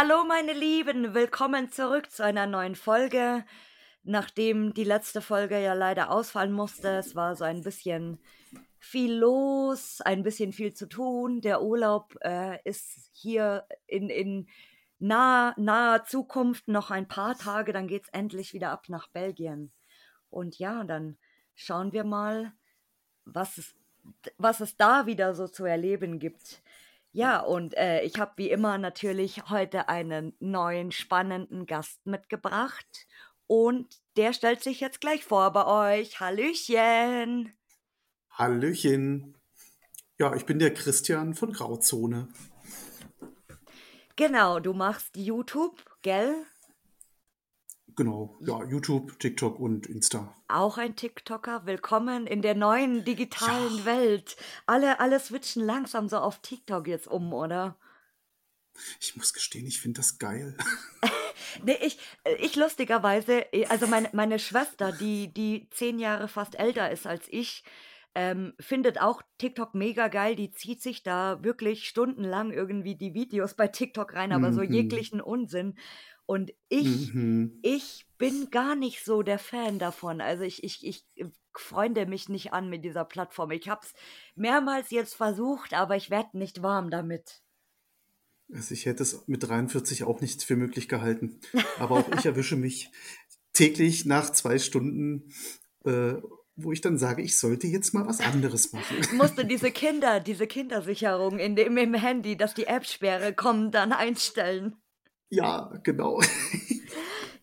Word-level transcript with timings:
Hallo 0.00 0.22
meine 0.22 0.52
Lieben, 0.52 1.12
willkommen 1.12 1.72
zurück 1.72 2.12
zu 2.12 2.22
einer 2.22 2.46
neuen 2.46 2.76
Folge. 2.76 3.44
Nachdem 4.04 4.72
die 4.72 4.84
letzte 4.84 5.20
Folge 5.20 5.60
ja 5.60 5.74
leider 5.74 6.12
ausfallen 6.12 6.52
musste, 6.52 6.98
es 6.98 7.16
war 7.16 7.34
so 7.34 7.42
ein 7.42 7.64
bisschen 7.64 8.20
viel 8.78 9.12
los, 9.12 10.00
ein 10.00 10.22
bisschen 10.22 10.52
viel 10.52 10.72
zu 10.72 10.86
tun. 10.86 11.40
Der 11.40 11.62
Urlaub 11.62 12.16
äh, 12.20 12.60
ist 12.62 13.10
hier 13.12 13.66
in, 13.88 14.08
in 14.08 14.48
naher, 15.00 15.56
naher 15.56 16.04
Zukunft 16.04 16.68
noch 16.68 16.92
ein 16.92 17.08
paar 17.08 17.36
Tage, 17.36 17.72
dann 17.72 17.88
geht 17.88 18.04
es 18.04 18.08
endlich 18.10 18.54
wieder 18.54 18.70
ab 18.70 18.84
nach 18.88 19.08
Belgien. 19.08 19.72
Und 20.30 20.60
ja, 20.60 20.84
dann 20.84 21.18
schauen 21.56 21.92
wir 21.92 22.04
mal, 22.04 22.52
was 23.24 23.58
es, 23.58 23.74
was 24.36 24.60
es 24.60 24.76
da 24.76 25.06
wieder 25.06 25.34
so 25.34 25.48
zu 25.48 25.64
erleben 25.64 26.20
gibt. 26.20 26.62
Ja, 27.12 27.40
und 27.40 27.76
äh, 27.76 28.02
ich 28.02 28.18
habe 28.18 28.32
wie 28.36 28.50
immer 28.50 28.78
natürlich 28.78 29.48
heute 29.48 29.88
einen 29.88 30.34
neuen 30.40 30.92
spannenden 30.92 31.66
Gast 31.66 32.04
mitgebracht. 32.06 33.06
Und 33.46 34.00
der 34.16 34.32
stellt 34.32 34.62
sich 34.62 34.80
jetzt 34.80 35.00
gleich 35.00 35.24
vor 35.24 35.52
bei 35.52 35.66
euch. 36.00 36.20
Hallöchen. 36.20 37.52
Hallöchen. 38.30 39.36
Ja, 40.18 40.34
ich 40.34 40.44
bin 40.44 40.58
der 40.58 40.74
Christian 40.74 41.34
von 41.34 41.52
Grauzone. 41.52 42.28
Genau, 44.16 44.58
du 44.58 44.72
machst 44.74 45.16
YouTube, 45.16 45.84
gell? 46.02 46.34
Genau, 47.98 48.38
ja, 48.38 48.62
YouTube, 48.62 49.18
TikTok 49.18 49.58
und 49.58 49.88
Insta. 49.88 50.32
Auch 50.46 50.78
ein 50.78 50.94
TikToker. 50.94 51.66
Willkommen 51.66 52.28
in 52.28 52.42
der 52.42 52.54
neuen 52.54 53.04
digitalen 53.04 53.78
Ja, 53.78 53.84
Welt. 53.86 54.36
Alle, 54.66 55.00
alle 55.00 55.18
switchen 55.18 55.66
langsam 55.66 56.08
so 56.08 56.18
auf 56.18 56.38
TikTok 56.38 56.86
jetzt 56.86 57.08
um, 57.08 57.32
oder? 57.32 57.76
ich 59.00 59.16
muss 59.16 59.32
gestehen, 59.32 59.66
ich 59.66 59.80
finde 59.80 59.98
das 59.98 60.18
geil. 60.20 60.56
Nee, 61.64 61.78
ich, 61.80 61.98
ich 62.40 62.56
lustigerweise, 62.56 63.46
also 63.70 63.86
meine, 63.86 64.10
meine 64.12 64.38
Schwester, 64.38 64.92
die, 64.92 65.32
die 65.32 65.66
zehn 65.70 65.98
Jahre 65.98 66.28
fast 66.28 66.56
älter 66.58 66.90
ist 66.90 67.06
als 67.06 67.26
ich, 67.28 67.64
ähm, 68.14 68.54
findet 68.58 69.00
auch 69.00 69.22
TikTok 69.38 69.74
mega 69.74 70.08
geil. 70.08 70.36
Die 70.36 70.50
zieht 70.50 70.82
sich 70.82 71.02
da 71.02 71.42
wirklich 71.42 71.88
stundenlang 71.88 72.52
irgendwie 72.52 72.96
die 72.96 73.14
Videos 73.14 73.54
bei 73.54 73.68
TikTok 73.68 74.14
rein, 74.14 74.32
aber 74.32 74.52
so 74.52 74.62
Mhm, 74.62 74.72
jeglichen 74.72 75.20
Unsinn. 75.20 75.74
Und 76.26 76.52
ich, 76.68 77.14
mhm. 77.14 77.58
ich 77.62 78.06
bin 78.18 78.50
gar 78.50 78.76
nicht 78.76 79.04
so 79.04 79.22
der 79.22 79.38
Fan 79.38 79.78
davon. 79.78 80.20
Also 80.20 80.42
ich, 80.44 80.62
ich, 80.62 80.86
ich 80.86 81.06
äh, 81.14 81.26
freunde 81.54 82.06
mich 82.06 82.28
nicht 82.28 82.52
an 82.52 82.68
mit 82.68 82.84
dieser 82.84 83.04
Plattform. 83.04 83.50
Ich 83.52 83.68
habe 83.68 83.80
es 83.82 83.94
mehrmals 84.34 84.90
jetzt 84.90 85.14
versucht, 85.14 85.72
aber 85.72 85.96
ich 85.96 86.10
werde 86.10 86.36
nicht 86.36 86.62
warm 86.62 86.90
damit. 86.90 87.42
Also 88.52 88.74
ich 88.74 88.86
hätte 88.86 89.02
es 89.02 89.26
mit 89.26 89.42
43 89.42 90.04
auch 90.04 90.20
nicht 90.20 90.42
für 90.42 90.56
möglich 90.56 90.88
gehalten. 90.88 91.40
Aber 91.78 91.96
auch 91.96 92.08
ich 92.18 92.24
erwische 92.24 92.56
mich 92.56 92.90
täglich 93.52 94.06
nach 94.06 94.30
zwei 94.30 94.58
Stunden, 94.58 95.32
äh, 95.84 96.14
wo 96.58 96.72
ich 96.72 96.80
dann 96.80 96.98
sage, 96.98 97.22
ich 97.22 97.38
sollte 97.38 97.66
jetzt 97.66 97.94
mal 97.94 98.06
was 98.06 98.20
anderes 98.20 98.72
machen. 98.72 98.96
musste 99.16 99.44
diese 99.44 99.70
Kinder, 99.70 100.20
diese 100.20 100.46
Kindersicherung 100.46 101.38
in 101.38 101.56
dem 101.56 101.76
im 101.76 101.94
Handy, 101.94 102.36
dass 102.36 102.54
die 102.54 102.66
App-Sperre 102.66 103.32
kommen, 103.32 103.70
dann 103.70 103.92
einstellen. 103.92 104.76
Ja, 105.30 105.72
genau. 105.82 106.20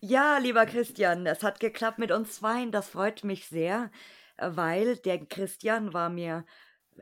Ja, 0.00 0.38
lieber 0.38 0.66
Christian, 0.66 1.26
es 1.26 1.42
hat 1.42 1.58
geklappt 1.58 1.98
mit 1.98 2.12
uns 2.12 2.36
zweien. 2.36 2.70
Das 2.70 2.90
freut 2.90 3.24
mich 3.24 3.46
sehr, 3.48 3.90
weil 4.36 4.96
der 4.98 5.24
Christian 5.26 5.94
war 5.94 6.10
mir 6.10 6.44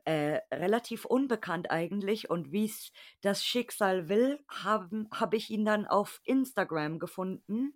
äh, 0.05 0.41
relativ 0.53 1.05
unbekannt 1.05 1.71
eigentlich 1.71 2.31
und 2.31 2.53
wie 2.53 2.65
es 2.65 2.93
das 3.21 3.45
Schicksal 3.45 4.09
will, 4.09 4.41
habe 4.49 5.07
hab 5.11 5.35
ich 5.35 5.51
ihn 5.51 5.65
dann 5.65 5.87
auf 5.87 6.21
Instagram 6.25 6.99
gefunden 6.99 7.75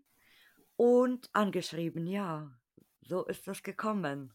und 0.76 1.28
angeschrieben. 1.32 2.06
Ja, 2.06 2.50
so 3.08 3.24
ist 3.24 3.48
das 3.48 3.62
gekommen. 3.62 4.34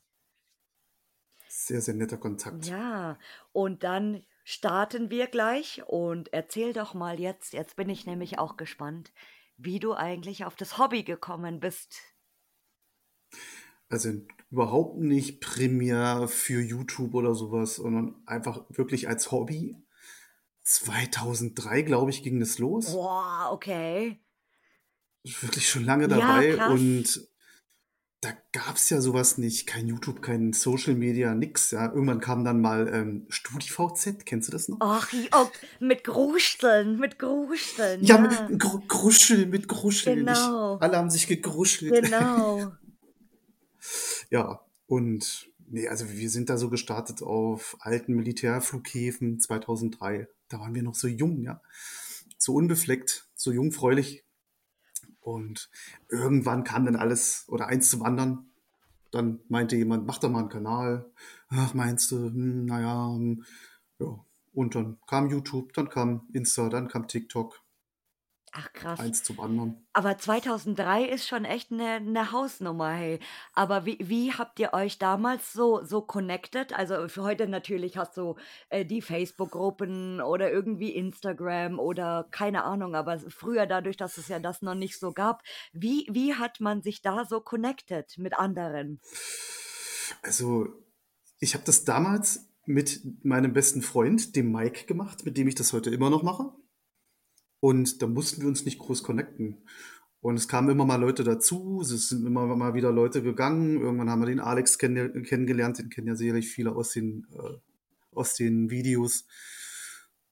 Sehr, 1.48 1.82
sehr 1.82 1.94
netter 1.94 2.18
Kontakt. 2.18 2.66
Ja, 2.66 3.20
und 3.52 3.84
dann 3.84 4.26
starten 4.44 5.12
wir 5.12 5.28
gleich 5.28 5.84
und 5.86 6.34
erzähl 6.34 6.74
doch 6.74 6.96
mal 6.96 7.20
jetzt, 7.20 7.54
jetzt 7.54 7.76
bin 7.76 7.90
ich 7.90 8.08
nämlich 8.08 8.40
auch 8.40 8.58
gespannt, 8.58 9.14
wie 9.58 9.80
du 9.80 9.94
eigentlich 9.94 10.44
auf 10.46 10.56
das 10.56 10.80
Hobby 10.80 11.04
gekommen 11.04 11.60
bist. 11.60 12.02
Also 13.90 14.10
überhaupt 14.50 14.98
nicht 15.00 15.40
primär 15.40 16.28
für 16.28 16.60
YouTube 16.60 17.14
oder 17.14 17.36
sowas, 17.36 17.76
sondern 17.76 18.24
einfach 18.26 18.66
wirklich 18.70 19.08
als 19.08 19.32
Hobby. 19.32 19.78
2003, 20.64 21.84
glaube 21.84 22.10
ich, 22.10 22.24
ging 22.24 22.40
das 22.40 22.58
los. 22.58 22.92
Boah, 22.92 23.50
okay. 23.52 24.20
Wirklich 25.24 25.70
schon 25.70 25.86
lange 25.86 26.08
Ja, 26.10 26.18
dabei 26.18 26.56
krass. 26.56 26.72
und 26.72 27.33
da 28.24 28.32
gab 28.54 28.78
es 28.78 28.90
ja 28.90 29.02
sowas 29.02 29.38
nicht, 29.38 29.68
kein 29.68 29.86
YouTube, 29.86 30.22
kein 30.22 30.54
Social 30.54 30.96
Media, 30.96 31.36
nix. 31.36 31.72
Ja, 31.72 31.92
irgendwann 31.92 32.22
kam 32.22 32.46
dann 32.46 32.62
mal 32.62 32.88
ähm, 32.88 33.26
StudiVZ, 33.28 34.26
kennst 34.26 34.48
du 34.48 34.54
das 34.54 34.70
noch? 34.70 34.78
Ach, 34.80 35.12
oh, 35.34 35.48
mit 35.82 36.06
Grusteln, 36.06 37.00
mit 37.00 37.20
Grusteln, 37.20 38.02
Ja, 38.02 38.18
mit 38.18 38.32
ja. 38.32 38.48
Gru 38.58 38.80
Gruschel, 38.88 39.46
mit 39.48 39.68
Gruscheln. 39.68 40.20
Ich, 40.20 40.26
Genau, 40.26 40.78
alle 40.78 40.98
haben 40.98 41.10
sich 41.10 41.28
gegruschelt. 41.28 42.04
genau. 42.04 42.72
Ja, 44.30 44.62
und 44.88 45.52
nee, 45.68 45.90
also 45.90 46.10
wir 46.10 46.30
sind 46.30 46.50
da 46.50 46.58
so 46.58 46.70
gestartet 46.70 47.22
auf 47.22 47.76
alten 47.82 48.14
Militärflughäfen 48.14 49.42
2003. 49.42 50.30
Da 50.48 50.62
waren 50.62 50.74
wir 50.74 50.84
noch 50.84 50.96
so 50.96 51.10
jung, 51.10 51.42
ja. 51.42 51.62
So 52.38 52.54
unbefleckt, 52.54 53.28
so 53.36 53.52
jungfräulich. 53.52 54.24
Und 55.24 55.70
irgendwann 56.10 56.64
kam 56.64 56.86
dann 56.86 56.96
alles 56.96 57.46
oder 57.48 57.68
eins 57.68 57.90
zum 57.90 58.04
anderen. 58.04 58.52
Dann 59.12 59.40
meinte 59.48 59.76
jemand, 59.76 60.06
mach 60.06 60.18
doch 60.18 60.30
mal 60.30 60.40
einen 60.40 60.50
Kanal. 60.50 61.12
Ach, 61.50 61.74
meinst 61.74 62.12
du, 62.12 62.18
hm, 62.18 62.66
naja, 62.66 63.08
hm, 63.16 63.44
ja. 64.00 64.20
Und 64.54 64.76
dann 64.76 65.00
kam 65.08 65.30
YouTube, 65.30 65.74
dann 65.74 65.90
kam 65.90 66.28
Insta, 66.34 66.70
dann 66.70 66.88
kam 66.88 67.08
TikTok, 67.08 67.63
Ach, 68.56 68.72
krass. 68.72 69.00
eins 69.00 69.24
zum 69.24 69.40
anderen. 69.40 69.84
Aber 69.94 70.18
2003 70.20 71.06
ist 71.06 71.28
schon 71.28 71.44
echt 71.44 71.72
eine 71.72 72.00
'ne 72.02 72.32
Hausnummer, 72.32 72.92
hey. 72.92 73.20
Aber 73.54 73.86
wie 73.86 73.98
wie 74.00 74.32
habt 74.32 74.60
ihr 74.60 74.74
euch 74.74 75.00
damals 75.00 75.54
so 75.54 75.84
so 75.84 76.02
connected? 76.02 76.72
Also, 76.74 77.08
für 77.08 77.24
heute 77.24 77.48
natürlich 77.48 77.98
hast 77.98 78.16
du, 78.18 78.36
äh, 78.70 78.86
die 78.86 79.02
Facebook-Gruppen 79.02 80.22
oder 80.22 80.52
irgendwie 80.52 80.92
Instagram 80.96 81.80
oder 81.80 82.28
keine 82.32 82.64
Ahnung, 82.64 82.96
aber 82.96 83.20
früher 83.30 83.66
dadurch, 83.66 83.98
dass 83.98 84.18
es 84.18 84.28
ja 84.28 84.40
das 84.40 84.62
noch 84.62 84.76
nicht 84.76 85.00
so 85.00 85.14
gab, 85.14 85.42
wie 85.72 86.08
wie 86.12 86.36
hat 86.36 86.60
man 86.60 86.84
sich 86.84 87.02
da 87.02 87.26
so 87.26 87.42
connected 87.42 88.18
mit 88.20 88.34
anderen? 88.38 89.00
Also, 90.24 90.68
ich 91.40 91.54
habe 91.54 91.66
das 91.66 91.84
damals 91.84 92.50
mit 92.66 93.02
meinem 93.26 93.52
besten 93.54 93.82
Freund, 93.82 94.36
dem 94.36 94.52
Mike, 94.52 94.86
gemacht, 94.86 95.26
mit 95.26 95.38
dem 95.38 95.48
ich 95.50 95.56
das 95.56 95.74
heute 95.74 95.90
immer 95.90 96.10
noch 96.10 96.24
mache. 96.24 96.54
Und 97.64 98.02
da 98.02 98.08
mussten 98.08 98.42
wir 98.42 98.50
uns 98.50 98.66
nicht 98.66 98.78
groß 98.78 99.04
connecten. 99.04 99.56
Und 100.20 100.36
es 100.36 100.50
kamen 100.50 100.68
immer 100.68 100.84
mal 100.84 100.98
Leute 100.98 101.24
dazu, 101.24 101.80
es 101.80 102.10
sind 102.10 102.26
immer 102.28 102.46
mal 102.58 102.74
wieder 102.74 102.92
Leute 102.92 103.24
gegangen. 103.24 103.80
Irgendwann 103.80 104.10
haben 104.10 104.22
wir 104.22 104.26
den 104.26 104.42
Alex 104.42 104.78
kenn 104.78 105.24
kennengelernt, 105.24 105.80
den 105.80 105.90
kennen 105.90 106.08
ja 106.08 106.16
sicherlich 106.16 106.50
viele 106.50 106.76
aus 106.76 106.92
den, 106.92 107.26
äh, 107.32 107.56
aus 108.14 108.34
den 108.34 108.70
Videos. 108.70 109.28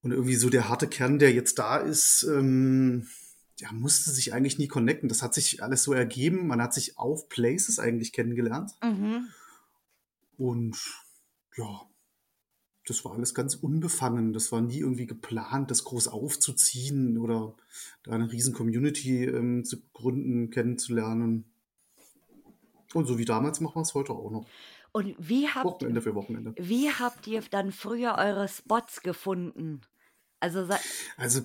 Und 0.02 0.12
irgendwie 0.12 0.36
so 0.36 0.50
der 0.50 0.68
harte 0.68 0.88
Kern, 0.88 1.20
der 1.20 1.32
jetzt 1.32 1.58
da 1.58 1.78
ist, 1.78 2.28
ähm, 2.30 3.08
der 3.62 3.72
musste 3.72 4.12
sich 4.12 4.34
eigentlich 4.34 4.58
nie 4.58 4.68
connecten. 4.68 5.08
Das 5.08 5.22
hat 5.22 5.34
sich 5.34 5.64
alles 5.64 5.84
so 5.84 5.94
ergeben. 5.94 6.48
Man 6.48 6.62
hat 6.62 6.74
sich 6.74 6.98
auf 6.98 7.30
Places 7.30 7.80
eigentlich 7.80 8.12
kennengelernt. 8.12 8.72
Mhm. 8.84 9.30
Und 10.36 10.78
ja, 11.56 11.80
das 12.86 13.06
war 13.06 13.14
alles 13.14 13.34
ganz 13.34 13.56
unbefangen. 13.56 14.34
Das 14.34 14.52
war 14.52 14.62
nie 14.62 14.80
irgendwie 14.80 15.06
geplant, 15.06 15.72
das 15.72 15.84
groß 15.84 16.08
aufzuziehen 16.08 17.18
oder 17.18 17.56
da 18.04 18.12
eine 18.12 18.32
riesen 18.32 18.54
Community 18.54 19.26
ähm, 19.26 19.64
zu 19.64 19.78
gründen, 19.94 20.50
kennenzulernen. 20.50 21.46
Und 22.94 23.06
so 23.06 23.18
wie 23.18 23.26
damals 23.26 23.62
machen 23.62 23.76
wir 23.76 23.82
es 23.82 23.94
heute 23.94 24.14
auch 24.14 24.32
noch. 24.32 24.48
Und 24.92 25.16
wie 25.18 25.48
habt 25.48 25.66
Wochenende 25.66 26.02
für 26.02 26.16
Wochenende. 26.16 26.54
wie 26.58 26.90
habt 26.90 27.26
ihr 27.28 27.42
dann 27.50 27.72
früher 27.72 28.16
eure 28.18 28.48
Spots 28.48 29.02
gefunden? 29.02 29.82
Also, 30.42 30.68
Also 31.18 31.42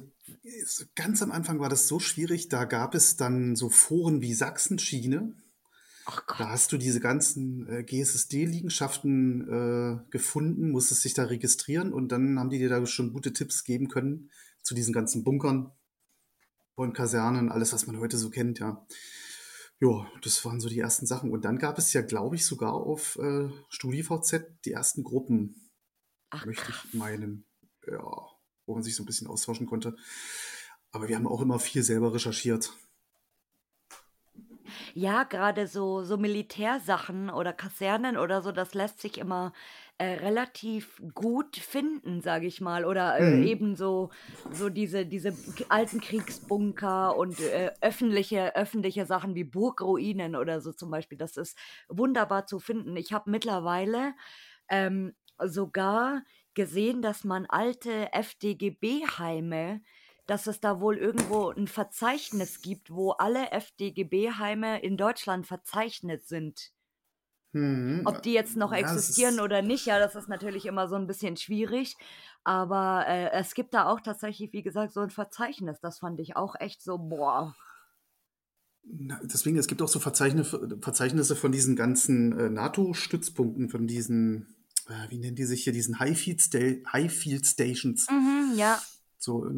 so 0.64 0.84
ganz 0.94 1.22
am 1.22 1.30
Anfang 1.30 1.60
war 1.60 1.68
das 1.68 1.86
so 1.86 2.00
schwierig, 2.00 2.48
da 2.48 2.64
gab 2.64 2.94
es 2.94 3.16
dann 3.16 3.54
so 3.54 3.68
Foren 3.68 4.22
wie 4.22 4.32
Sachsenschiene. 4.34 5.34
Da 6.06 6.50
hast 6.50 6.70
du 6.70 6.78
diese 6.78 7.00
ganzen 7.00 7.68
äh, 7.68 7.82
GSSD-Liegenschaften 7.82 9.48
äh, 9.48 10.10
gefunden, 10.10 10.70
musstest 10.70 11.04
dich 11.04 11.14
da 11.14 11.24
registrieren 11.24 11.92
und 11.92 12.12
dann 12.12 12.38
haben 12.38 12.50
die 12.50 12.58
dir 12.58 12.68
da 12.68 12.86
schon 12.86 13.12
gute 13.12 13.32
Tipps 13.32 13.64
geben 13.64 13.88
können 13.88 14.30
zu 14.62 14.74
diesen 14.74 14.94
ganzen 14.94 15.24
Bunkern 15.24 15.72
und 16.76 16.92
Kasernen, 16.92 17.50
alles, 17.50 17.72
was 17.72 17.86
man 17.86 17.98
heute 17.98 18.18
so 18.18 18.30
kennt, 18.30 18.60
ja. 18.60 18.86
Ja, 19.80 20.06
das 20.22 20.42
waren 20.44 20.60
so 20.60 20.68
die 20.68 20.78
ersten 20.78 21.06
Sachen. 21.06 21.30
Und 21.30 21.44
dann 21.44 21.58
gab 21.58 21.76
es 21.78 21.92
ja, 21.92 22.00
glaube 22.00 22.36
ich, 22.36 22.46
sogar 22.46 22.72
auf 22.72 23.16
äh, 23.16 23.50
StudiVZ 23.68 24.46
die 24.64 24.72
ersten 24.72 25.02
Gruppen, 25.04 25.70
Ach 26.30 26.46
möchte 26.46 26.70
ich 26.70 26.94
meinen, 26.94 27.44
ja, 27.86 28.00
wo 28.64 28.74
man 28.74 28.82
sich 28.82 28.96
so 28.96 29.02
ein 29.02 29.06
bisschen 29.06 29.26
austauschen 29.26 29.66
konnte. 29.66 29.96
Aber 30.92 31.08
wir 31.08 31.16
haben 31.16 31.26
auch 31.26 31.42
immer 31.42 31.58
viel 31.58 31.82
selber 31.82 32.14
recherchiert. 32.14 32.72
Ja, 34.94 35.24
gerade 35.24 35.66
so, 35.66 36.02
so 36.02 36.16
Militärsachen 36.16 37.30
oder 37.30 37.52
Kasernen 37.52 38.16
oder 38.16 38.42
so, 38.42 38.52
das 38.52 38.74
lässt 38.74 39.00
sich 39.00 39.18
immer 39.18 39.52
äh, 39.98 40.06
relativ 40.14 41.00
gut 41.14 41.56
finden, 41.56 42.20
sage 42.20 42.46
ich 42.46 42.60
mal. 42.60 42.84
Oder 42.84 43.18
äh, 43.18 43.38
Mhm. 43.38 43.46
eben 43.46 43.76
so, 43.76 44.10
so 44.50 44.68
diese, 44.68 45.06
diese 45.06 45.38
alten 45.68 46.00
Kriegsbunker 46.00 47.16
und 47.16 47.40
äh, 47.40 47.70
öffentliche, 47.80 48.54
öffentliche 48.56 49.06
Sachen 49.06 49.34
wie 49.34 49.44
Burgruinen 49.44 50.36
oder 50.36 50.60
so 50.60 50.72
zum 50.72 50.90
Beispiel. 50.90 51.18
Das 51.18 51.36
ist 51.36 51.56
wunderbar 51.88 52.46
zu 52.46 52.58
finden. 52.58 52.96
Ich 52.96 53.12
habe 53.12 53.30
mittlerweile 53.30 54.14
ähm, 54.68 55.14
sogar 55.44 56.22
gesehen, 56.54 57.02
dass 57.02 57.24
man 57.24 57.46
alte 57.46 58.12
FDGB-Heime 58.12 59.82
dass 60.26 60.46
es 60.46 60.60
da 60.60 60.80
wohl 60.80 60.96
irgendwo 60.96 61.50
ein 61.50 61.68
Verzeichnis 61.68 62.60
gibt, 62.60 62.90
wo 62.90 63.12
alle 63.12 63.52
FDGB-Heime 63.52 64.80
in 64.82 64.96
Deutschland 64.96 65.46
verzeichnet 65.46 66.26
sind. 66.26 66.72
Mhm. 67.52 68.02
Ob 68.04 68.22
die 68.22 68.32
jetzt 68.32 68.56
noch 68.56 68.72
Ja, 68.72 68.78
existieren 68.78 69.36
ist, 69.36 69.40
oder 69.40 69.62
nicht, 69.62 69.86
ja, 69.86 69.98
das 69.98 70.14
ist 70.14 70.28
natürlich 70.28 70.66
immer 70.66 70.88
so 70.88 70.96
ein 70.96 71.06
bisschen 71.06 71.36
schwierig. 71.36 71.96
Aber 72.44 73.06
äh, 73.06 73.30
es 73.32 73.54
gibt 73.54 73.72
da 73.72 73.86
auch 73.86 74.00
tatsächlich, 74.00 74.52
wie 74.52 74.62
gesagt, 74.62 74.92
so 74.92 75.00
ein 75.00 75.10
Verzeichnis. 75.10 75.80
Das 75.80 76.00
fand 76.00 76.20
ich 76.20 76.36
auch 76.36 76.54
echt 76.58 76.82
so, 76.82 76.98
boah. 76.98 77.54
deswegen, 78.84 79.56
es 79.58 79.68
gibt 79.68 79.80
auch 79.80 79.88
so 79.88 80.00
Verzeichnisse, 80.00 81.36
von 81.36 81.52
diesen 81.52 81.76
ganzen 81.76 82.38
äh, 82.38 82.50
NATO-Stützpunkten, 82.50 83.68
von 83.68 83.86
diesen, 83.86 84.56
äh, 84.88 85.10
wie 85.10 85.18
nennen 85.18 85.36
die 85.36 85.44
sich 85.44 85.64
hier, 85.64 85.72
diesen 85.72 85.98
Highfield, 85.98 86.42
Sta 86.42 86.58
Highfield 86.92 87.46
Stations. 87.46 88.06
Mhm, 88.10 88.52
ja, 88.56 88.80
So 89.18 89.48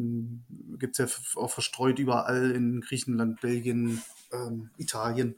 gibt 0.77 0.99
es 0.99 1.11
ja 1.35 1.41
auch 1.41 1.51
verstreut 1.51 1.99
überall 1.99 2.51
in 2.51 2.81
Griechenland, 2.81 3.41
Belgien, 3.41 4.01
ähm, 4.31 4.69
Italien. 4.77 5.35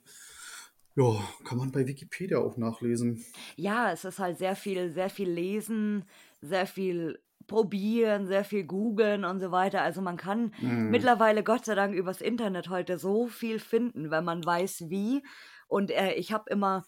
Ja, 0.95 1.21
kann 1.45 1.57
man 1.57 1.71
bei 1.71 1.87
Wikipedia 1.87 2.37
auch 2.39 2.57
nachlesen. 2.57 3.23
ja, 3.55 3.91
es 3.91 4.05
ist 4.05 4.19
halt 4.19 4.37
sehr 4.37 4.55
viel, 4.55 4.91
sehr 4.91 5.09
viel 5.09 5.29
lesen, 5.29 6.05
sehr 6.41 6.67
viel 6.67 7.19
probieren, 7.47 8.27
sehr 8.27 8.43
viel 8.43 8.65
googeln 8.65 9.25
und 9.25 9.39
so 9.39 9.51
weiter. 9.51 9.81
Also 9.81 10.01
man 10.01 10.17
kann 10.17 10.53
Mhm. 10.57 10.89
mittlerweile 10.89 11.43
Gott 11.43 11.65
sei 11.65 11.75
Dank 11.75 11.95
übers 11.95 12.21
Internet 12.21 12.69
heute 12.69 12.97
so 12.97 13.27
viel 13.27 13.59
finden, 13.59 14.11
wenn 14.11 14.23
man 14.23 14.45
weiß 14.45 14.85
wie. 14.89 15.23
Und 15.67 15.91
äh, 15.91 16.13
ich 16.13 16.31
habe 16.33 16.49
immer 16.49 16.83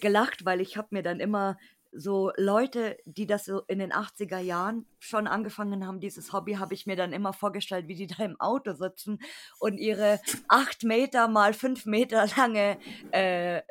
gelacht, 0.00 0.44
weil 0.44 0.60
ich 0.60 0.76
habe 0.76 0.88
mir 0.90 1.02
dann 1.02 1.20
immer 1.20 1.56
so 1.96 2.32
Leute, 2.36 2.96
die 3.04 3.26
das 3.26 3.44
so 3.46 3.62
in 3.62 3.78
den 3.78 3.92
80er 3.92 4.38
Jahren 4.38 4.86
schon 4.98 5.26
angefangen 5.26 5.86
haben, 5.86 6.00
dieses 6.00 6.32
Hobby, 6.32 6.54
habe 6.54 6.74
ich 6.74 6.86
mir 6.86 6.96
dann 6.96 7.12
immer 7.12 7.32
vorgestellt, 7.32 7.88
wie 7.88 7.94
die 7.94 8.06
da 8.06 8.24
im 8.24 8.40
Auto 8.40 8.74
sitzen 8.74 9.18
und 9.58 9.78
ihre 9.78 10.20
acht 10.48 10.84
Meter 10.84 11.28
mal 11.28 11.54
fünf 11.54 11.86
Meter 11.86 12.26
lange 12.36 12.78
äh, 13.12 13.58
äh, 13.58 13.62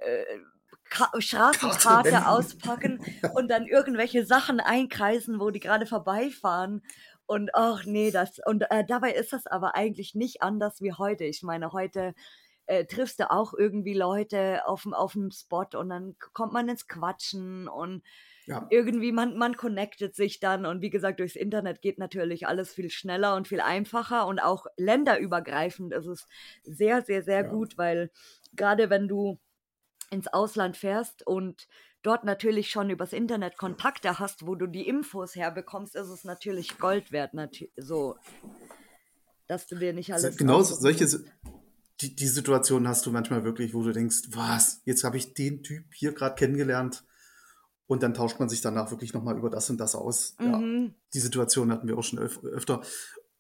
Ka 0.89 1.10
Straßenkarte 1.18 2.27
auspacken 2.27 3.04
und 3.33 3.50
dann 3.50 3.66
irgendwelche 3.66 4.25
Sachen 4.25 4.60
einkreisen, 4.60 5.39
wo 5.39 5.50
die 5.50 5.60
gerade 5.60 5.86
vorbeifahren. 5.86 6.83
Und 7.25 7.50
ach 7.56 7.86
nee, 7.86 8.12
das 8.12 8.39
und 8.45 8.63
äh, 8.69 8.86
dabei 8.86 9.12
ist 9.13 9.33
das 9.33 9.48
aber 9.48 9.75
eigentlich 9.75 10.13
nicht 10.13 10.44
anders 10.44 10.81
wie 10.81 10.94
heute. 10.94 11.24
Ich 11.24 11.42
meine, 11.42 11.71
heute 11.71 12.13
äh, 12.67 12.85
triffst 12.85 13.19
du 13.19 13.31
auch 13.31 13.53
irgendwie 13.53 13.94
Leute 13.94 14.67
auf 14.67 14.83
dem 14.83 14.94
auf 14.94 15.13
dem 15.13 15.31
Spot 15.31 15.65
und 15.75 15.89
dann 15.89 16.15
kommt 16.33 16.53
man 16.53 16.69
ins 16.69 16.88
Quatschen 16.88 17.67
und 17.67 18.03
Ja, 18.47 18.67
irgendwie 18.69 19.12
man 19.12 19.38
man 19.38 19.57
connectet 19.57 20.15
sich 20.15 20.39
dann 20.39 20.65
und 20.65 20.81
wie 20.81 20.89
gesagt, 20.89 21.19
durchs 21.19 21.35
Internet 21.35 21.81
geht 21.81 21.97
natürlich 21.97 22.47
alles 22.47 22.73
viel 22.73 22.89
schneller 22.89 23.35
und 23.35 23.47
viel 23.47 23.62
einfacher 23.62 24.25
und 24.27 24.39
auch 24.39 24.65
länderübergreifend 24.77 25.94
ist 25.94 26.07
es 26.07 26.27
sehr, 26.63 27.01
sehr, 27.01 27.23
sehr 27.23 27.44
ja. 27.44 27.50
gut, 27.50 27.77
weil 27.77 28.12
gerade 28.53 28.89
wenn 28.89 29.07
du 29.07 29.39
ins 30.11 30.27
Ausland 30.27 30.77
fährst 30.77 31.25
und 31.25 31.68
dort 32.03 32.23
natürlich 32.23 32.69
schon 32.69 32.89
übers 32.89 33.13
Internet 33.13 33.57
Kontakte 33.57 34.19
hast, 34.19 34.45
wo 34.45 34.56
du 34.56 34.68
die 34.68 34.88
Infos 34.88 35.35
herbekommst, 35.35 35.95
ist 35.95 36.09
es 36.09 36.23
natürlich 36.23 36.77
Gold 36.77 37.11
wert, 37.11 37.33
natü- 37.33 37.71
so, 37.75 38.15
dass 39.47 39.68
du 39.68 39.75
dir 39.75 39.94
nicht 39.94 40.13
alles 40.13 40.38
Genau 40.38 40.61
solche, 40.61 41.07
die, 42.01 42.15
die 42.15 42.27
Situation 42.27 42.88
hast 42.88 43.06
du 43.06 43.12
manchmal 43.12 43.44
wirklich, 43.44 43.74
wo 43.74 43.83
du 43.83 43.92
denkst, 43.92 44.24
was, 44.31 44.81
jetzt 44.86 45.03
habe 45.03 45.18
ich 45.18 45.33
den 45.33 45.63
Typ 45.63 45.94
hier 45.94 46.12
gerade 46.13 46.36
kennengelernt 46.36 47.06
und 47.88 48.03
dann 48.03 48.13
tauscht 48.13 48.39
man 48.39 48.50
sich 48.50 48.62
danach 48.62 48.92
wirklich 48.92 49.13
nochmal 49.13 49.38
über 49.38 49.50
das 49.50 49.69
und 49.69 49.77
das 49.77 49.95
aus. 49.95 50.36
Ja, 50.39 50.57
Mhm. 50.57 50.94
die 51.13 51.19
Situation 51.19 51.71
hatten 51.71 51.88
wir 51.88 51.97
auch 51.97 52.03
schon 52.03 52.19
öf 52.19 52.44
öfter. 52.44 52.81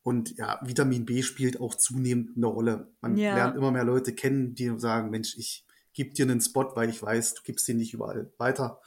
Und 0.03 0.37
ja, 0.37 0.59
Vitamin 0.63 1.05
B 1.05 1.23
spielt 1.23 1.59
auch 1.59 1.73
zunehmend 1.75 2.37
eine 2.37 2.45
Rolle. 2.45 2.91
Man 3.01 3.15
lernt 3.15 3.55
Ja, 3.55 3.57
immer 3.57 3.71
mehr 3.71 3.83
Leute 3.83 4.13
kennen, 4.13 4.53
die 4.53 4.71
sagen, 4.79 5.09
Mensch, 5.09 5.35
ich 5.37 5.65
gebe 5.93 6.13
dir 6.13 6.25
einen 6.25 6.41
Spot, 6.41 6.75
weil 6.75 6.89
ich 6.89 7.01
weiß, 7.01 7.33
du 7.33 7.41
gibst 7.43 7.67
den 7.67 7.77
nicht 7.77 7.93
überall 7.93 8.31
weiter. 8.37 8.79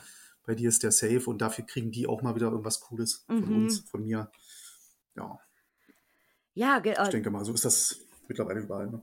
Bei 0.47 0.55
dir 0.55 0.69
ist 0.69 0.83
der 0.85 0.93
safe 0.93 1.25
und 1.29 1.43
dafür 1.43 1.67
kriegen 1.67 1.91
die 1.91 2.07
auch 2.07 2.23
mal 2.23 2.37
wieder 2.37 2.47
irgendwas 2.51 2.81
Cooles 2.81 3.25
von 3.27 3.43
uns, 3.55 3.83
mhm. 3.83 3.87
von 3.89 4.05
mir. 4.05 4.31
Ja, 5.17 5.39
Ja, 6.99 7.05
ich 7.05 7.11
denke 7.11 7.31
mal, 7.31 7.45
so 7.45 7.53
ist 7.53 7.65
das 7.65 7.99
mittlerweile 8.29 8.61
überall. 8.61 8.89
Ne? 8.91 9.01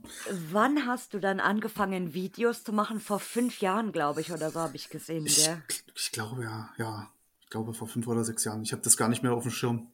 wann 0.50 0.86
hast 0.86 1.14
du 1.14 1.18
dann 1.18 1.40
angefangen, 1.40 2.14
Videos 2.14 2.64
zu 2.64 2.72
machen? 2.72 3.00
Vor 3.00 3.20
fünf 3.20 3.60
Jahren, 3.60 3.92
glaube 3.92 4.20
ich, 4.20 4.32
oder 4.32 4.50
so 4.50 4.60
habe 4.60 4.76
ich 4.76 4.88
gesehen, 4.88 5.26
Ich, 5.26 5.44
gell? 5.44 5.62
ich 5.94 6.12
glaube 6.12 6.44
ja, 6.44 6.70
ja. 6.78 7.10
Ich 7.40 7.50
glaube 7.50 7.74
vor 7.74 7.86
fünf 7.86 8.08
oder 8.08 8.24
sechs 8.24 8.44
Jahren. 8.44 8.62
Ich 8.62 8.72
habe 8.72 8.82
das 8.82 8.96
gar 8.96 9.08
nicht 9.08 9.22
mehr 9.22 9.32
auf 9.32 9.44
dem 9.44 9.52
Schirm. 9.52 9.88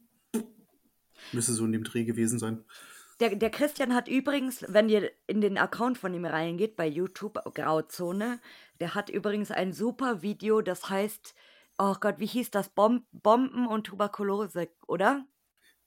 Müsste 1.31 1.53
so 1.53 1.65
in 1.65 1.71
dem 1.71 1.83
Dreh 1.83 2.03
gewesen 2.03 2.39
sein. 2.39 2.63
Der, 3.19 3.35
der 3.35 3.51
Christian 3.51 3.93
hat 3.93 4.07
übrigens, 4.07 4.65
wenn 4.67 4.89
ihr 4.89 5.11
in 5.27 5.39
den 5.39 5.57
Account 5.57 5.97
von 5.97 6.13
ihm 6.13 6.25
reingeht, 6.25 6.75
bei 6.75 6.87
YouTube, 6.87 7.39
Grauzone, 7.53 8.39
der 8.79 8.95
hat 8.95 9.09
übrigens 9.09 9.51
ein 9.51 9.71
super 9.71 10.23
Video, 10.23 10.61
das 10.61 10.89
heißt, 10.89 11.35
oh 11.77 11.95
Gott, 11.99 12.15
wie 12.17 12.25
hieß 12.25 12.51
das? 12.51 12.69
Bom 12.69 13.05
Bomben 13.11 13.67
und 13.67 13.85
Tuberkulose, 13.85 14.69
oder? 14.87 15.25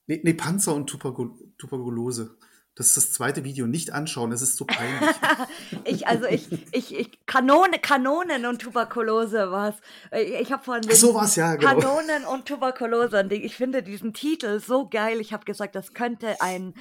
Nee, 0.07 0.21
nee 0.23 0.35
Panzer 0.35 0.75
und 0.75 0.89
Tuberku 0.89 1.37
Tuberkulose. 1.59 2.37
Das 2.77 2.89
ist 2.89 2.97
das 2.99 3.13
zweite 3.13 3.43
Video. 3.43 3.67
Nicht 3.67 3.93
anschauen, 3.93 4.31
das 4.31 4.43
ist 4.43 4.57
so 4.57 4.67
peinlich. 4.67 5.17
ich, 5.85 6.07
also 6.07 6.27
ich, 6.27 6.47
ich, 6.73 6.95
ich, 6.95 7.27
Kanone, 7.27 7.79
Kanonen 7.81 8.45
und 8.45 8.61
Tuberkulose 8.61 9.51
war's. 9.51 9.77
Ich, 10.13 10.35
ich 10.35 10.53
habe 10.53 10.63
von 10.63 10.83
so 10.83 11.15
war 11.15 11.25
es 11.25 11.37
ja, 11.37 11.57
genau. 11.57 11.81
Kanonen 11.81 12.27
und 12.27 12.47
Tuberkulose, 12.47 13.21
und 13.21 13.33
ich 13.33 13.57
finde 13.57 13.83
diesen 13.83 14.13
Titel 14.13 14.61
so 14.61 14.91
geil. 14.91 15.21
Ich 15.21 15.33
habe 15.33 15.47
gesagt, 15.47 15.75
das 15.75 15.95
könnte 15.95 16.37
ein, 16.43 16.75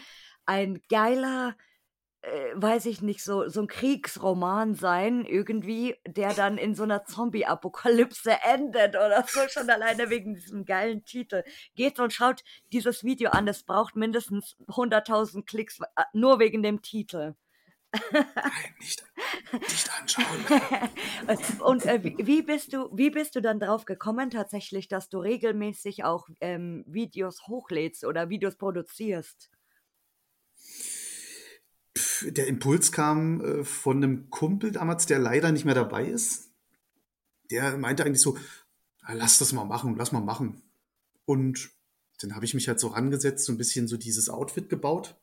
ein 0.45 0.81
geiler, 0.89 1.55
äh, 2.25 2.53
weiß 2.55 2.87
ich 2.87 3.01
nicht, 3.01 3.23
so, 3.23 3.47
so 3.49 3.61
ein 3.61 3.67
Kriegsroman 3.67 4.73
sein, 4.73 5.25
irgendwie, 5.25 5.95
der 6.07 6.33
dann 6.33 6.57
in 6.57 6.73
so 6.73 6.83
einer 6.83 7.05
Zombie-Apokalypse 7.05 8.37
endet 8.43 8.95
oder 8.95 9.23
so, 9.27 9.41
schon 9.47 9.69
alleine 9.69 10.09
wegen 10.09 10.33
diesem 10.33 10.65
geilen 10.65 11.05
Titel. 11.05 11.43
Geht 11.75 11.99
und 11.99 12.13
schaut 12.13 12.43
dieses 12.73 13.03
Video 13.03 13.29
an, 13.29 13.47
es 13.47 13.63
braucht 13.63 13.95
mindestens 13.95 14.55
100.000 14.67 15.45
Klicks, 15.45 15.79
äh, 15.79 16.03
nur 16.13 16.39
wegen 16.39 16.63
dem 16.63 16.81
Titel. 16.81 17.35
Nein, 18.11 18.25
nicht, 18.79 19.05
nicht 19.53 19.91
anschauen. 19.99 21.59
und 21.61 21.85
äh, 21.85 22.03
wie, 22.03 22.17
wie, 22.25 22.41
bist 22.41 22.73
du, 22.73 22.89
wie 22.91 23.09
bist 23.09 23.35
du 23.35 23.41
dann 23.41 23.59
drauf 23.59 23.85
gekommen, 23.85 24.29
tatsächlich, 24.31 24.87
dass 24.87 25.09
du 25.09 25.19
regelmäßig 25.19 26.03
auch 26.03 26.27
ähm, 26.41 26.83
Videos 26.87 27.47
hochlädst 27.47 28.03
oder 28.03 28.29
Videos 28.29 28.57
produzierst? 28.57 29.49
Der 32.21 32.47
Impuls 32.47 32.91
kam 32.91 33.41
äh, 33.41 33.63
von 33.63 33.97
einem 33.97 34.29
Kumpel 34.29 34.71
damals, 34.71 35.05
der 35.05 35.19
leider 35.19 35.51
nicht 35.51 35.65
mehr 35.65 35.75
dabei 35.75 36.05
ist. 36.05 36.49
Der 37.51 37.77
meinte 37.77 38.05
eigentlich 38.05 38.21
so, 38.21 38.37
"Ah, 39.01 39.13
lass 39.13 39.37
das 39.37 39.53
mal 39.53 39.65
machen, 39.65 39.95
lass 39.97 40.11
mal 40.11 40.21
machen. 40.21 40.61
Und 41.25 41.71
dann 42.19 42.35
habe 42.35 42.45
ich 42.45 42.53
mich 42.53 42.67
halt 42.67 42.79
so 42.79 42.87
rangesetzt, 42.87 43.45
so 43.45 43.51
ein 43.51 43.57
bisschen 43.57 43.87
so 43.87 43.97
dieses 43.97 44.29
Outfit 44.29 44.69
gebaut. 44.69 45.15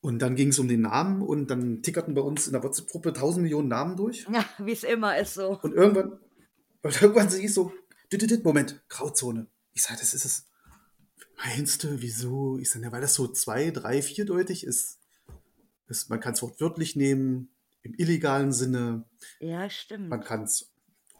Und 0.00 0.20
dann 0.20 0.36
ging 0.36 0.48
es 0.50 0.58
um 0.58 0.68
den 0.68 0.82
Namen 0.82 1.22
und 1.22 1.48
dann 1.48 1.82
tickerten 1.82 2.14
bei 2.14 2.20
uns 2.20 2.46
in 2.46 2.52
der 2.52 2.62
WhatsApp-Gruppe 2.62 3.12
tausend 3.12 3.42
Millionen 3.42 3.68
Namen 3.68 3.96
durch. 3.96 4.26
Ja, 4.32 4.44
wie 4.58 4.72
es 4.72 4.84
immer 4.84 5.18
ist 5.18 5.34
so. 5.34 5.58
Und 5.60 5.74
irgendwann, 5.74 6.18
und 6.82 7.02
irgendwann 7.02 7.30
sehe 7.30 7.44
ich 7.44 7.52
so, 7.52 7.72
Moment, 8.44 8.80
Grauzone. 8.88 9.48
Ich 9.72 9.82
sage, 9.82 9.98
das 10.00 10.14
ist 10.14 10.24
es. 10.24 10.46
Meinst 11.36 11.84
du, 11.84 12.00
wieso? 12.00 12.58
Ich 12.58 12.70
sage, 12.70 12.84
ja, 12.84 12.92
weil 12.92 13.00
das 13.00 13.14
so 13.14 13.28
zwei, 13.28 13.70
drei, 13.70 14.02
vierdeutig 14.02 14.64
ist. 14.64 14.97
Das, 15.88 16.08
man 16.08 16.20
kann 16.20 16.34
es 16.34 16.42
wortwörtlich 16.42 16.96
nehmen, 16.96 17.50
im 17.82 17.94
illegalen 17.94 18.52
Sinne. 18.52 19.04
Ja, 19.40 19.60
Man 19.60 19.70
stimmt. 19.70 20.24
kann 20.24 20.42
es 20.42 20.70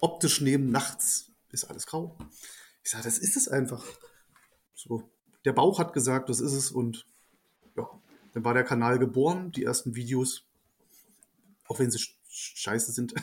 optisch 0.00 0.40
nehmen, 0.40 0.70
nachts 0.70 1.32
ist 1.50 1.64
alles 1.64 1.86
grau. 1.86 2.16
Ich 2.84 2.90
sage, 2.90 3.04
das 3.04 3.18
ist 3.18 3.36
es 3.36 3.48
einfach. 3.48 3.84
So, 4.74 5.10
der 5.44 5.52
Bauch 5.52 5.78
hat 5.78 5.92
gesagt, 5.92 6.28
das 6.28 6.40
ist 6.40 6.52
es 6.52 6.70
und 6.70 7.06
ja, 7.76 7.88
dann 8.34 8.44
war 8.44 8.54
der 8.54 8.64
Kanal 8.64 8.98
geboren, 8.98 9.50
die 9.52 9.64
ersten 9.64 9.94
Videos, 9.94 10.44
auch 11.66 11.78
wenn 11.78 11.90
sie 11.90 11.98
sch- 11.98 12.14
scheiße 12.28 12.92
sind, 12.92 13.14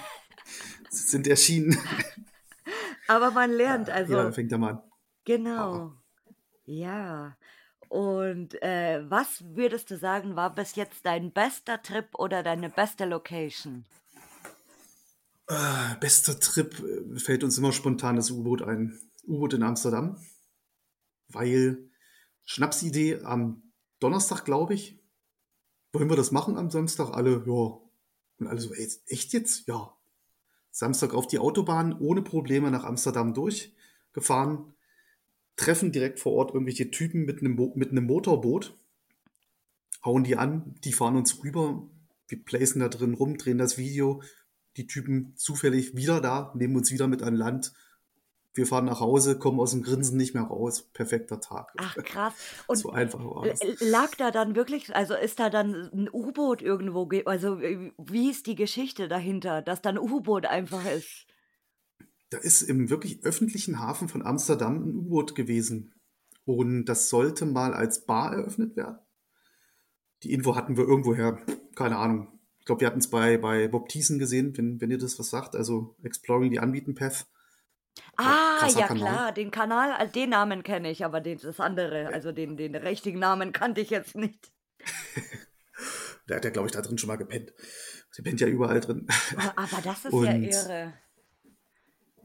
sind 0.90 1.26
erschienen. 1.26 1.78
Aber 3.06 3.30
man 3.30 3.50
lernt, 3.52 3.88
Ja, 3.88 3.94
also, 3.94 4.12
jeder 4.16 4.32
fängt 4.32 4.50
da 4.52 4.58
mal 4.58 4.70
an. 4.72 4.82
genau. 5.24 5.92
Ja. 6.64 7.36
Und 7.94 8.60
äh, 8.60 9.08
was 9.08 9.44
würdest 9.54 9.88
du 9.88 9.96
sagen, 9.96 10.34
war 10.34 10.52
bis 10.52 10.74
jetzt 10.74 11.06
dein 11.06 11.30
bester 11.30 11.80
Trip 11.80 12.06
oder 12.18 12.42
deine 12.42 12.68
beste 12.68 13.04
Location? 13.04 13.84
Äh, 15.46 15.94
bester 16.00 16.40
Trip 16.40 16.74
äh, 16.80 17.20
fällt 17.20 17.44
uns 17.44 17.56
immer 17.56 17.70
spontan 17.70 18.16
das 18.16 18.32
U-Boot 18.32 18.62
ein. 18.62 18.98
U-Boot 19.28 19.54
in 19.54 19.62
Amsterdam. 19.62 20.16
Weil 21.28 21.88
Schnapsidee 22.44 23.20
am 23.22 23.62
Donnerstag, 24.00 24.44
glaube 24.44 24.74
ich. 24.74 24.98
Wollen 25.92 26.10
wir 26.10 26.16
das 26.16 26.32
machen 26.32 26.58
am 26.58 26.70
Samstag? 26.70 27.14
Alle, 27.14 27.44
ja. 27.46 27.78
Und 28.40 28.48
alle 28.48 28.60
so, 28.60 28.74
ey, 28.74 28.90
echt 29.06 29.32
jetzt? 29.32 29.68
Ja. 29.68 29.96
Samstag 30.72 31.14
auf 31.14 31.28
die 31.28 31.38
Autobahn 31.38 31.96
ohne 31.96 32.22
Probleme 32.22 32.72
nach 32.72 32.82
Amsterdam 32.82 33.34
durchgefahren. 33.34 34.74
Treffen 35.56 35.92
direkt 35.92 36.20
vor 36.20 36.32
Ort 36.32 36.52
irgendwelche 36.52 36.90
Typen 36.90 37.24
mit 37.24 37.40
einem, 37.40 37.54
mit 37.74 37.90
einem 37.90 38.04
Motorboot. 38.04 38.76
Hauen 40.04 40.24
die 40.24 40.36
an, 40.36 40.74
die 40.84 40.92
fahren 40.92 41.16
uns 41.16 41.42
rüber. 41.42 41.88
Wir 42.28 42.42
placen 42.42 42.80
da 42.80 42.88
drin 42.88 43.14
rum, 43.14 43.38
drehen 43.38 43.58
das 43.58 43.78
Video. 43.78 44.22
Die 44.76 44.86
Typen 44.86 45.34
zufällig 45.36 45.96
wieder 45.96 46.20
da, 46.20 46.52
nehmen 46.56 46.76
uns 46.76 46.90
wieder 46.90 47.06
mit 47.06 47.22
an 47.22 47.34
Land 47.34 47.72
wir 48.54 48.66
fahren 48.66 48.84
nach 48.84 49.00
Hause, 49.00 49.38
kommen 49.38 49.58
aus 49.58 49.72
dem 49.72 49.82
Grinsen 49.82 50.16
nicht 50.16 50.34
mehr 50.34 50.44
raus. 50.44 50.82
Perfekter 50.92 51.40
Tag. 51.40 51.72
Ach 51.76 51.96
krass. 51.96 52.32
Und 52.68 52.76
so 52.76 52.90
einfach 52.90 53.18
war 53.24 53.44
es. 53.46 53.60
Lag 53.80 54.14
da 54.16 54.30
dann 54.30 54.54
wirklich, 54.54 54.94
also 54.94 55.14
ist 55.14 55.40
da 55.40 55.50
dann 55.50 55.90
ein 55.92 56.08
U-Boot 56.10 56.62
irgendwo, 56.62 57.08
also 57.24 57.60
wie 57.60 58.30
ist 58.30 58.46
die 58.46 58.54
Geschichte 58.54 59.08
dahinter, 59.08 59.60
dass 59.60 59.82
da 59.82 59.90
ein 59.90 59.98
U-Boot 59.98 60.46
einfach 60.46 60.84
ist? 60.86 61.26
Da 62.34 62.40
ist 62.40 62.62
im 62.62 62.90
wirklich 62.90 63.24
öffentlichen 63.24 63.78
Hafen 63.78 64.08
von 64.08 64.26
Amsterdam 64.26 64.82
ein 64.82 64.96
U-Boot 64.96 65.36
gewesen. 65.36 65.94
Und 66.44 66.86
das 66.86 67.08
sollte 67.08 67.46
mal 67.46 67.72
als 67.72 68.06
Bar 68.06 68.32
eröffnet 68.32 68.74
werden. 68.74 68.98
Die 70.24 70.32
Info 70.32 70.56
hatten 70.56 70.76
wir 70.76 70.82
irgendwoher, 70.82 71.38
keine 71.76 71.96
Ahnung. 71.96 72.40
Ich 72.58 72.64
glaube, 72.66 72.80
wir 72.80 72.88
hatten 72.88 72.98
es 72.98 73.08
bei, 73.08 73.36
bei 73.38 73.68
Bob 73.68 73.88
Thiessen 73.88 74.18
gesehen, 74.18 74.56
wenn, 74.56 74.80
wenn 74.80 74.90
ihr 74.90 74.98
das 74.98 75.16
was 75.20 75.30
sagt, 75.30 75.54
also 75.54 75.94
Exploring 76.02 76.50
the 76.50 76.58
Unbeaten 76.58 76.96
Path. 76.96 77.28
Ah, 78.16 78.66
ja 78.66 78.88
Kanal. 78.88 78.96
klar, 78.96 79.32
den 79.32 79.52
Kanal, 79.52 79.94
äh, 80.00 80.08
den 80.08 80.30
Namen 80.30 80.64
kenne 80.64 80.90
ich, 80.90 81.04
aber 81.04 81.20
den, 81.20 81.38
das 81.38 81.60
andere, 81.60 82.08
also 82.08 82.32
den, 82.32 82.56
den 82.56 82.74
richtigen 82.74 83.20
Namen 83.20 83.52
kannte 83.52 83.80
ich 83.80 83.90
jetzt 83.90 84.16
nicht. 84.16 84.50
Der 86.28 86.38
hat 86.38 86.44
ja, 86.44 86.50
glaube 86.50 86.66
ich, 86.66 86.72
da 86.72 86.80
drin 86.80 86.98
schon 86.98 87.08
mal 87.08 87.16
gepennt. 87.16 87.52
Sie 88.10 88.22
pennt 88.22 88.40
ja 88.40 88.48
überall 88.48 88.80
drin. 88.80 89.06
Aber 89.54 89.80
das 89.84 90.06
ist 90.06 90.12
Und 90.12 90.24
ja 90.24 90.34
irre. 90.34 90.94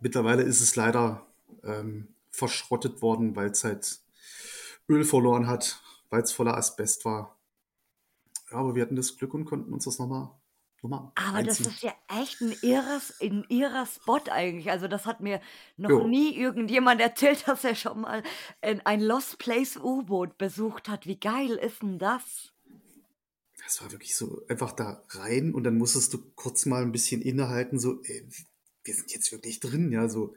Mittlerweile 0.01 0.43
ist 0.43 0.61
es 0.61 0.75
leider 0.75 1.25
ähm, 1.63 2.07
verschrottet 2.31 3.01
worden, 3.01 3.35
weil 3.35 3.49
es 3.49 3.63
halt 3.63 3.99
Öl 4.87 5.03
verloren 5.03 5.47
hat, 5.47 5.81
weil 6.09 6.21
es 6.21 6.31
voller 6.31 6.57
Asbest 6.57 7.05
war. 7.05 7.37
Ja, 8.51 8.57
aber 8.57 8.75
wir 8.75 8.81
hatten 8.81 8.95
das 8.95 9.17
Glück 9.17 9.33
und 9.33 9.45
konnten 9.45 9.73
uns 9.73 9.85
das 9.85 9.99
nochmal 9.99 10.31
Aber 11.15 11.43
das 11.43 11.59
ist 11.59 11.83
ja 11.83 11.93
echt 12.07 12.41
ein 12.41 12.55
irres, 12.61 13.13
ein 13.21 13.45
irrer 13.49 13.85
Spot 13.85 14.21
eigentlich. 14.29 14.71
Also 14.71 14.87
das 14.87 15.05
hat 15.05 15.19
mir 15.19 15.41
noch 15.77 15.89
Jo. 15.89 16.07
nie 16.07 16.35
irgendjemand 16.35 17.01
erzählt, 17.01 17.43
dass 17.47 17.63
er 17.63 17.75
schon 17.75 18.01
mal 18.01 18.23
ein, 18.61 18.81
ein 18.85 19.01
Lost 19.01 19.37
Place 19.39 19.77
U-Boot 19.77 20.37
besucht 20.37 20.87
hat. 20.87 21.05
Wie 21.05 21.19
geil 21.19 21.51
ist 21.51 21.81
denn 21.81 21.99
das? 21.99 22.53
Das 23.63 23.81
war 23.81 23.91
wirklich 23.91 24.15
so 24.15 24.41
einfach 24.47 24.71
da 24.71 25.03
rein 25.09 25.53
und 25.53 25.63
dann 25.63 25.77
musstest 25.77 26.13
du 26.13 26.19
kurz 26.35 26.65
mal 26.65 26.81
ein 26.81 26.91
bisschen 26.91 27.21
innehalten, 27.21 27.77
so, 27.77 28.01
ey, 28.03 28.25
wir 28.83 28.93
sind 28.93 29.12
jetzt 29.12 29.31
wirklich 29.31 29.59
drin, 29.59 29.91
ja, 29.91 30.09
so. 30.09 30.36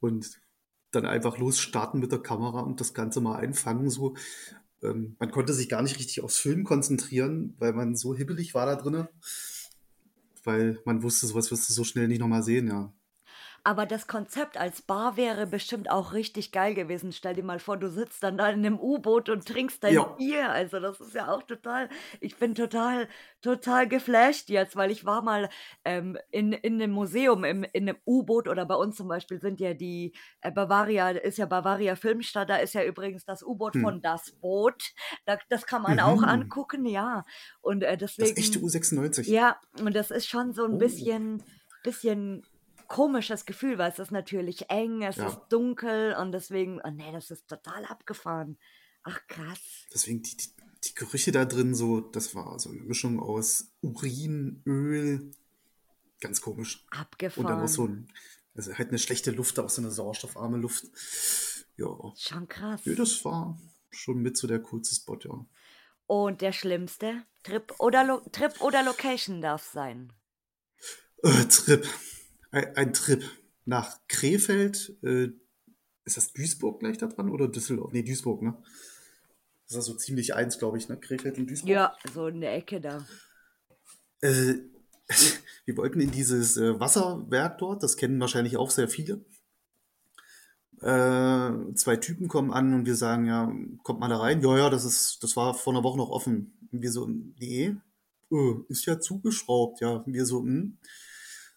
Und 0.00 0.40
dann 0.90 1.06
einfach 1.06 1.38
losstarten 1.38 2.00
mit 2.00 2.12
der 2.12 2.20
Kamera 2.20 2.60
und 2.60 2.80
das 2.80 2.94
Ganze 2.94 3.20
mal 3.20 3.36
einfangen, 3.36 3.90
so. 3.90 4.16
Ähm, 4.82 5.16
man 5.18 5.30
konnte 5.30 5.52
sich 5.52 5.68
gar 5.68 5.82
nicht 5.82 5.98
richtig 5.98 6.22
aufs 6.22 6.38
Film 6.38 6.64
konzentrieren, 6.64 7.54
weil 7.58 7.72
man 7.72 7.96
so 7.96 8.14
hibbelig 8.14 8.54
war 8.54 8.66
da 8.66 8.76
drinnen 8.76 9.08
weil 10.46 10.80
man 10.84 11.02
wusste, 11.02 11.26
sowas 11.26 11.50
wirst 11.50 11.68
du 11.68 11.74
so 11.74 11.84
schnell 11.84 12.08
nicht 12.08 12.20
nochmal 12.20 12.42
sehen, 12.42 12.68
ja. 12.68 12.92
Aber 13.66 13.84
das 13.84 14.06
Konzept 14.06 14.56
als 14.56 14.80
Bar 14.80 15.16
wäre 15.16 15.44
bestimmt 15.44 15.90
auch 15.90 16.12
richtig 16.12 16.52
geil 16.52 16.72
gewesen. 16.72 17.10
Stell 17.10 17.34
dir 17.34 17.42
mal 17.42 17.58
vor, 17.58 17.76
du 17.76 17.90
sitzt 17.90 18.22
dann 18.22 18.38
da 18.38 18.48
in 18.48 18.64
einem 18.64 18.78
U-Boot 18.78 19.28
und 19.28 19.44
trinkst 19.44 19.82
dein 19.82 19.94
ja. 19.94 20.04
Bier. 20.04 20.52
Also 20.52 20.78
das 20.78 21.00
ist 21.00 21.14
ja 21.14 21.34
auch 21.34 21.42
total, 21.42 21.88
ich 22.20 22.36
bin 22.36 22.54
total, 22.54 23.08
total 23.42 23.88
geflasht 23.88 24.50
jetzt, 24.50 24.76
weil 24.76 24.92
ich 24.92 25.04
war 25.04 25.20
mal 25.20 25.48
ähm, 25.84 26.16
in, 26.30 26.52
in 26.52 26.74
einem 26.74 26.92
Museum, 26.92 27.42
im, 27.42 27.64
in 27.64 27.88
einem 27.88 27.98
U-Boot 28.06 28.46
oder 28.46 28.66
bei 28.66 28.76
uns 28.76 28.94
zum 28.94 29.08
Beispiel 29.08 29.40
sind 29.40 29.58
ja 29.58 29.74
die 29.74 30.14
äh, 30.42 30.52
Bavaria, 30.52 31.08
ist 31.08 31.38
ja 31.38 31.46
Bavaria 31.46 31.96
Filmstadt, 31.96 32.48
da 32.48 32.58
ist 32.58 32.74
ja 32.74 32.84
übrigens 32.84 33.24
das 33.24 33.42
U-Boot 33.42 33.74
hm. 33.74 33.82
von 33.82 34.00
Das 34.00 34.30
Boot. 34.30 34.92
Da, 35.24 35.38
das 35.48 35.66
kann 35.66 35.82
man 35.82 35.94
mhm. 35.94 36.00
auch 36.02 36.22
angucken, 36.22 36.86
ja. 36.86 37.24
Und 37.62 37.82
äh, 37.82 37.96
deswegen. 37.96 38.28
Das 38.28 38.38
echte 38.38 38.60
U96. 38.60 39.28
Ja, 39.28 39.60
und 39.80 39.96
das 39.96 40.12
ist 40.12 40.28
schon 40.28 40.52
so 40.52 40.64
ein 40.64 40.74
oh. 40.74 40.78
bisschen, 40.78 41.42
bisschen 41.82 42.44
komisches 42.88 43.46
Gefühl, 43.46 43.78
weil 43.78 43.90
es 43.90 43.98
ist 43.98 44.10
natürlich 44.10 44.70
eng, 44.70 45.02
es 45.02 45.16
ja. 45.16 45.28
ist 45.28 45.38
dunkel 45.50 46.14
und 46.14 46.32
deswegen, 46.32 46.80
oh 46.84 46.90
nee, 46.90 47.12
das 47.12 47.30
ist 47.30 47.48
total 47.48 47.84
abgefahren. 47.84 48.58
Ach 49.02 49.20
krass. 49.28 49.86
Deswegen 49.92 50.22
die, 50.22 50.36
die, 50.36 50.48
die 50.84 50.94
Gerüche 50.94 51.32
da 51.32 51.44
drin, 51.44 51.74
so, 51.74 52.00
das 52.00 52.34
war 52.34 52.58
so 52.58 52.70
eine 52.70 52.80
Mischung 52.80 53.20
aus 53.20 53.72
Urin, 53.82 54.62
Öl, 54.66 55.30
ganz 56.20 56.40
komisch. 56.40 56.84
Abgefahren. 56.90 57.46
Und 57.46 57.52
dann 57.52 57.64
auch 57.64 57.68
so 57.68 57.86
ein, 57.86 58.08
also 58.54 58.74
halt 58.74 58.88
eine 58.88 58.98
schlechte 58.98 59.30
Luft, 59.30 59.58
auch 59.58 59.70
so 59.70 59.82
eine 59.82 59.90
sauerstoffarme 59.90 60.56
Luft. 60.56 60.86
Ja. 61.76 61.88
Schon 62.16 62.48
krass. 62.48 62.84
Ja, 62.84 62.94
das 62.94 63.24
war 63.24 63.58
schon 63.90 64.22
mit 64.22 64.36
so 64.36 64.46
der 64.46 64.60
coolste 64.60 64.94
Spot, 64.94 65.18
ja. 65.22 65.46
Und 66.06 66.40
der 66.40 66.52
schlimmste 66.52 67.24
Trip 67.42 67.72
oder, 67.78 68.04
Lo 68.04 68.20
Trip 68.30 68.60
oder 68.60 68.82
Location 68.82 69.40
darf 69.40 69.64
sein? 69.64 70.12
Äh, 71.22 71.44
Trip 71.44 71.86
ein, 72.56 72.76
ein 72.76 72.92
Trip 72.92 73.22
nach 73.64 73.98
Krefeld. 74.08 74.96
Äh, 75.02 75.28
ist 76.04 76.16
das 76.16 76.32
Duisburg 76.32 76.80
gleich 76.80 76.98
da 76.98 77.06
dran 77.06 77.30
oder 77.30 77.48
Düsseldorf? 77.48 77.92
Nee, 77.92 78.02
Duisburg, 78.02 78.42
ne? 78.42 78.56
Das 79.68 79.78
ist 79.78 79.86
so 79.86 79.94
ziemlich 79.94 80.34
eins, 80.34 80.58
glaube 80.58 80.78
ich, 80.78 80.88
ne? 80.88 80.96
Krefeld 80.96 81.38
und 81.38 81.50
Duisburg. 81.50 81.68
Ja, 81.68 81.96
so 82.14 82.28
in 82.28 82.40
der 82.40 82.54
Ecke 82.54 82.80
da. 82.80 83.06
Äh, 84.20 84.54
wir 85.66 85.76
wollten 85.76 86.00
in 86.00 86.10
dieses 86.10 86.56
äh, 86.56 86.78
Wasserwerk 86.78 87.58
dort, 87.58 87.82
das 87.82 87.96
kennen 87.96 88.20
wahrscheinlich 88.20 88.56
auch 88.56 88.70
sehr 88.70 88.88
viele. 88.88 89.24
Äh, 90.80 91.74
zwei 91.74 91.96
Typen 91.96 92.28
kommen 92.28 92.52
an 92.52 92.72
und 92.74 92.86
wir 92.86 92.94
sagen, 92.94 93.26
ja, 93.26 93.52
kommt 93.82 93.98
mal 93.98 94.08
da 94.08 94.18
rein. 94.18 94.40
Ja, 94.42 94.56
ja, 94.56 94.70
das 94.70 94.84
ist, 94.84 95.22
das 95.22 95.36
war 95.36 95.54
vor 95.54 95.72
einer 95.72 95.82
Woche 95.82 95.98
noch 95.98 96.10
offen. 96.10 96.68
Und 96.70 96.82
wir 96.82 96.92
so, 96.92 97.06
nee, 97.06 97.74
oh, 98.30 98.60
ist 98.68 98.86
ja 98.86 99.00
zugeschraubt, 99.00 99.80
ja. 99.80 99.96
Und 99.96 100.12
wir 100.12 100.24
so, 100.24 100.42
hm. 100.42 100.78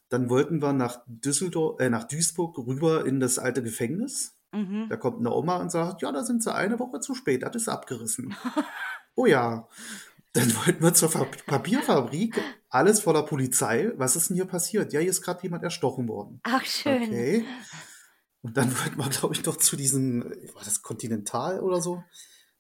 Dann 0.09 0.29
wollten 0.29 0.61
wir 0.61 0.73
nach 0.73 1.01
Düsseldorf, 1.07 1.79
äh, 1.79 1.89
nach 1.89 2.03
Duisburg 2.05 2.57
rüber 2.57 3.05
in 3.05 3.19
das 3.19 3.39
alte 3.39 3.63
Gefängnis. 3.63 4.35
Mhm. 4.51 4.87
Da 4.89 4.97
kommt 4.97 5.19
eine 5.19 5.31
Oma 5.31 5.57
und 5.57 5.71
sagt, 5.71 6.01
ja, 6.01 6.11
da 6.11 6.23
sind 6.23 6.43
sie 6.43 6.53
eine 6.53 6.79
Woche 6.79 6.99
zu 6.99 7.13
spät, 7.13 7.43
das 7.43 7.55
ist 7.55 7.69
abgerissen. 7.69 8.35
oh 9.15 9.25
ja. 9.25 9.67
Dann 10.33 10.55
wollten 10.57 10.83
wir 10.83 10.93
zur 10.93 11.09
Papierfabrik, 11.09 12.39
alles 12.69 13.01
voller 13.01 13.23
Polizei. 13.23 13.91
Was 13.95 14.15
ist 14.15 14.29
denn 14.29 14.35
hier 14.35 14.45
passiert? 14.45 14.93
Ja, 14.93 14.99
hier 14.99 15.09
ist 15.09 15.23
gerade 15.23 15.41
jemand 15.41 15.63
erstochen 15.63 16.07
worden. 16.07 16.39
Ach, 16.43 16.63
schön. 16.65 17.03
Okay. 17.03 17.45
Und 18.41 18.55
dann 18.55 18.71
wollten 18.77 18.97
wir, 18.97 19.09
glaube 19.09 19.33
ich, 19.33 19.43
noch 19.45 19.57
zu 19.57 19.75
diesem, 19.75 20.23
war 20.53 20.63
das 20.63 20.81
Continental 20.81 21.59
oder 21.59 21.81
so? 21.81 22.03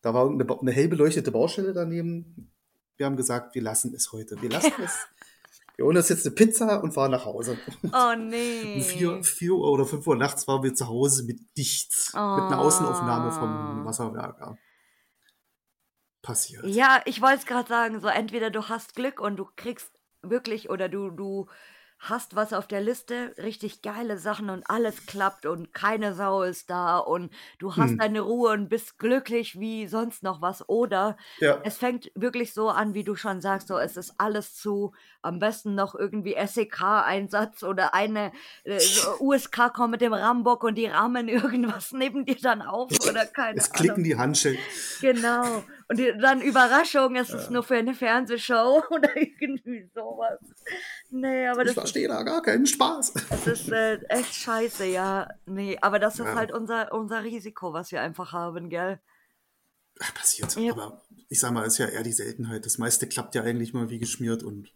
Da 0.01 0.13
war 0.13 0.29
eine, 0.29 0.45
eine 0.59 0.71
hell 0.71 0.87
beleuchtete 0.87 1.31
Baustelle 1.31 1.73
daneben. 1.73 2.51
Wir 2.97 3.05
haben 3.05 3.17
gesagt, 3.17 3.55
wir 3.55 3.61
lassen 3.61 3.93
es 3.93 4.11
heute. 4.11 4.41
Wir 4.41 4.49
lassen 4.49 4.73
es. 4.83 5.07
Wir 5.79 5.85
holen 5.85 5.95
uns 5.95 6.09
jetzt 6.09 6.25
eine 6.25 6.35
Pizza 6.35 6.83
und 6.83 6.91
fahren 6.91 7.11
nach 7.11 7.23
Hause. 7.23 7.57
Oh 7.93 8.13
nee. 8.17 8.75
Um 8.75 8.81
vier, 8.81 9.23
vier 9.23 9.53
oder 9.55 9.85
fünf 9.85 10.05
Uhr 10.07 10.17
nachts 10.17 10.45
waren 10.45 10.61
wir 10.61 10.73
zu 10.73 10.89
Hause 10.89 11.23
mit 11.23 11.39
nichts. 11.55 12.11
Oh. 12.13 12.35
Mit 12.35 12.43
einer 12.47 12.59
Außenaufnahme 12.59 13.31
vom 13.31 13.85
Wasserwerk. 13.85 14.35
Ja. 14.41 14.57
Passiert. 16.21 16.65
Ja, 16.65 17.01
ich 17.05 17.21
wollte 17.21 17.37
es 17.37 17.45
gerade 17.45 17.69
sagen, 17.69 18.01
so 18.01 18.09
entweder 18.09 18.49
du 18.49 18.67
hast 18.67 18.93
Glück 18.93 19.21
und 19.21 19.37
du 19.37 19.47
kriegst 19.55 19.89
wirklich 20.21 20.69
oder 20.69 20.89
du, 20.89 21.11
du 21.11 21.47
hast 21.99 22.35
was 22.35 22.53
auf 22.53 22.65
der 22.65 22.79
Liste, 22.79 23.35
richtig 23.37 23.81
geile 23.81 24.17
Sachen 24.17 24.49
und 24.49 24.69
alles 24.69 25.05
klappt 25.05 25.45
und 25.45 25.73
keine 25.73 26.13
Sau 26.13 26.43
ist 26.43 26.69
da 26.69 26.97
und 26.97 27.31
du 27.59 27.75
hast 27.75 27.91
hm. 27.91 27.97
deine 27.97 28.21
Ruhe 28.21 28.51
und 28.53 28.69
bist 28.69 28.97
glücklich 28.97 29.59
wie 29.59 29.85
sonst 29.85 30.23
noch 30.23 30.41
was. 30.41 30.67
Oder 30.69 31.17
ja. 31.39 31.59
es 31.63 31.77
fängt 31.77 32.09
wirklich 32.15 32.53
so 32.53 32.69
an, 32.69 32.93
wie 32.93 33.03
du 33.03 33.15
schon 33.15 33.41
sagst, 33.41 33.67
so 33.67 33.77
es 33.77 33.97
ist 33.97 34.13
alles 34.17 34.55
zu, 34.55 34.93
am 35.21 35.39
besten 35.39 35.75
noch 35.75 35.93
irgendwie 35.93 36.35
SEK-Einsatz 36.39 37.63
oder 37.63 37.93
eine 37.93 38.31
äh, 38.63 38.79
USK 39.19 39.73
kommt 39.73 39.91
mit 39.91 40.01
dem 40.01 40.13
Rambock 40.13 40.63
und 40.63 40.75
die 40.75 40.87
rahmen 40.87 41.27
irgendwas 41.27 41.91
neben 41.91 42.25
dir 42.25 42.37
dann 42.41 42.61
auf 42.61 42.91
oder 43.07 43.25
keine 43.33 43.57
Es 43.57 43.71
klicken 43.71 44.03
die 44.05 44.15
Handschellen. 44.15 44.59
Genau. 45.01 45.63
Und 45.91 45.99
dann 46.21 46.41
Überraschung, 46.41 47.15
es 47.15 47.29
ja. 47.29 47.37
ist 47.37 47.49
nur 47.49 47.63
für 47.63 47.75
eine 47.75 47.95
Fernsehshow 47.95 48.83
oder 48.91 49.09
irgendwie 49.17 49.89
sowas. 49.95 50.39
Nee, 51.09 51.47
aber 51.47 51.63
das. 51.63 51.71
Ich 51.71 51.79
verstehe 51.79 52.07
da 52.07 52.21
gar 52.21 52.43
keinen 52.43 52.67
Spaß. 52.67 53.13
Es 53.31 53.47
ist 53.47 53.71
äh, 53.71 53.95
echt 54.07 54.35
scheiße, 54.35 54.85
ja. 54.85 55.29
Nee, 55.47 55.79
aber 55.81 55.97
das 55.97 56.19
ist 56.19 56.27
ja. 56.27 56.35
halt 56.35 56.51
unser, 56.51 56.93
unser 56.93 57.23
Risiko, 57.23 57.73
was 57.73 57.91
wir 57.91 58.01
einfach 58.01 58.33
haben, 58.33 58.69
gell? 58.69 58.99
passiert. 60.13 60.55
Ja. 60.55 60.73
Aber 60.73 61.01
ich 61.27 61.39
sag 61.39 61.51
mal, 61.51 61.65
ist 61.65 61.77
ja 61.77 61.87
eher 61.87 62.03
die 62.03 62.13
Seltenheit. 62.13 62.65
Das 62.65 62.77
meiste 62.77 63.07
klappt 63.07 63.35
ja 63.35 63.43
eigentlich 63.43 63.73
mal 63.73 63.89
wie 63.89 63.99
geschmiert 63.99 64.43
und 64.43 64.71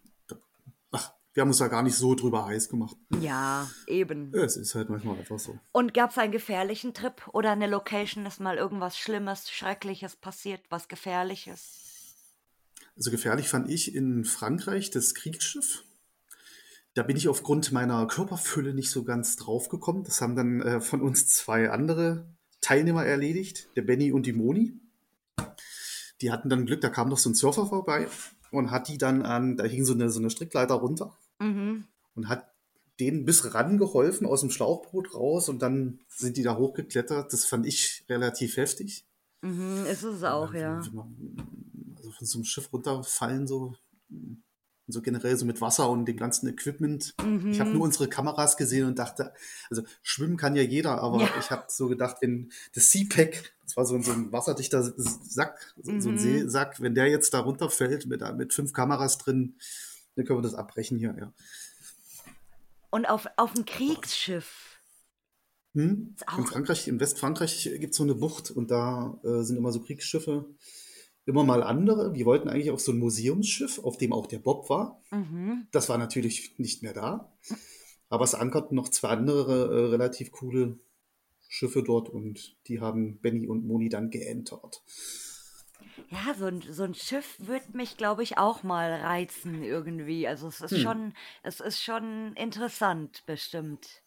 ach, 0.91 1.13
wir 1.33 1.41
haben 1.41 1.49
uns 1.49 1.57
da 1.57 1.67
gar 1.67 1.81
nicht 1.81 1.95
so 1.95 2.13
drüber 2.13 2.45
heiß 2.45 2.69
gemacht. 2.69 2.95
Ja, 3.19 3.69
eben. 3.87 4.33
Es 4.35 4.55
ist 4.55 4.75
halt 4.75 4.89
manchmal 4.89 5.17
einfach 5.17 5.39
so. 5.39 5.57
Und 5.71 5.93
gab 5.93 6.11
es 6.11 6.17
einen 6.19 6.31
gefährlichen 6.31 6.93
Trip 6.93 7.27
oder 7.33 7.51
eine 7.51 7.67
Location, 7.67 8.25
ist 8.25 8.39
mal 8.39 8.57
irgendwas 8.57 8.97
Schlimmes, 8.97 9.49
Schreckliches 9.49 10.15
passiert, 10.15 10.61
was 10.69 10.87
Gefährliches? 10.87 12.15
Also 12.95 13.09
gefährlich 13.09 13.49
fand 13.49 13.69
ich 13.71 13.95
in 13.95 14.25
Frankreich 14.25 14.91
das 14.91 15.15
Kriegsschiff. 15.15 15.83
Da 16.93 17.01
bin 17.01 17.17
ich 17.17 17.27
aufgrund 17.27 17.71
meiner 17.71 18.05
Körperfülle 18.05 18.75
nicht 18.75 18.91
so 18.91 19.03
ganz 19.03 19.35
drauf 19.35 19.69
gekommen. 19.69 20.03
Das 20.03 20.21
haben 20.21 20.35
dann 20.35 20.61
äh, 20.61 20.79
von 20.81 21.01
uns 21.01 21.25
zwei 21.27 21.71
andere 21.71 22.27
Teilnehmer 22.61 23.03
erledigt, 23.03 23.69
der 23.75 23.81
Benny 23.81 24.11
und 24.11 24.27
die 24.27 24.33
Moni. 24.33 24.79
Die 26.21 26.31
hatten 26.31 26.49
dann 26.49 26.67
Glück, 26.67 26.81
da 26.81 26.89
kam 26.89 27.09
noch 27.09 27.17
so 27.17 27.31
ein 27.31 27.33
Surfer 27.33 27.65
vorbei 27.65 28.07
und 28.51 28.69
hat 28.69 28.87
die 28.87 28.99
dann 28.99 29.23
an, 29.23 29.57
da 29.57 29.63
hing 29.63 29.83
so 29.83 29.95
eine, 29.95 30.11
so 30.11 30.19
eine 30.19 30.29
Strickleiter 30.29 30.75
runter 30.75 31.17
Mhm. 31.43 31.83
und 32.15 32.29
hat 32.29 32.47
denen 32.99 33.25
bis 33.25 33.53
ran 33.53 33.77
geholfen 33.77 34.27
aus 34.27 34.41
dem 34.41 34.51
Schlauchboot 34.51 35.15
raus 35.15 35.49
und 35.49 35.61
dann 35.61 35.99
sind 36.07 36.37
die 36.37 36.43
da 36.43 36.55
hochgeklettert. 36.57 37.33
Das 37.33 37.45
fand 37.45 37.65
ich 37.65 38.03
relativ 38.07 38.57
heftig. 38.57 39.03
Mhm, 39.41 39.85
ist 39.91 40.03
es 40.03 40.23
auch, 40.23 40.53
ja. 40.53 40.81
Man- 40.93 41.95
Also 41.97 42.11
von 42.11 42.27
so 42.27 42.37
einem 42.37 42.45
Schiff 42.45 42.71
runterfallen, 42.71 43.47
so, 43.47 43.75
so 44.87 45.01
generell 45.01 45.35
so 45.37 45.45
mit 45.45 45.59
Wasser 45.61 45.89
und 45.89 46.05
dem 46.05 46.17
ganzen 46.17 46.47
Equipment. 46.47 47.15
Ich 47.49 47.59
habe 47.59 47.69
Mhm. 47.71 47.77
nur 47.77 47.83
unsere 47.85 48.07
Kameras 48.09 48.57
gesehen 48.57 48.85
und 48.85 48.99
dachte, 48.99 49.33
also 49.69 49.83
schwimmen 50.01 50.35
kann 50.37 50.55
ja 50.55 50.61
jeder, 50.61 51.01
aber 51.01 51.21
Ja. 51.21 51.29
ich 51.39 51.49
habe 51.49 51.63
so 51.69 51.87
gedacht, 51.87 52.17
wenn 52.21 52.51
das 52.75 52.91
Sea-Pack, 52.91 53.53
das 53.63 53.75
war 53.77 53.85
so, 53.85 53.95
ein- 53.95 54.03
so 54.03 54.11
ein 54.11 54.31
wasserdichter 54.31 54.83
Sack, 54.97 55.73
so, 55.81 55.99
so 55.99 56.09
ein 56.09 56.15
Mhm. 56.15 56.19
Seesack, 56.19 56.79
wenn 56.81 56.93
der 56.95 57.07
jetzt 57.07 57.33
da 57.33 57.39
runterfällt 57.39 58.05
mit, 58.05 58.21
mit 58.37 58.53
fünf 58.53 58.73
Kameras 58.73 59.17
drin, 59.17 59.55
dann 60.15 60.25
können 60.25 60.39
wir 60.39 60.43
das 60.43 60.55
abbrechen 60.55 60.97
hier, 60.97 61.15
ja. 61.17 61.33
Und 62.89 63.07
auf, 63.07 63.27
auf 63.37 63.53
dem 63.53 63.65
Kriegsschiff. 63.65 64.79
Hm? 65.73 66.15
In 66.37 66.45
Frankreich, 66.45 66.87
in 66.87 66.99
Westfrankreich 66.99 67.63
gibt 67.79 67.91
es 67.91 67.97
so 67.97 68.03
eine 68.03 68.15
Bucht 68.15 68.51
und 68.51 68.69
da 68.69 69.19
äh, 69.23 69.41
sind 69.41 69.57
immer 69.57 69.71
so 69.71 69.79
Kriegsschiffe. 69.81 70.45
Immer 71.25 71.43
mal 71.43 71.63
andere. 71.63 72.13
Wir 72.13 72.25
wollten 72.25 72.49
eigentlich 72.49 72.69
auf 72.69 72.81
so 72.81 72.91
ein 72.91 72.99
Museumsschiff, 72.99 73.79
auf 73.79 73.97
dem 73.97 74.13
auch 74.13 74.27
der 74.27 74.39
Bob 74.39 74.69
war. 74.69 75.01
Mhm. 75.09 75.67
Das 75.71 75.89
war 75.89 75.97
natürlich 75.97 76.59
nicht 76.59 76.83
mehr 76.83 76.93
da. 76.93 77.33
Aber 78.09 78.25
es 78.25 78.35
ankerten 78.35 78.75
noch 78.75 78.89
zwei 78.89 79.09
andere 79.09 79.73
äh, 79.73 79.85
relativ 79.89 80.31
coole 80.31 80.77
Schiffe 81.47 81.81
dort 81.81 82.09
und 82.09 82.57
die 82.67 82.79
haben 82.79 83.19
Benny 83.19 83.47
und 83.47 83.65
Moni 83.65 83.89
dann 83.89 84.09
geentert. 84.09 84.83
Ja, 86.09 86.33
so 86.35 86.45
ein, 86.45 86.61
so 86.61 86.83
ein 86.83 86.93
Schiff 86.95 87.35
würde 87.39 87.75
mich, 87.77 87.97
glaube 87.97 88.23
ich, 88.23 88.37
auch 88.37 88.63
mal 88.63 88.91
reizen 88.93 89.63
irgendwie. 89.63 90.27
Also 90.27 90.47
es 90.47 90.61
ist 90.61 90.71
Hm. 90.71 90.81
schon, 90.81 91.13
es 91.43 91.59
ist 91.59 91.81
schon 91.83 92.33
interessant, 92.35 93.23
bestimmt. 93.25 94.01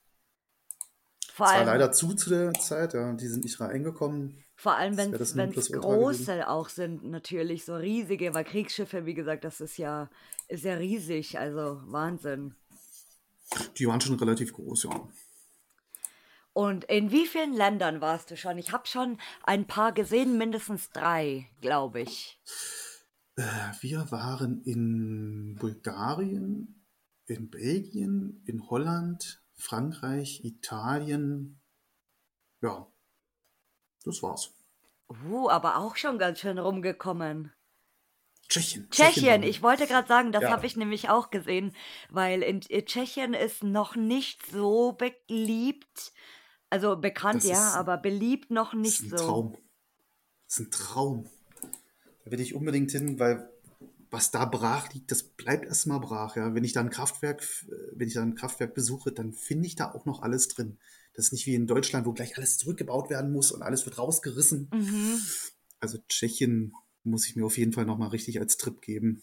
Vor 1.33 1.47
Es 1.47 1.55
war 1.55 1.59
allem, 1.61 1.67
leider 1.67 1.93
zu 1.93 2.15
zu 2.15 2.31
der 2.31 2.53
Zeit, 2.55 2.95
ja. 2.95 3.13
Die 3.13 3.29
sind 3.29 3.45
nicht 3.45 3.61
reingekommen. 3.61 4.43
vor 4.57 4.75
allem 4.77 4.97
wenn 4.97 5.13
es 5.13 5.71
große 5.71 6.49
auch 6.49 6.69
sind, 6.69 7.05
natürlich, 7.05 7.65
so 7.65 7.77
riesige, 7.77 8.35
weil 8.35 8.45
Kriegsschiffe, 8.45 9.07
wie 9.07 9.15
gesagt, 9.15 9.45
das 9.45 9.61
ist 9.61 9.77
ja, 9.77 10.09
ist 10.49 10.65
ja 10.65 10.75
riesig, 10.75 11.39
also 11.39 11.81
Wahnsinn. 11.87 12.55
Die 13.79 13.87
waren 13.87 14.01
schon 14.01 14.17
relativ 14.19 14.53
groß, 14.53 14.85
ja. 14.85 15.09
Und 16.57 16.85
in 16.85 17.11
wie 17.11 17.27
vielen 17.27 17.53
Ländern 17.53 18.01
warst 18.01 18.31
du 18.31 18.37
schon? 18.39 18.57
Ich 18.57 18.73
habe 18.73 18.87
schon 18.87 19.19
ein 19.43 19.67
paar 19.67 19.93
gesehen, 19.93 20.39
mindestens 20.39 20.89
drei, 20.89 21.51
glaube 21.61 22.01
ich. 22.01 22.41
Äh, 23.37 23.43
Wir 23.83 24.11
waren 24.11 24.63
in 24.63 25.57
Bulgarien, 25.61 26.83
in 27.27 27.51
Belgien, 27.51 28.43
in 28.47 28.71
Holland, 28.71 29.43
Frankreich, 29.53 30.45
Italien. 30.45 31.61
Ja, 32.63 32.91
das 34.07 34.23
war's. 34.23 34.55
Uh, 35.11 35.51
aber 35.51 35.77
auch 35.77 35.97
schon 35.97 36.19
ganz 36.19 36.41
schön 36.41 36.59
rumgekommen. 36.59 37.53
Tschechien. 38.49 38.89
Tschechien, 38.91 39.43
wir. 39.43 39.51
ich 39.51 39.63
wollte 39.63 39.87
gerade 39.87 40.09
sagen, 40.09 40.33
das 40.33 40.45
Ja. 40.45 40.53
habe 40.53 40.65
ich 40.65 40.75
nämlich 40.79 41.11
auch 41.11 41.29
gesehen, 41.29 41.77
weil 42.09 42.43
in 42.43 42.63
Tschechien 42.63 43.35
ist 43.35 43.63
noch 43.63 43.95
nicht 43.95 44.47
so 44.47 44.93
beliebt, 44.93 46.15
also 46.71 46.97
bekannt 46.97 47.43
Das 47.43 47.51
ja, 47.51 47.73
aber 47.75 47.97
beliebt 47.97 48.51
noch 48.51 48.73
Das 48.73 48.81
nicht 48.81 49.01
ist 49.01 49.13
ein 49.13 49.19
so. 49.19 49.25
Traum. 49.25 49.53
Das 50.47 50.59
ist 50.59 50.67
ein 50.67 50.71
Traum. 50.71 51.31
Da 52.25 52.31
will 52.31 52.41
ich 52.41 52.55
unbedingt 52.55 52.91
hin, 52.91 53.19
weil 53.19 53.49
was 54.11 54.31
da 54.31 54.45
brach 54.45 54.93
liegt, 54.93 55.11
das 55.11 55.23
bleibt 55.23 55.67
erstmal 55.67 56.01
brach. 56.01 56.37
Ja. 56.37 56.55
Wenn 56.55 56.65
ich 56.65 56.73
da 56.73 56.81
ein 56.81 56.91
Kraftwerk, 56.91 57.43
wenn 57.93 58.09
ich 58.09 58.15
da 58.15 58.23
ein 58.23 58.35
Kraftwerk 58.35 58.75
besuche, 58.75 59.13
dann 59.13 59.33
finde 59.33 59.67
ich 59.67 59.75
da 59.77 59.93
auch 59.93 60.05
noch 60.07 60.23
alles 60.23 60.49
drin. 60.49 60.79
Das 61.15 61.27
ist 61.27 61.33
nicht 61.33 61.47
wie 61.47 61.55
in 61.55 61.67
Deutschland, 61.67 62.07
wo 62.07 62.13
gleich 62.13 62.37
alles 62.37 62.59
zurückgebaut 62.59 63.11
werden 63.11 63.33
muss 63.33 63.51
und 63.51 63.63
alles 63.63 63.85
wird 63.87 63.99
rausgerissen. 63.99 64.71
Mhm. 64.73 65.21
Also 65.81 65.99
Tschechien 66.09 66.73
muss 67.05 67.27
ich 67.27 67.37
mir 67.37 67.45
auf 67.47 67.59
jeden 67.59 67.73
Fall 67.73 67.85
nochmal 67.87 68.09
richtig 68.09 68.39
als 68.41 68.57
Trip 68.57 68.81
geben. 68.81 69.23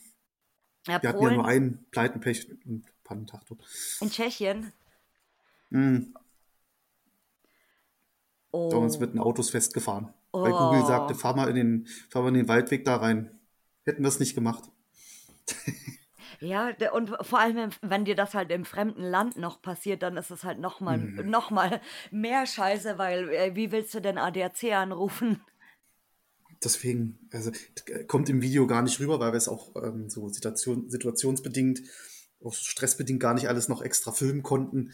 Ja, 0.87 1.01
Wir 1.01 1.09
hatten 1.09 1.21
ja 1.23 1.29
nur 1.29 1.43
Polen 1.43 1.45
einen 1.45 1.85
Pleitenpech 1.91 2.49
und 2.65 2.85
Pannentag 3.03 3.45
dort. 3.47 3.61
in 4.01 4.09
Tschechien. 4.09 4.73
Mhm. 5.69 6.13
Oh. 8.53 8.69
Damals 8.69 8.99
mit 8.99 9.13
den 9.13 9.19
Autos 9.19 9.49
festgefahren. 9.49 10.13
Weil 10.31 10.53
Oh. 10.53 10.57
Google 10.69 10.85
sagte, 10.85 11.15
fahr 11.15 11.35
mal 11.35 11.49
in 11.49 11.55
den, 11.55 11.87
fahr 12.09 12.21
mal 12.21 12.29
in 12.29 12.35
den 12.35 12.47
Waldweg 12.47 12.85
da 12.85 12.95
rein. 12.95 13.31
Hätten 13.83 14.01
wir 14.03 14.07
es 14.07 14.19
nicht 14.19 14.35
gemacht. 14.35 14.69
Ja, 16.39 16.71
und 16.91 17.13
vor 17.21 17.39
allem, 17.39 17.69
wenn 17.81 18.03
dir 18.03 18.15
das 18.15 18.33
halt 18.33 18.51
im 18.51 18.65
fremden 18.65 19.03
Land 19.03 19.37
noch 19.37 19.61
passiert, 19.61 20.03
dann 20.03 20.17
ist 20.17 20.29
es 20.29 20.43
halt 20.43 20.59
nochmal 20.59 20.97
Mhm. 20.97 21.29
noch 21.29 21.51
mal 21.51 21.79
mehr 22.11 22.45
Scheiße, 22.45 22.97
weil 22.97 23.29
äh, 23.29 23.55
wie 23.55 23.71
willst 23.71 23.93
du 23.93 24.01
denn 24.01 24.17
ADAC 24.17 24.73
anrufen? 24.73 25.39
Deswegen, 26.61 27.17
also 27.31 27.51
t- 27.51 28.03
kommt 28.07 28.27
im 28.27 28.41
Video 28.41 28.67
gar 28.67 28.81
nicht 28.81 28.99
rüber, 28.99 29.21
weil 29.21 29.31
wir 29.31 29.37
es 29.37 29.47
auch 29.47 29.73
ähm, 29.81 30.09
so 30.09 30.27
Situation, 30.27 30.89
situationsbedingt, 30.89 31.79
auch 32.43 32.53
stressbedingt 32.53 33.21
gar 33.21 33.35
nicht 33.35 33.47
alles 33.47 33.69
noch 33.69 33.81
extra 33.81 34.11
filmen 34.11 34.43
konnten. 34.43 34.91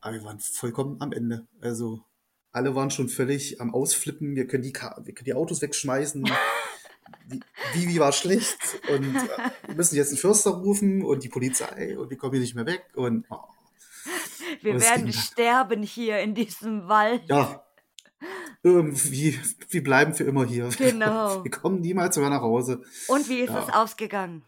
Aber 0.00 0.14
wir 0.14 0.24
waren 0.24 0.40
vollkommen 0.40 1.00
am 1.00 1.12
Ende. 1.12 1.46
Also 1.60 2.02
alle 2.58 2.74
waren 2.74 2.90
schon 2.90 3.08
völlig 3.08 3.60
am 3.60 3.72
Ausflippen. 3.72 4.36
Wir 4.36 4.46
können 4.46 4.62
die, 4.62 4.72
Ka 4.72 5.00
wir 5.02 5.14
können 5.14 5.24
die 5.24 5.34
Autos 5.34 5.62
wegschmeißen. 5.62 6.24
Die- 7.30 7.40
Vivi 7.74 7.98
war 8.00 8.12
schlecht 8.12 8.56
und 8.90 9.14
äh, 9.16 9.28
wir 9.66 9.74
müssen 9.74 9.96
jetzt 9.96 10.08
einen 10.08 10.16
Förster 10.18 10.50
rufen 10.50 11.02
und 11.04 11.22
die 11.22 11.28
Polizei 11.28 11.96
und 11.98 12.08
wir 12.10 12.16
kommen 12.16 12.32
hier 12.32 12.40
nicht 12.40 12.54
mehr 12.54 12.64
weg. 12.66 12.84
Und 12.94 13.26
oh, 13.30 13.36
Wir 14.62 14.74
es 14.76 14.82
werden 14.82 15.12
sterben 15.12 15.82
hier 15.82 16.20
in 16.20 16.34
diesem 16.34 16.88
Wald. 16.88 17.22
ja, 17.28 17.62
irgendwie, 18.62 19.38
wir 19.70 19.82
bleiben 19.82 20.14
für 20.14 20.24
immer 20.24 20.44
hier. 20.46 20.68
Genau. 20.78 21.44
Wir 21.44 21.50
kommen 21.50 21.80
niemals 21.80 22.16
mehr 22.16 22.30
nach 22.30 22.40
Hause. 22.42 22.82
Und 23.08 23.28
wie 23.28 23.40
ist 23.40 23.50
Ja. 23.50 23.64
es 23.66 23.74
ausgegangen? 23.74 24.42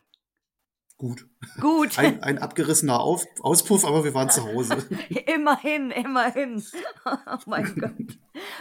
Gut. 1.00 1.26
Gut, 1.62 1.98
Ein, 1.98 2.22
ein 2.22 2.36
abgerissener 2.36 3.00
Auf, 3.00 3.24
Auspuff, 3.40 3.86
aber 3.86 4.04
wir 4.04 4.12
waren 4.12 4.28
zu 4.28 4.44
Hause. 4.44 4.86
immerhin, 5.34 5.90
immerhin. 5.90 6.62
Oh 7.06 7.38
mein 7.46 7.74
Gott. 7.74 8.18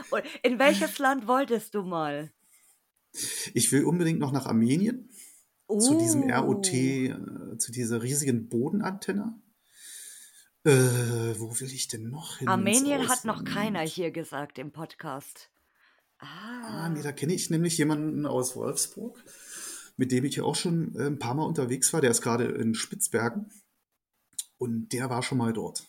Und 0.10 0.24
in 0.42 0.58
welches 0.58 1.00
Land 1.00 1.28
wolltest 1.28 1.76
du 1.76 1.84
mal? 1.84 2.32
Ich 3.54 3.74
will 3.74 3.84
unbedingt 3.84 4.20
noch 4.20 4.32
nach 4.32 4.46
Armenien, 4.46 5.10
zu 5.68 5.98
diesem 5.98 6.24
Uh. 6.24 6.34
ROT, 6.34 6.74
äh, 6.74 7.58
zu 7.58 7.74
dieser 7.74 8.02
riesigen 8.02 8.48
Bodenantenne. 8.48 9.38
Äh, 10.64 10.72
wo 11.38 11.60
will 11.60 11.74
ich 11.74 11.90
denn 11.90 12.10
noch 12.10 12.38
hin? 12.38 12.48
Armenien 12.48 13.10
hat 13.10 13.26
noch 13.26 13.44
keiner 13.44 13.82
hier 13.82 14.12
gesagt 14.12 14.60
im 14.60 14.72
Podcast. 14.72 15.50
Ah. 16.20 16.60
Ah, 16.72 16.88
nee, 16.88 17.02
da 17.02 17.12
kenne 17.12 17.34
ich 17.34 17.50
nämlich 17.50 17.78
jemanden 17.78 18.26
aus 18.26 18.56
Wolfsburg, 18.56 19.22
mit 20.00 20.14
dem 20.14 20.24
ich 20.24 20.38
ja 20.38 20.44
auch 20.44 20.56
schon 20.56 20.96
äh, 20.96 21.08
ein 21.08 21.20
paar 21.20 21.36
Mal 21.36 21.44
unterwegs 21.44 21.92
war. 21.92 22.00
Der 22.00 22.10
ist 22.10 22.22
gerade 22.22 22.46
in 22.46 22.74
Spitzbergen 22.74 23.52
und 24.58 24.94
der 24.94 25.10
war 25.10 25.22
schon 25.24 25.38
mal 25.38 25.52
dort. 25.52 25.84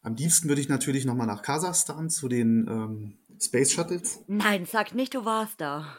Am 0.00 0.16
liebsten 0.16 0.48
würde 0.48 0.62
ich 0.62 0.68
natürlich 0.70 1.04
noch 1.04 1.14
mal 1.14 1.26
nach 1.26 1.42
Kasachstan 1.42 2.08
zu 2.08 2.26
den 2.28 2.66
ähm, 2.68 3.18
Space 3.40 3.70
Shuttles. 3.72 4.20
Nein, 4.28 4.66
sag 4.66 4.94
nicht, 4.94 5.14
du 5.14 5.26
warst 5.26 5.60
da. 5.60 5.94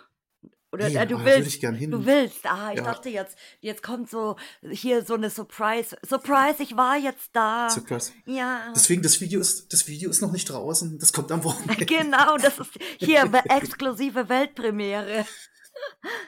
Oder 0.71 0.89
Nee, 0.89 0.95
äh, 0.95 1.05
du 1.05 1.17
da 1.17 1.19
würde 1.23 1.35
willst. 1.37 1.47
ich 1.53 1.59
gern 1.61 1.75
hin. 1.75 1.91
Du 1.91 2.03
willst. 2.03 2.47
Ah, 2.47 2.71
ich 2.71 2.79
Ja. 2.79 2.83
dachte 2.85 3.09
jetzt, 3.09 3.37
jetzt 3.61 3.83
kommt 3.83 4.09
so 4.09 4.35
hier 4.67 5.05
so 5.05 5.13
eine 5.13 5.29
Surprise. 5.29 5.95
Surprise, 6.03 6.63
ich 6.63 6.75
war 6.75 6.97
jetzt 6.97 7.29
da. 7.33 7.69
Surprise. 7.69 8.11
Ja. 8.25 8.71
Deswegen, 8.75 9.03
das 9.03 9.21
Video 9.21 9.39
ist, 9.39 9.71
das 9.71 9.87
Video 9.87 10.09
ist 10.09 10.21
noch 10.21 10.31
nicht 10.31 10.49
draußen. 10.49 10.97
Das 10.97 11.13
kommt 11.13 11.31
am 11.31 11.43
Wochenende. 11.43 11.85
Genau, 11.85 12.37
das 12.37 12.57
ist 12.57 12.71
hier 12.97 13.31
exklusive 13.49 14.27
Weltpremiere. 14.29 15.27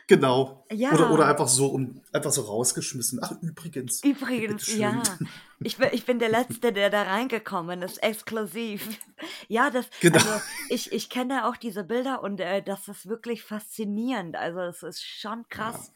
Genau. 0.07 0.65
Ja. 0.71 0.91
Oder, 0.93 1.11
oder 1.11 1.25
einfach 1.27 1.47
so 1.47 1.67
um, 1.67 2.01
einfach 2.13 2.31
so 2.31 2.41
rausgeschmissen. 2.43 3.19
Ach, 3.21 3.33
übrigens. 3.41 4.03
Übrigens, 4.03 4.75
ja. 4.75 5.01
Ich 5.61 5.77
bin, 5.77 5.87
ich 5.93 6.05
bin 6.05 6.19
der 6.19 6.27
Letzte, 6.29 6.73
der 6.73 6.89
da 6.89 7.03
reingekommen 7.03 7.81
ist, 7.81 8.03
exklusiv. 8.03 8.99
Ja, 9.47 9.69
das, 9.69 9.85
Genau. 10.01 10.17
also 10.17 10.41
ich, 10.69 10.91
ich 10.91 11.09
kenne 11.09 11.47
auch 11.47 11.55
diese 11.55 11.85
Bilder 11.85 12.21
und 12.21 12.41
äh, 12.41 12.61
das 12.61 12.89
ist 12.89 13.07
wirklich 13.07 13.41
faszinierend. 13.41 14.35
Also 14.35 14.59
es 14.59 14.83
ist 14.83 15.01
schon 15.03 15.45
krass. 15.49 15.93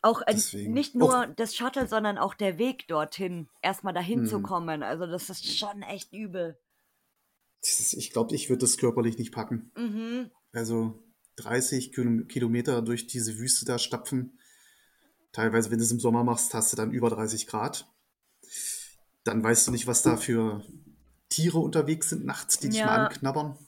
Auch 0.00 0.22
äh, 0.22 0.34
nicht 0.66 0.94
Auch- 0.94 0.98
nur 0.98 1.26
das 1.36 1.54
Shuttle, 1.54 1.86
sondern 1.86 2.16
auch 2.16 2.32
der 2.34 2.56
Weg 2.58 2.88
dorthin, 2.88 3.48
erstmal 3.60 3.92
dahin 3.92 4.26
zu 4.26 4.36
Hm. 4.36 4.42
kommen. 4.44 4.82
Also 4.82 5.06
das 5.06 5.28
ist 5.28 5.58
schon 5.58 5.82
echt 5.82 6.12
übel. 6.14 6.58
Ist- 7.62 7.92
Ich 7.94 8.12
glaube, 8.12 8.34
ich 8.34 8.48
würde 8.48 8.60
das 8.60 8.78
körperlich 8.78 9.18
nicht 9.18 9.32
packen. 9.32 9.70
Mhm. 9.76 10.30
Also 10.54 10.98
30 11.38 11.92
Kilo- 11.92 12.24
Kilometer 12.24 12.82
durch 12.82 13.06
diese 13.06 13.38
Wüste 13.38 13.64
da 13.64 13.78
stapfen. 13.78 14.38
Teilweise, 15.32 15.70
wenn 15.70 15.78
du 15.78 15.84
es 15.84 15.92
im 15.92 16.00
Sommer 16.00 16.24
machst, 16.24 16.54
hast 16.54 16.72
du 16.72 16.76
dann 16.76 16.90
über 16.92 17.10
30 17.10 17.46
Grad. 17.46 17.86
Dann 19.24 19.42
weißt 19.42 19.66
du 19.66 19.70
nicht, 19.70 19.86
was 19.86 20.02
da 20.02 20.16
für 20.16 20.64
Tiere 21.28 21.58
unterwegs 21.58 22.08
sind 22.10 22.24
nachts, 22.24 22.58
die 22.58 22.70
dich 22.70 22.78
Ja. 22.80 22.86
mal 22.86 23.06
anknabbern. 23.06 23.58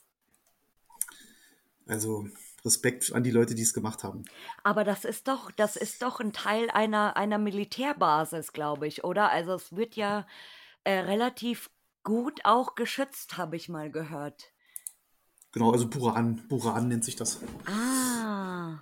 Also 1.87 2.27
Respekt 2.63 3.11
an 3.13 3.23
die 3.23 3.31
Leute, 3.31 3.55
die 3.55 3.63
es 3.63 3.73
gemacht 3.73 4.03
haben. 4.03 4.25
Aber 4.63 4.83
das 4.83 5.03
ist 5.05 5.27
doch, 5.27 5.51
das 5.51 5.75
ist 5.75 6.01
doch 6.01 6.19
ein 6.19 6.31
Teil 6.33 6.69
einer, 6.69 7.15
einer 7.17 7.37
Militärbasis, 7.37 8.53
glaube 8.53 8.87
ich, 8.87 9.03
oder? 9.03 9.31
Also 9.31 9.53
es 9.53 9.75
wird 9.75 9.95
ja 9.95 10.27
äh, 10.83 10.99
relativ 10.99 11.69
gut 12.03 12.41
auch 12.43 12.75
geschützt, 12.75 13.37
habe 13.37 13.55
ich 13.55 13.69
mal 13.69 13.91
gehört. 13.91 14.51
Genau, 15.51 15.71
also 15.71 15.87
Buran. 15.87 16.47
Buran 16.47 16.87
nennt 16.87 17.03
sich 17.03 17.15
das. 17.15 17.39
Ah. 17.65 18.81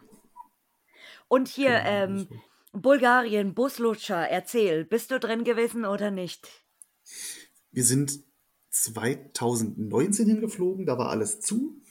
Und 1.27 1.47
hier, 1.47 1.69
Genau, 1.69 1.89
ähm, 1.89 2.27
so. 2.29 2.79
Bulgarien, 2.79 3.55
Buslutscher, 3.55 4.29
erzähl, 4.29 4.85
bist 4.85 5.11
du 5.11 5.19
drin 5.19 5.43
gewesen 5.43 5.85
oder 5.85 6.11
nicht? 6.11 6.47
Wir 7.71 7.83
sind 7.83 8.19
2019 8.69 10.27
hingeflogen, 10.27 10.85
da 10.85 10.97
war 10.97 11.09
alles 11.09 11.39
zu. 11.39 11.81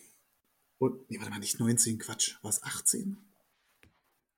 Und, 0.79 1.11
nee, 1.11 1.19
warte 1.19 1.31
mal, 1.31 1.41
nicht 1.41 1.59
19, 1.59 1.99
Quatsch. 1.99 2.37
War 2.43 2.51
es 2.51 2.63
18? 2.63 3.19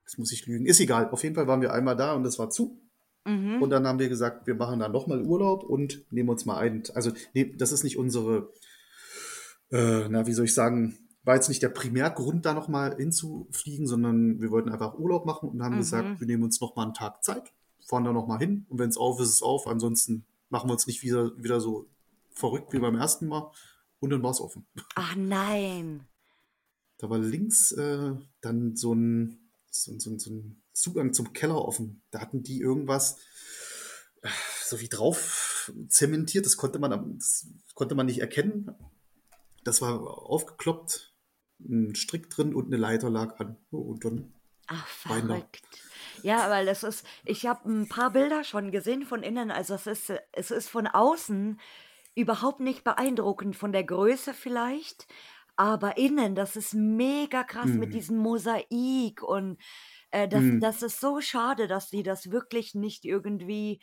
Das 0.04 0.16
muss 0.18 0.32
ich 0.32 0.46
lügen. 0.46 0.66
Ist 0.66 0.80
egal. 0.80 1.10
Auf 1.10 1.22
jeden 1.22 1.34
Fall 1.34 1.46
waren 1.46 1.60
wir 1.60 1.72
einmal 1.72 1.96
da 1.96 2.14
und 2.14 2.24
es 2.24 2.38
war 2.38 2.50
zu. 2.50 2.80
Mhm. 3.26 3.60
Und 3.62 3.70
dann 3.70 3.86
haben 3.86 3.98
wir 3.98 4.08
gesagt, 4.08 4.46
wir 4.46 4.54
machen 4.54 4.80
dann 4.80 4.92
nochmal 4.92 5.22
Urlaub 5.22 5.62
und 5.62 6.10
nehmen 6.10 6.30
uns 6.30 6.46
mal 6.46 6.56
ein. 6.56 6.82
Also, 6.94 7.12
nee, 7.34 7.54
das 7.56 7.72
ist 7.72 7.84
nicht 7.84 7.98
unsere, 7.98 8.52
äh, 9.70 10.08
na, 10.08 10.26
wie 10.26 10.32
soll 10.32 10.44
ich 10.46 10.54
sagen, 10.54 10.98
war 11.22 11.34
jetzt 11.34 11.48
nicht 11.48 11.62
der 11.62 11.68
Primärgrund, 11.68 12.46
da 12.46 12.54
nochmal 12.54 12.96
hinzufliegen, 12.96 13.86
sondern 13.86 14.40
wir 14.40 14.50
wollten 14.50 14.70
einfach 14.70 14.98
Urlaub 14.98 15.26
machen 15.26 15.48
und 15.50 15.62
haben 15.62 15.74
Mhm. 15.74 15.78
gesagt, 15.80 16.20
wir 16.20 16.26
nehmen 16.26 16.44
uns 16.44 16.60
nochmal 16.60 16.86
einen 16.86 16.94
Tag 16.94 17.22
Zeit, 17.22 17.52
fahren 17.86 18.04
da 18.04 18.12
nochmal 18.12 18.38
hin 18.38 18.66
und 18.68 18.78
wenn 18.78 18.88
es 18.88 18.96
auf 18.96 19.20
ist, 19.20 19.28
ist 19.28 19.34
es 19.36 19.42
auf. 19.42 19.66
Ansonsten 19.66 20.24
machen 20.48 20.68
wir 20.68 20.72
uns 20.72 20.86
nicht 20.86 21.02
wieder, 21.02 21.36
wieder 21.36 21.60
so 21.60 21.86
verrückt 22.32 22.72
wie 22.72 22.78
beim 22.78 22.96
ersten 22.96 23.28
Mal 23.28 23.50
und 24.00 24.10
dann 24.10 24.22
war 24.22 24.30
es 24.30 24.40
offen. 24.40 24.66
Ach 24.94 25.14
nein. 25.14 26.06
Da 26.98 27.08
war 27.10 27.18
links 27.18 27.72
äh, 27.72 28.12
dann 28.40 28.76
so 28.76 28.94
ein, 28.94 29.50
so, 29.70 29.92
so, 29.98 30.18
so 30.18 30.30
ein 30.30 30.62
Zugang 30.72 31.12
zum 31.12 31.32
Keller 31.32 31.62
offen. 31.64 32.02
Da 32.10 32.20
hatten 32.20 32.42
die 32.42 32.60
irgendwas 32.60 33.18
äh, 34.22 34.28
so 34.64 34.80
wie 34.80 34.88
drauf 34.88 35.70
zementiert. 35.88 36.46
Das 36.46 36.56
konnte 36.56 36.78
man, 36.78 37.18
das 37.18 37.46
konnte 37.74 37.94
man 37.94 38.06
nicht 38.06 38.20
erkennen. 38.20 38.70
Das 39.64 39.80
war 39.82 40.00
aufgekloppt, 40.02 41.14
ein 41.60 41.94
Strick 41.94 42.30
drin 42.30 42.54
und 42.54 42.66
eine 42.66 42.76
Leiter 42.76 43.10
lag 43.10 43.38
an. 43.40 43.56
Und 43.70 44.04
dann, 44.04 44.34
Ach, 44.66 44.86
verrückt. 44.86 45.84
Ja, 46.22 46.48
weil 46.50 46.66
das 46.66 46.82
ist, 46.84 47.04
ich 47.24 47.46
habe 47.46 47.68
ein 47.70 47.88
paar 47.88 48.10
Bilder 48.12 48.44
schon 48.44 48.70
gesehen 48.70 49.04
von 49.04 49.22
innen, 49.22 49.50
also 49.50 49.74
es 49.74 49.86
ist, 49.86 50.12
es 50.32 50.50
ist 50.50 50.68
von 50.68 50.86
außen 50.86 51.60
überhaupt 52.14 52.60
nicht 52.60 52.84
beeindruckend, 52.84 53.56
von 53.56 53.72
der 53.72 53.84
Größe 53.84 54.34
vielleicht, 54.34 55.06
aber 55.56 55.98
innen, 55.98 56.34
das 56.34 56.56
ist 56.56 56.74
mega 56.74 57.44
krass 57.44 57.76
mit 57.76 57.92
Mhm. 57.92 57.94
diesem 57.94 58.18
Mosaik 58.18 59.22
und 59.22 59.58
äh, 60.10 60.28
das, 60.28 60.46
Mhm. 60.46 60.60
das 60.60 60.82
ist 60.82 61.00
so 61.00 61.20
schade, 61.20 61.68
dass 61.68 61.90
die 61.90 62.02
das 62.02 62.30
wirklich 62.30 62.74
nicht 62.74 63.04
irgendwie 63.04 63.80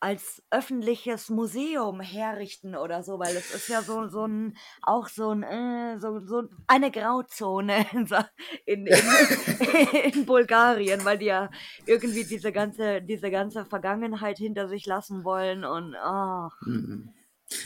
als 0.00 0.42
öffentliches 0.50 1.28
Museum 1.28 2.00
herrichten 2.00 2.74
oder 2.74 3.02
so, 3.02 3.18
weil 3.18 3.36
es 3.36 3.54
ist 3.54 3.68
ja 3.68 3.82
so, 3.82 4.08
so 4.08 4.26
ein, 4.26 4.56
auch 4.82 5.08
so 5.08 5.30
ein, 5.30 5.42
äh, 5.42 6.00
so, 6.00 6.20
so 6.20 6.44
eine 6.66 6.90
Grauzone 6.90 7.84
in, 8.64 8.86
in, 8.86 8.86
in, 10.12 10.26
Bulgarien, 10.26 11.04
weil 11.04 11.18
die 11.18 11.26
ja 11.26 11.50
irgendwie 11.84 12.24
diese 12.24 12.50
ganze, 12.50 13.02
diese 13.02 13.30
ganze 13.30 13.66
Vergangenheit 13.66 14.38
hinter 14.38 14.68
sich 14.68 14.86
lassen 14.86 15.22
wollen 15.22 15.64
und 15.64 15.94
ach, 15.96 16.58
mhm. 16.62 17.12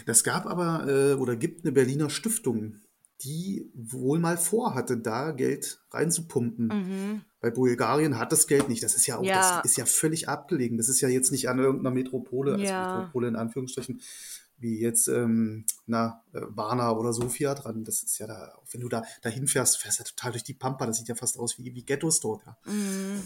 das 0.07 0.25
gab 0.25 0.47
aber 0.47 0.89
äh, 0.89 1.15
oder 1.15 1.37
gibt 1.37 1.65
eine 1.65 1.73
Berliner 1.73 2.11
Stiftung, 2.11 2.81
die 3.25 3.71
wohl 3.75 4.19
mal 4.19 4.37
vorhatte, 4.37 4.97
da 4.99 5.31
Geld 5.33 5.81
reinzupumpen. 5.91 6.67
mhm. 6.69 7.23
Bei 7.41 7.51
Bulgarien 7.51 8.19
hat 8.19 8.33
das 8.33 8.47
Geld 8.47 8.69
nicht. 8.69 8.83
Das 8.83 8.95
ist 8.95 9.07
ja 9.07 9.19
auch, 9.19 9.25
Ja. 9.25 9.61
das 9.63 9.71
ist 9.73 9.77
ja 9.77 9.85
völlig 9.85 10.29
abgelegen. 10.29 10.79
Das 10.79 10.89
ist 10.89 11.01
ja 11.01 11.09
jetzt 11.09 11.31
nicht 11.31 11.49
an 11.49 11.59
irgendeiner 11.59 11.95
Metropole, 11.95 12.53
also 12.53 12.65
Ja. 12.65 12.99
Metropole 12.99 13.29
in 13.29 13.37
Anführungsstrichen, 13.37 14.01
wie 14.59 14.81
jetzt, 14.81 15.09
ähm, 15.09 15.65
na, 15.87 16.23
äh, 16.33 16.41
Varna 16.49 16.93
oder 16.93 17.13
Sofia 17.13 17.55
dran. 17.55 17.85
Das 17.85 18.03
ist 18.03 18.19
ja 18.19 18.27
da, 18.27 18.53
wenn 18.71 18.81
du 18.81 18.89
da 18.89 19.03
dahin 19.23 19.47
fährst, 19.47 19.79
fährst 19.79 19.99
du 19.99 20.05
ja 20.05 20.09
total 20.09 20.33
durch 20.33 20.45
die 20.45 20.55
Pampa. 20.55 20.87
Das 20.87 20.99
sieht 20.99 21.09
ja 21.09 21.15
fast 21.15 21.39
aus 21.39 21.59
wie, 21.59 21.75
wie 21.75 21.83
Ghettos 21.83 22.21
dort, 22.21 22.43
ja. 22.47 22.57
Mhm. 22.65 23.23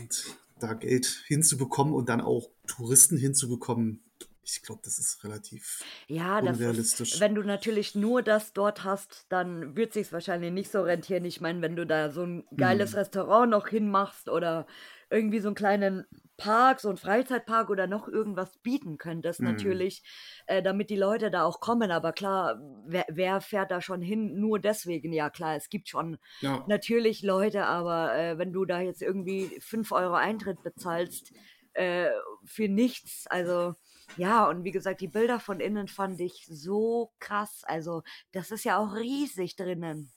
Und 0.00 0.24
da 0.58 0.74
Geld 0.74 1.22
hinzubekommen 1.26 1.94
und 1.94 2.08
dann 2.08 2.20
auch 2.20 2.48
Touristen 2.66 3.16
hinzubekommen, 3.16 4.00
ich 4.46 4.62
glaube, 4.62 4.82
das 4.84 4.98
ist 4.98 5.24
relativ 5.24 5.86
Ja, 6.08 6.42
das 6.42 6.64
ist, 6.64 6.98
unrealistisch. 6.98 7.20
wenn 7.20 7.34
du 7.34 7.42
natürlich 7.42 7.94
nur 7.94 8.22
das 8.22 8.52
dort 8.52 8.84
hast, 8.84 9.26
dann 9.30 9.76
wird 9.76 9.92
sich's 9.92 10.12
wahrscheinlich 10.12 10.52
nicht 10.52 10.70
so 10.70 10.82
rentieren. 10.82 11.24
Ich 11.24 11.40
meine, 11.40 11.62
wenn 11.62 11.76
du 11.76 11.86
da 11.86 12.10
so 12.10 12.22
ein 12.24 12.44
geiles 12.56 12.94
Mhm. 12.94 12.96
Restaurant 12.96 13.50
noch 13.50 13.68
hinmachst 13.68 14.28
oder 14.28 14.66
irgendwie 15.10 15.38
so 15.40 15.48
einen 15.48 15.54
kleinen 15.54 16.04
Park, 16.36 16.80
so 16.80 16.88
einen 16.88 16.98
Freizeitpark 16.98 17.70
oder 17.70 17.86
noch 17.86 18.08
irgendwas 18.08 18.58
bieten 18.58 18.98
könntest, 18.98 19.42
Mhm. 19.42 19.42
natürlich, 19.42 20.02
äh, 20.46 20.62
damit 20.62 20.90
die 20.90 20.96
Leute 20.96 21.30
da 21.30 21.44
auch 21.44 21.60
kommen. 21.60 21.90
Aber 21.90 22.12
klar, 22.12 22.60
wer, 22.86 23.04
wer 23.08 23.40
fährt 23.40 23.70
da 23.70 23.80
schon 23.80 24.02
hin? 24.02 24.38
Nur 24.40 24.58
deswegen, 24.58 25.12
ja 25.12 25.30
klar, 25.30 25.56
es 25.56 25.68
gibt 25.70 25.88
schon 25.88 26.18
Ja, 26.40 26.56
natürlich 26.64 27.22
Leute, 27.22 27.64
aber 27.66 28.14
äh, 28.16 28.38
wenn 28.38 28.52
du 28.52 28.64
da 28.64 28.80
jetzt 28.80 29.02
irgendwie 29.02 29.58
5 29.60 29.92
Euro 29.92 30.14
Eintritt 30.14 30.62
bezahlst, 30.62 31.32
äh, 31.74 32.10
für 32.44 32.68
nichts, 32.68 33.26
also 33.28 33.74
ja, 34.16 34.48
und 34.48 34.64
wie 34.64 34.70
gesagt, 34.72 35.00
die 35.00 35.08
Bilder 35.08 35.40
von 35.40 35.60
innen 35.60 35.88
fand 35.88 36.20
ich 36.20 36.46
so 36.50 37.12
krass. 37.18 37.62
Also, 37.64 38.02
das 38.32 38.50
ist 38.50 38.64
ja 38.64 38.78
auch 38.78 38.94
riesig 38.94 39.56
drinnen. 39.56 40.10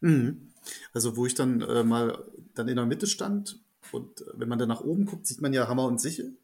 Mhm. 0.00 0.52
Also 0.92 1.16
wo 1.16 1.26
ich 1.26 1.34
dann 1.34 1.60
äh, 1.60 1.82
mal 1.82 2.24
dann 2.54 2.68
in 2.68 2.76
der 2.76 2.86
Mitte 2.86 3.06
stand 3.06 3.60
und 3.90 4.20
äh, 4.20 4.24
wenn 4.34 4.48
man 4.48 4.58
dann 4.58 4.68
nach 4.68 4.80
oben 4.82 5.06
guckt, 5.06 5.26
sieht 5.26 5.40
man 5.40 5.52
ja 5.52 5.66
Hammer 5.68 5.86
und 5.86 6.00
Sichel. 6.00 6.36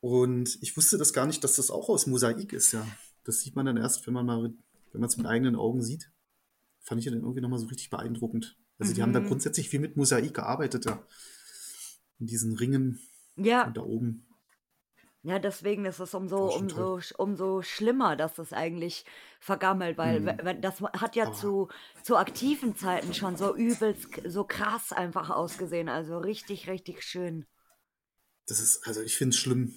Und 0.00 0.58
ich 0.62 0.76
wusste 0.76 0.98
das 0.98 1.12
gar 1.12 1.26
nicht, 1.26 1.42
dass 1.44 1.56
das 1.56 1.70
auch 1.70 1.88
aus 1.88 2.06
Mosaik 2.06 2.52
ist, 2.52 2.72
ja. 2.72 2.86
Das 3.24 3.40
sieht 3.40 3.56
man 3.56 3.66
dann 3.66 3.76
erst, 3.78 4.06
wenn 4.06 4.14
man 4.14 4.26
mal, 4.26 4.42
wenn 4.92 5.00
man 5.00 5.08
es 5.08 5.16
mit 5.16 5.26
eigenen 5.26 5.56
Augen 5.56 5.82
sieht. 5.82 6.10
Fand 6.80 6.98
ich 6.98 7.06
ja 7.06 7.12
dann 7.12 7.22
irgendwie 7.22 7.40
nochmal 7.40 7.58
so 7.58 7.66
richtig 7.66 7.88
beeindruckend. 7.90 8.56
Also 8.78 8.92
die 8.92 9.02
haben 9.02 9.12
da 9.14 9.20
Mhm. 9.20 9.28
grundsätzlich 9.28 9.68
viel 9.70 9.80
mit 9.80 9.96
Mosaik 9.96 10.34
gearbeitet, 10.34 10.84
ja. 10.84 11.02
In 12.20 12.26
diesen 12.26 12.54
Ringen 12.54 13.00
Ja, 13.36 13.70
da 13.70 13.82
oben. 13.82 14.26
Ja, 15.24 15.38
deswegen 15.38 15.84
ist 15.86 15.98
es 16.00 16.14
umso, 16.14 16.54
umso, 16.54 16.96
sch- 16.98 17.14
umso 17.16 17.62
schlimmer, 17.62 18.14
dass 18.14 18.34
das 18.34 18.52
eigentlich 18.52 19.04
vergammelt, 19.40 19.98
weil 19.98 20.20
Mhm. 20.20 20.26
we- 20.26 20.38
wenn- 20.42 20.60
das 20.60 20.80
hat 20.80 21.16
ja 21.16 21.24
Aber 21.24 21.34
zu, 21.34 21.68
zu 22.02 22.16
aktiven 22.16 22.76
Zeiten 22.76 23.12
schon 23.14 23.36
so 23.36 23.54
übelst, 23.56 24.12
k- 24.12 24.28
so 24.28 24.44
krass 24.44 24.92
einfach 24.92 25.30
ausgesehen. 25.30 25.88
Also 25.88 26.18
richtig, 26.18 26.68
richtig 26.68 27.02
schön. 27.02 27.46
das 28.46 28.60
ist, 28.60 28.86
also 28.86 29.00
ich 29.00 29.16
finde 29.16 29.34
es 29.34 29.40
schlimm. 29.40 29.74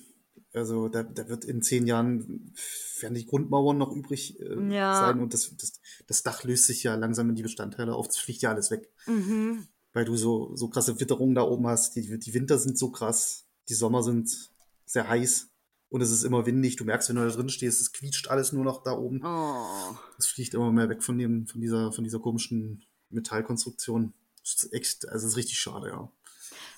Also 0.53 0.89
da, 0.89 1.03
da 1.03 1.29
wird 1.29 1.45
in 1.45 1.61
zehn 1.61 1.87
Jahren 1.87 2.53
werden 2.99 3.15
die 3.15 3.25
Grundmauern 3.25 3.77
noch 3.77 3.91
übrig 3.93 4.39
äh, 4.41 4.73
Ja. 4.73 4.93
sein 4.99 5.19
und 5.21 5.33
das, 5.33 5.55
das, 5.55 5.79
das 6.07 6.23
Dach 6.23 6.43
löst 6.43 6.65
sich 6.65 6.83
ja 6.83 6.95
langsam 6.95 7.29
in 7.29 7.35
die 7.35 7.43
Bestandteile 7.43 7.95
auf, 7.95 8.07
das 8.07 8.17
fliegt 8.17 8.41
ja 8.41 8.49
alles 8.51 8.69
weg. 8.69 8.91
Mhm. 9.05 9.67
Weil 9.93 10.03
du 10.05 10.15
so, 10.17 10.55
so 10.55 10.67
krasse 10.67 10.99
Witterungen 10.99 11.35
da 11.35 11.43
oben 11.43 11.67
hast. 11.67 11.95
Die, 11.95 12.19
die 12.19 12.33
Winter 12.33 12.57
sind 12.57 12.77
so 12.77 12.91
krass, 12.91 13.45
die 13.69 13.73
Sommer 13.73 14.03
sind 14.03 14.51
sehr 14.87 15.07
heiß 15.07 15.51
und 15.89 16.01
es 16.01 16.09
ist 16.09 16.23
immer 16.23 16.45
windig. 16.47 16.75
Du 16.77 16.85
merkst, 16.85 17.09
wenn 17.09 17.17
du 17.17 17.27
da 17.27 17.35
drin 17.35 17.49
stehst, 17.49 17.79
es 17.79 17.93
quietscht 17.93 18.29
alles 18.29 18.51
nur 18.51 18.63
noch 18.63 18.81
da 18.81 18.93
oben. 18.93 19.21
Oh. 19.23 19.95
Es 20.17 20.25
fliegt 20.25 20.55
immer 20.55 20.71
mehr 20.71 20.89
weg 20.89 21.03
von 21.03 21.19
dem, 21.19 21.45
von 21.45 21.61
dieser, 21.61 21.91
von 21.91 22.03
dieser 22.03 22.19
komischen 22.19 22.83
Metallkonstruktion. 23.09 24.13
Das 24.41 24.63
ist 24.63 24.73
echt, 24.73 25.07
also 25.07 25.27
es 25.27 25.33
ist 25.33 25.37
richtig 25.37 25.59
schade, 25.59 25.89
ja. 25.89 26.11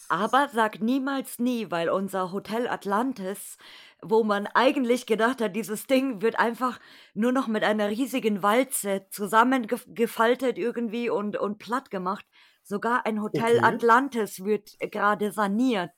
Aber 0.09 0.49
sag 0.51 0.81
niemals 0.81 1.39
nie, 1.39 1.69
weil 1.69 1.89
unser 1.89 2.31
Hotel 2.31 2.67
Atlantis 2.67 3.57
wo 4.01 4.23
man 4.23 4.47
eigentlich 4.47 5.05
gedacht 5.05 5.41
hat, 5.41 5.55
dieses 5.55 5.87
Ding 5.87 6.21
wird 6.21 6.39
einfach 6.39 6.79
nur 7.13 7.31
noch 7.31 7.47
mit 7.47 7.63
einer 7.63 7.89
riesigen 7.89 8.41
Walze 8.43 9.05
zusammengefaltet 9.09 10.57
irgendwie 10.57 11.09
und, 11.09 11.37
und 11.37 11.57
platt 11.57 11.91
gemacht. 11.91 12.25
Sogar 12.63 13.05
ein 13.05 13.21
Hotel 13.21 13.57
Okay. 13.57 13.63
Atlantis 13.63 14.43
wird 14.43 14.77
gerade 14.79 15.31
saniert. 15.31 15.91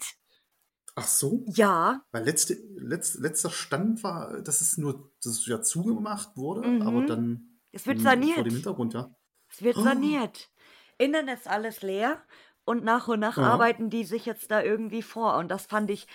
Ach 0.96 1.08
so? 1.08 1.46
Ja, 1.58 2.02
Weil 2.12 2.26
letzte, 2.26 2.56
letz, 2.78 3.16
letzter 3.16 3.52
Stand 3.52 4.04
war, 4.04 4.42
dass 4.42 4.62
es 4.62 4.78
nur, 4.78 5.14
dass 5.24 5.34
es 5.40 5.46
ja 5.48 5.62
zugemacht 5.62 6.38
wurde, 6.38 6.64
Mhm. 6.64 6.82
aber 6.82 7.04
dann 7.04 7.62
es 7.72 7.88
wird 7.88 8.02
hm, 8.02 8.28
vor 8.28 8.44
dem 8.44 8.56
saniert. 8.56 8.56
Hintergrund, 8.56 8.94
ja. 8.94 9.16
Es 9.50 9.62
wird 9.64 9.80
Oh. 9.80 9.82
saniert. 9.82 10.52
Innen 10.98 11.28
ist 11.28 11.48
alles 11.48 11.82
leer 11.82 12.24
und 12.66 12.84
nach 12.84 13.08
und 13.08 13.20
nach 13.20 13.38
Ja. 13.38 13.42
arbeiten 13.42 13.90
die 13.90 14.04
sich 14.06 14.26
jetzt 14.26 14.52
da 14.52 14.62
irgendwie 14.64 15.02
vor. 15.04 15.38
Und 15.38 15.50
das 15.50 15.66
fand 15.68 15.90
ich, 15.92 16.08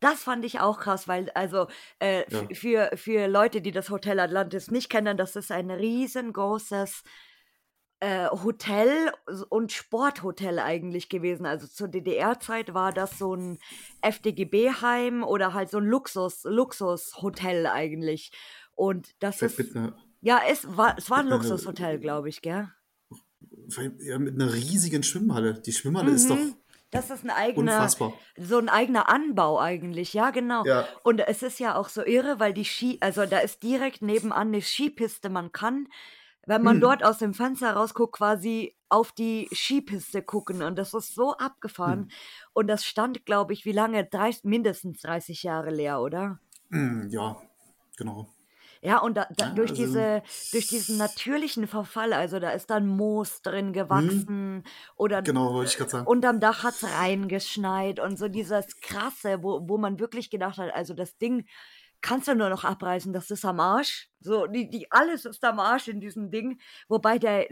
das 0.00 0.22
fand 0.24 0.44
ich 0.44 0.60
auch 0.60 0.80
krass, 0.80 1.08
weil 1.08 1.30
also 1.34 1.68
äh, 2.00 2.24
Ja. 2.28 2.54
für, 2.54 2.90
für 2.96 3.28
Leute, 3.28 3.62
die 3.62 3.72
das 3.72 3.90
Hotel 3.90 4.20
Atlantis 4.20 4.70
nicht 4.70 4.90
kennen, 4.90 5.16
das 5.18 5.36
ist 5.36 5.52
ein 5.52 5.70
riesengroßes 5.70 7.02
äh, 8.00 8.28
Hotel 8.28 9.12
und 9.48 9.72
Sporthotel 9.72 10.58
eigentlich 10.58 11.08
gewesen. 11.08 11.46
Also 11.46 11.66
zur 11.66 11.88
DDR-Zeit 11.88 12.74
war 12.74 12.92
das 12.92 13.18
so 13.18 13.34
ein 13.34 13.58
FDGB-Heim 14.00 15.22
oder 15.22 15.54
halt 15.54 15.70
so 15.70 15.78
ein 15.78 15.84
Luxus, 15.84 16.44
Luxushotel 16.44 17.66
eigentlich. 17.66 18.32
Und 18.74 19.14
das 19.20 19.42
ist, 19.42 19.76
einer, 19.76 19.94
ja, 20.22 20.40
es 20.50 20.76
war, 20.76 20.96
es 20.98 21.10
war 21.10 21.18
ein 21.18 21.28
Luxushotel, 21.28 21.98
glaube 21.98 22.28
ich, 22.28 22.42
gell? 22.42 22.68
ja, 24.00 24.18
mit 24.18 24.34
einer 24.34 24.52
riesigen 24.52 25.02
Schwimmhalle. 25.02 25.54
Die 25.60 25.72
Schwimmhalle 25.72 26.12
ist 26.12 26.28
doch 26.28 26.36
Mhm. 26.36 26.56
Das 26.90 27.08
ist 27.10 27.22
ein 27.22 27.30
eigener, 27.30 27.74
unfassbar. 27.74 28.12
so 28.36 28.58
ein 28.58 28.68
eigener 28.68 29.08
Anbau 29.08 29.60
eigentlich, 29.60 30.12
ja, 30.12 30.30
genau. 30.30 30.64
Ja. 30.64 30.88
Und 31.04 31.20
es 31.20 31.42
ist 31.42 31.60
ja 31.60 31.76
auch 31.76 31.88
so 31.88 32.04
irre, 32.04 32.40
weil 32.40 32.52
die 32.52 32.64
Ski, 32.64 32.98
also 33.00 33.26
da 33.26 33.38
ist 33.38 33.62
direkt 33.62 34.02
nebenan 34.02 34.48
eine 34.48 34.60
Skipiste. 34.60 35.30
Man 35.30 35.52
kann, 35.52 35.86
wenn 36.46 36.62
man 36.62 36.76
Hm. 36.76 36.80
dort 36.80 37.04
aus 37.04 37.18
dem 37.18 37.34
Fenster 37.34 37.72
rausguckt, 37.74 38.14
quasi 38.16 38.76
auf 38.88 39.12
die 39.12 39.48
Skipiste 39.52 40.22
gucken. 40.22 40.62
Und 40.62 40.76
das 40.78 40.94
ist 40.94 41.14
so 41.14 41.36
abgefahren. 41.36 42.00
Hm. 42.00 42.08
Und 42.54 42.66
das 42.68 42.84
stand, 42.84 43.24
glaube 43.26 43.52
ich, 43.52 43.64
wie 43.64 43.72
lange? 43.72 44.04
30, 44.06 44.44
mindestens 44.44 45.00
30 45.02 45.42
Jahre 45.42 45.70
leer, 45.70 46.00
oder? 46.00 46.40
Hm, 46.70 47.08
Ja, 47.10 47.36
genau. 47.96 48.28
Ja, 48.82 48.98
und 49.00 49.14
da, 49.18 49.26
da, 49.36 49.50
durch, 49.50 49.72
also- 49.72 49.82
diese, 49.84 50.22
durch 50.52 50.66
diesen 50.68 50.96
natürlichen 50.96 51.66
Verfall, 51.66 52.14
also 52.14 52.38
da 52.40 52.50
ist 52.52 52.70
dann 52.70 52.86
Moos 52.86 53.42
drin 53.42 53.74
gewachsen 53.74 54.64
oder 54.96 55.18
Hm. 55.18 55.24
Genau, 55.24 55.52
wollte 55.52 55.70
ich 55.70 55.76
gerade 55.76 55.90
sagen. 55.90 56.06
unterm 56.06 56.40
Dach 56.40 56.62
hat's 56.64 56.82
reingeschneit 56.82 58.00
und 58.00 58.18
so 58.18 58.28
dieses 58.28 58.80
Krasse, 58.80 59.42
wo, 59.42 59.68
wo 59.68 59.76
man 59.76 60.00
wirklich 60.00 60.30
gedacht 60.30 60.56
hat, 60.56 60.72
also 60.74 60.94
das 60.94 61.18
Ding 61.18 61.44
kannst 62.02 62.28
du 62.28 62.34
nur 62.34 62.48
noch 62.48 62.64
abreißen, 62.64 63.12
das 63.12 63.30
ist 63.30 63.44
am 63.44 63.60
Arsch. 63.60 64.08
So, 64.20 64.46
die, 64.46 64.68
die, 64.68 64.90
alles 64.90 65.24
ist 65.24 65.44
am 65.44 65.58
Arsch 65.60 65.88
in 65.88 66.00
diesem 66.00 66.30
Ding. 66.30 66.60
Wobei 66.88 67.18
der, 67.18 67.46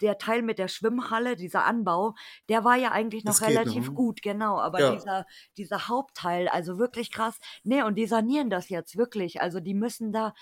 der 0.00 0.18
Teil 0.18 0.42
mit 0.42 0.58
der 0.58 0.68
Schwimmhalle, 0.68 1.36
dieser 1.36 1.64
Anbau, 1.64 2.14
der 2.48 2.64
war 2.64 2.76
ja 2.76 2.92
eigentlich 2.92 3.24
noch 3.24 3.40
geht 3.40 3.64
noch, 3.64 3.74
relativ 3.74 3.88
ne? 3.88 3.94
gut, 3.94 4.22
genau. 4.22 4.58
Aber 4.60 4.80
Ja. 4.80 4.92
dieser, 4.94 5.26
dieser 5.56 5.88
Hauptteil, 5.88 6.48
also 6.48 6.78
wirklich 6.78 7.10
krass. 7.10 7.38
Nee, 7.64 7.82
und 7.82 7.96
die 7.96 8.06
sanieren 8.06 8.50
das 8.50 8.68
jetzt 8.68 8.96
wirklich. 8.96 9.40
Also 9.40 9.60
die 9.60 9.74
müssen 9.74 10.12
da 10.12 10.34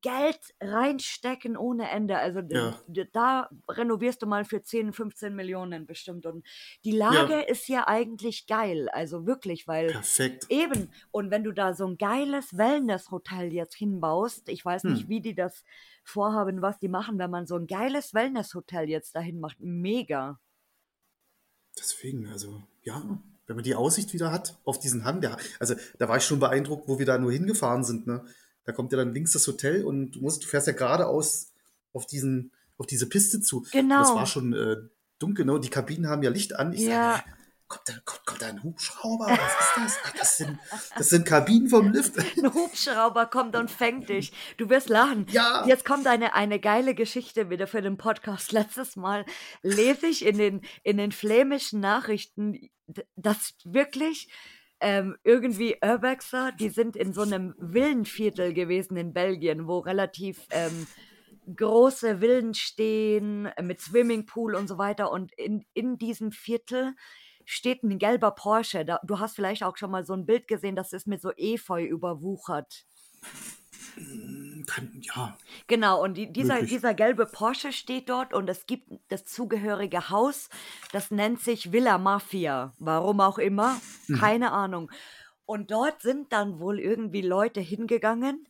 Geld 0.00 0.38
reinstecken 0.60 1.56
ohne 1.56 1.90
Ende. 1.90 2.18
Also 2.18 2.40
Ja. 2.40 2.80
da 3.12 3.50
renovierst 3.68 4.22
du 4.22 4.26
mal 4.26 4.44
für 4.44 4.62
10, 4.62 4.92
15 4.92 5.34
Millionen 5.34 5.86
bestimmt. 5.86 6.26
Und 6.26 6.46
die 6.84 6.92
Lage 6.92 7.40
ist 7.42 7.68
ja 7.68 7.86
eigentlich 7.88 8.46
geil. 8.46 8.88
Also 8.88 9.26
wirklich, 9.26 9.66
weil 9.68 9.88
Perfekt. 9.88 10.46
eben, 10.48 10.90
und 11.10 11.30
wenn 11.30 11.44
du 11.44 11.52
da 11.52 11.74
so 11.74 11.86
ein 11.86 11.98
geiles 11.98 12.56
Wellness-Hotel 12.56 13.52
jetzt 13.52 13.74
hinbaust, 13.74 14.48
ich 14.48 14.64
weiß 14.64 14.84
nicht, 14.84 15.02
Hm. 15.02 15.08
wie 15.08 15.20
die 15.20 15.34
das 15.34 15.64
vorhaben, 16.04 16.62
was 16.62 16.78
die 16.78 16.88
machen, 16.88 17.18
wenn 17.18 17.30
man 17.30 17.46
so 17.46 17.56
ein 17.56 17.66
geiles 17.66 18.14
Wellness-Hotel 18.14 18.88
jetzt 18.88 19.14
dahin 19.14 19.40
macht. 19.40 19.58
Mega. 19.60 20.40
Deswegen, 21.78 22.26
also, 22.26 22.62
ja, 22.82 23.02
wenn 23.46 23.56
man 23.56 23.64
die 23.64 23.74
Aussicht 23.74 24.12
wieder 24.12 24.30
hat 24.30 24.58
auf 24.64 24.78
diesen 24.78 25.04
Hang, 25.04 25.20
der, 25.20 25.36
also 25.58 25.74
da 25.98 26.08
war 26.08 26.16
ich 26.18 26.24
schon 26.24 26.38
beeindruckt, 26.38 26.88
wo 26.88 26.98
wir 26.98 27.06
da 27.06 27.18
nur 27.18 27.32
hingefahren 27.32 27.84
sind, 27.84 28.06
ne? 28.06 28.24
Da 28.64 28.72
kommt 28.72 28.92
ja 28.92 28.98
dann 28.98 29.12
links 29.14 29.32
das 29.32 29.46
Hotel 29.46 29.84
und 29.84 30.12
du 30.12 30.20
musst, 30.20 30.42
du 30.44 30.46
fährst 30.48 30.66
ja 30.66 30.72
geradeaus 30.72 31.52
auf 31.92 32.06
diesen, 32.06 32.52
auf 32.78 32.86
diese 32.86 33.08
Piste 33.08 33.40
zu. 33.40 33.66
Genau. 33.72 33.98
Das 33.98 34.14
war 34.14 34.26
schon 34.26 34.52
äh, 34.52 34.76
dunkel, 35.18 35.44
ne? 35.44 35.52
Und 35.54 35.64
die 35.64 35.70
Kabinen 35.70 36.08
haben 36.08 36.22
ja 36.22 36.30
Licht 36.30 36.54
an. 36.56 36.72
Ich 36.72 36.80
Ja. 36.82 37.16
sage, 37.16 37.24
kommt 37.68 37.88
da, 37.88 37.92
kommt, 38.04 38.26
kommt 38.26 38.42
da 38.42 38.46
ein 38.48 38.62
Hubschrauber? 38.62 39.26
Was 39.26 39.38
ist 39.38 39.72
das? 39.76 39.98
Ach, 40.04 40.12
das 40.18 40.36
sind, 40.36 40.58
das 40.96 41.08
sind 41.08 41.26
Kabinen 41.26 41.68
vom 41.68 41.90
Lift. 41.90 42.18
Ein 42.38 42.52
Hubschrauber 42.52 43.26
kommt 43.26 43.56
und 43.56 43.70
fängt 43.70 44.08
dich. 44.10 44.32
Du 44.58 44.68
wirst 44.68 44.88
lachen. 44.88 45.26
Ja. 45.30 45.64
Jetzt 45.66 45.84
kommt 45.84 46.06
eine, 46.06 46.34
eine 46.34 46.60
geile 46.60 46.94
Geschichte 46.94 47.50
wieder 47.50 47.66
für 47.66 47.80
den 47.82 47.96
Podcast. 47.96 48.52
Letztes 48.52 48.94
Mal 48.96 49.24
lese 49.62 50.06
ich 50.06 50.24
in 50.24 50.38
den, 50.38 50.60
in 50.82 50.98
den 50.98 51.12
flämischen 51.12 51.80
Nachrichten, 51.80 52.68
dass 53.16 53.54
wirklich 53.64 54.28
ähm, 54.82 55.16
irgendwie 55.22 55.76
Urbexer, 55.82 56.52
die 56.52 56.68
sind 56.68 56.96
in 56.96 57.14
so 57.14 57.22
einem 57.22 57.54
Villenviertel 57.58 58.52
gewesen 58.52 58.96
in 58.96 59.12
Belgien, 59.12 59.66
wo 59.66 59.78
relativ 59.78 60.46
ähm, 60.50 60.86
große 61.56 62.20
Villen 62.20 62.54
stehen 62.54 63.48
mit 63.62 63.80
Swimmingpool 63.80 64.54
und 64.54 64.68
so 64.68 64.78
weiter. 64.78 65.10
Und 65.10 65.32
in, 65.38 65.64
in 65.72 65.98
diesem 65.98 66.32
Viertel 66.32 66.94
steht 67.44 67.82
ein 67.82 67.98
gelber 67.98 68.32
Porsche. 68.32 68.84
Da, 68.84 69.00
du 69.04 69.18
hast 69.18 69.36
vielleicht 69.36 69.62
auch 69.62 69.76
schon 69.76 69.90
mal 69.90 70.04
so 70.04 70.14
ein 70.14 70.26
Bild 70.26 70.48
gesehen, 70.48 70.76
das 70.76 70.92
ist 70.92 71.06
mit 71.06 71.22
so 71.22 71.30
Efeu 71.36 71.84
überwuchert. 71.84 72.84
Kann, 74.66 74.90
ja, 75.00 75.36
Genau, 75.66 76.02
und 76.02 76.14
die, 76.14 76.32
dieser, 76.32 76.54
Möglich. 76.54 76.70
dieser 76.70 76.94
gelbe 76.94 77.26
Porsche 77.26 77.72
steht 77.72 78.08
dort 78.08 78.32
und 78.32 78.48
es 78.48 78.66
gibt 78.66 78.88
das 79.08 79.24
zugehörige 79.24 80.10
Haus, 80.10 80.48
das 80.92 81.10
nennt 81.10 81.40
sich 81.40 81.72
Villa 81.72 81.98
Mafia. 81.98 82.72
Warum 82.78 83.20
auch 83.20 83.38
immer, 83.38 83.80
keine 84.18 84.52
Ahnung. 84.52 84.90
Und 85.46 85.70
dort 85.70 86.00
sind 86.02 86.32
dann 86.32 86.60
wohl 86.60 86.78
irgendwie 86.78 87.22
Leute 87.22 87.60
hingegangen 87.60 88.46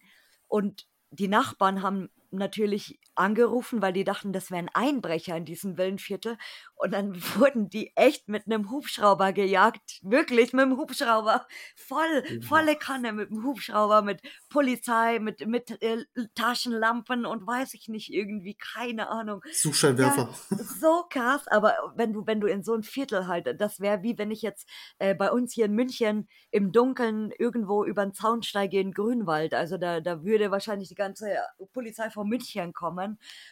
und 0.49 0.87
die 1.11 1.29
Nachbarn 1.29 1.83
haben 1.83 2.11
natürlich 2.31 2.99
angerufen, 3.15 3.83
weil 3.83 3.93
die 3.93 4.05
dachten, 4.05 4.33
das 4.33 4.51
wären 4.51 4.69
Einbrecher 4.73 5.37
in 5.37 5.45
diesem 5.45 5.77
Villenviertel. 5.77 6.39
Und 6.75 6.93
dann 6.93 7.15
wurden 7.37 7.69
die 7.69 7.93
echt 7.97 8.29
mit 8.29 8.47
einem 8.47 8.71
Hubschrauber 8.71 9.33
gejagt. 9.33 10.01
Wirklich 10.03 10.53
mit 10.53 10.63
einem 10.63 10.77
Hubschrauber. 10.77 11.47
Voll, 11.77 12.41
volle 12.43 12.77
Kanne 12.77 13.13
mit 13.13 13.31
dem 13.31 13.45
Hubschrauber, 13.45 14.03
mit 14.03 14.21
Polizei, 14.49 15.19
mit, 15.19 15.47
mit 15.47 15.83
äh, 15.83 16.05
Taschenlampen 16.35 17.27
und 17.27 17.47
weiß 17.47 17.75
ich 17.75 17.89
nicht, 17.89 18.13
irgendwie, 18.13 18.55
keine 18.55 19.09
Ahnung. 19.09 19.43
Suchscheinwerfer. 19.53 20.29
So 20.83 21.05
krass, 21.11 21.47
aber 21.49 21.75
wenn 21.97 22.13
du, 22.13 22.27
wenn 22.27 22.41
du 22.41 22.47
in 22.47 22.63
so 22.63 22.75
ein 22.75 22.83
Viertel 22.83 23.27
halt, 23.27 23.61
das 23.61 23.81
wäre 23.81 24.03
wie 24.03 24.19
wenn 24.19 24.31
ich 24.31 24.43
jetzt 24.43 24.69
äh, 24.99 25.15
bei 25.15 25.31
uns 25.31 25.53
hier 25.53 25.67
in 25.67 25.75
München 25.75 26.29
im 26.51 26.73
Dunkeln 26.73 27.33
irgendwo 27.39 27.85
über 27.85 28.05
den 28.05 28.15
Zaun 28.15 28.43
steige 28.43 28.81
in 28.81 28.93
Grünwald. 28.93 29.55
Also 29.55 29.79
da, 29.79 30.01
da 30.01 30.25
würde 30.25 30.51
wahrscheinlich 30.51 30.89
die 30.89 30.95
ganze 30.95 31.37
Polizei 31.73 32.11
von 32.11 32.29
München 32.29 32.73
kommen. 32.73 33.02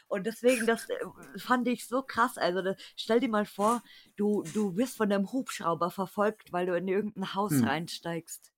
Und 0.08 0.26
deswegen, 0.26 0.66
das 0.66 0.88
äh, 0.88 1.38
fand 1.38 1.68
ich 1.68 1.86
so 1.86 2.02
krass. 2.02 2.38
Also 2.38 2.62
das, 2.62 2.76
stell 2.96 3.20
dir 3.20 3.28
mal 3.28 3.46
vor, 3.46 3.82
du, 4.16 4.42
du 4.54 4.76
wirst 4.76 4.96
von 4.96 5.12
einem 5.12 5.32
Hubschrauber 5.32 5.90
verfolgt, 5.90 6.52
weil 6.52 6.66
du 6.66 6.76
in 6.76 6.88
irgendein 6.88 7.34
Haus 7.34 7.52
Hm. 7.52 7.64
reinsteigst. 7.64 8.52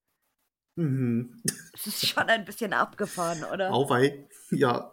Mhm. 0.77 1.43
Das 1.73 1.87
ist 1.87 2.07
schon 2.07 2.25
ein 2.25 2.45
bisschen 2.45 2.73
abgefahren, 2.73 3.45
oder? 3.45 3.73
Auwei. 3.73 4.29
Ja, 4.51 4.93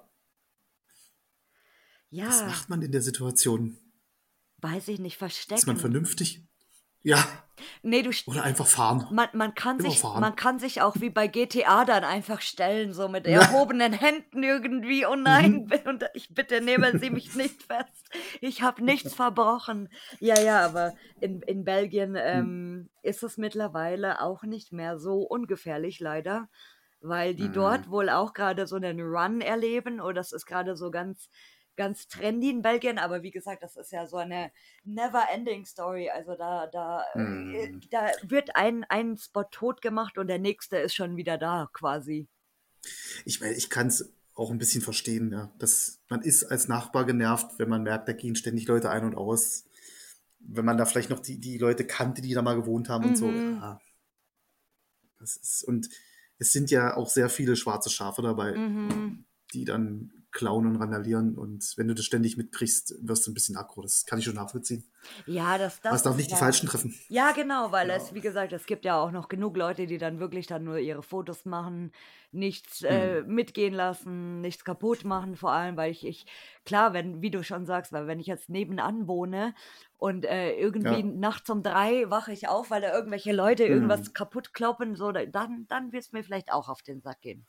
ja, 2.10 2.28
was 2.28 2.46
macht 2.46 2.70
man 2.70 2.82
in 2.82 2.92
der 2.92 3.02
Situation? 3.02 3.78
weiß 4.62 4.90
ich 4.90 5.00
nicht, 5.00 5.22
Ist 5.22 5.68
man 5.68 5.78
vernünftig? 5.78 6.44
Ja, 7.02 7.49
Nee, 7.84 8.02
du, 8.02 8.12
oder 8.26 8.43
einfach 8.43 8.67
fahren. 8.67 9.08
Man, 9.12 9.28
man, 9.34 9.56
kann 9.56 9.80
Immer 9.80 9.89
sich, 9.89 10.00
fahren. 10.00 10.22
man 10.22 10.36
kann 10.36 10.60
sich 10.60 10.82
auch 10.82 11.00
wie 11.02 11.10
bei 11.10 11.28
GTA 11.28 11.86
dann 11.86 12.04
einfach 12.04 12.41
stellen, 12.41 12.93
so 12.93 13.08
mit 13.08 13.28
erhobenen 13.28 13.93
Händen 13.93 14.43
irgendwie. 14.43 15.06
Oh 15.06 15.15
nein, 15.15 15.65
Mhm. 15.69 15.82
und 15.86 16.06
ich 16.13 16.34
bitte 16.34 16.62
nehmen 16.62 16.98
Sie 17.00 17.10
mich 17.10 17.34
nicht 17.34 17.63
fest. 17.63 18.10
Ich 18.41 18.62
habe 18.62 18.84
nichts 18.84 19.13
verbrochen. 19.13 19.89
Ja, 20.19 20.39
ja, 20.39 20.65
aber 20.65 20.93
in, 21.19 21.41
in 21.43 21.63
Belgien 21.63 22.15
ähm, 22.17 22.89
ist 23.02 23.24
es 23.24 23.38
mittlerweile 23.38 24.22
auch 24.22 24.43
nicht 24.43 24.72
mehr 24.72 24.98
so 25.00 25.22
ungefährlich, 25.22 26.00
leider. 26.00 26.50
Weil 27.02 27.34
die 27.34 27.48
Mhm. 27.48 27.54
dort 27.54 27.89
wohl 27.89 28.10
auch 28.10 28.34
gerade 28.34 28.67
so 28.67 28.76
einen 28.76 29.00
Run 29.00 29.41
erleben. 29.41 30.02
Oder 30.02 30.15
das 30.15 30.32
ist 30.34 30.45
gerade 30.45 30.76
so 30.76 30.91
ganz, 30.91 31.30
ganz 31.80 32.08
trendy 32.10 32.50
in 32.50 32.62
Belgien. 32.62 33.00
Aber 33.00 33.24
wie 33.24 33.32
gesagt, 33.32 33.63
das 33.63 33.78
ist 33.78 33.92
ja 33.92 34.06
so 34.06 34.18
eine 34.18 34.52
never-ending 34.84 35.65
Story. 35.65 36.10
Also 36.10 36.36
da, 36.36 36.68
da, 36.68 37.06
Mhm. 37.15 37.80
da 37.89 38.12
wird 38.24 38.56
ein, 38.56 38.84
ein 38.89 39.18
Spot 39.18 39.46
tot 39.50 39.82
gemacht 39.82 40.18
und 40.18 40.28
der 40.28 40.39
nächste 40.39 40.78
ist 40.78 40.94
schon 40.94 41.15
wieder 41.15 41.38
da, 41.38 41.70
quasi. 41.74 42.28
Ich 43.26 43.39
meine, 43.39 43.54
ich 43.56 43.70
kann 43.70 43.88
es 43.88 44.12
auch 44.36 44.52
ein 44.52 44.58
bisschen 44.58 44.82
verstehen, 44.82 45.32
ja. 45.32 45.52
Das, 45.58 46.00
man 46.10 46.22
ist 46.22 46.44
als 46.44 46.68
Nachbar 46.68 47.06
genervt, 47.06 47.58
wenn 47.58 47.70
man 47.70 47.84
merkt, 47.84 48.08
da 48.10 48.13
gehen 48.13 48.36
ständig 48.36 48.68
Leute 48.68 48.89
ein 48.89 49.04
und 49.06 49.15
aus. 49.15 49.65
Wenn 50.39 50.65
man 50.65 50.78
da 50.78 50.86
vielleicht 50.86 51.10
noch 51.10 51.20
die, 51.20 51.39
die 51.39 51.58
Leute 51.58 51.86
kannte, 51.86 52.22
die 52.22 52.34
da 52.34 52.42
mal 52.42 52.56
gewohnt 52.56 52.89
haben 52.89 53.06
und 53.06 53.18
so. 53.18 53.28
Mhm. 53.28 53.60
Ja. 53.62 53.80
Das 55.18 55.36
ist, 55.38 55.63
und 55.63 55.89
es 56.38 56.52
sind 56.52 56.72
ja 56.72 56.96
auch 56.96 57.10
sehr 57.10 57.30
viele 57.30 57.56
schwarze 57.56 57.89
Schafe 57.89 58.22
dabei, 58.22 58.54
Mhm. 58.54 59.26
die 59.54 59.65
dann 59.65 60.18
klauen 60.32 60.68
und 60.68 60.76
randalieren. 60.76 61.36
Und 61.38 61.74
wenn 61.78 61.88
du 61.88 61.94
das 61.96 62.06
ständig 62.06 62.38
mitkriegst, 62.38 62.96
wirst 63.02 63.26
du 63.26 63.32
ein 63.32 63.34
bisschen 63.34 63.58
aggro. 63.58 63.82
Das 63.82 64.06
kann 64.06 64.20
ich 64.20 64.26
schon 64.26 64.36
nachvollziehen. 64.36 64.84
Ja, 65.26 65.58
das, 65.58 65.82
das 65.82 65.96
es 65.96 66.04
darf 66.04 66.15
nicht 66.18 66.28
die 66.30 66.34
ja- 66.34 66.38
Falschen 66.38 66.68
treffen. 66.68 66.94
Ja, 67.08 67.32
genau, 67.32 67.72
weil 67.72 67.89
es, 67.89 68.13
wie 68.13 68.22
gesagt, 68.22 68.54
es 68.54 68.65
gibt 68.65 68.86
ja 68.86 69.00
auch 69.02 69.12
noch 69.12 69.28
genug 69.30 69.58
Leute, 69.58 69.88
die 69.88 69.98
dann 69.98 70.20
wirklich 70.20 70.46
dann 70.48 70.63
nur 70.65 70.78
ihre 70.78 71.02
Fotos 71.04 71.46
machen, 71.46 71.92
nichts 72.32 72.84
äh, 72.84 73.22
Hm. 73.24 73.34
mitgehen 73.34 73.74
lassen, 73.74 74.42
nichts 74.42 74.63
kaputt 74.63 75.04
machen, 75.04 75.36
vor 75.36 75.52
allem, 75.52 75.78
weil 75.78 75.92
ich, 75.92 76.06
ich, 76.06 76.26
klar, 76.63 76.94
wenn, 76.94 77.22
wie 77.24 77.32
du 77.32 77.44
schon 77.44 77.65
sagst, 77.65 77.92
weil 77.92 78.06
wenn 78.06 78.20
ich 78.20 78.28
jetzt 78.28 78.50
nebenan 78.50 79.08
wohne 79.08 79.56
und 79.98 80.26
äh, 80.26 80.52
irgendwie 80.52 81.00
Ja. 81.00 81.04
nachts 81.04 81.50
um 81.50 81.63
drei 81.63 82.08
wache 82.12 82.32
ich 82.32 82.48
auf, 82.48 82.70
weil 82.70 82.82
da 82.82 82.94
irgendwelche 82.94 83.32
Leute 83.32 83.63
irgendwas 83.63 84.08
Hm. 84.08 84.13
kaputt 84.13 84.54
kloppen, 84.54 84.96
so, 84.96 85.12
da- 85.12 85.26
dann, 85.26 85.65
dann 85.70 85.92
wird 85.92 86.04
es 86.04 86.12
mir 86.12 86.24
vielleicht 86.24 86.52
auch 86.54 86.70
auf 86.70 86.84
den 86.84 87.02
Sack 87.02 87.22
gehen. 87.22 87.48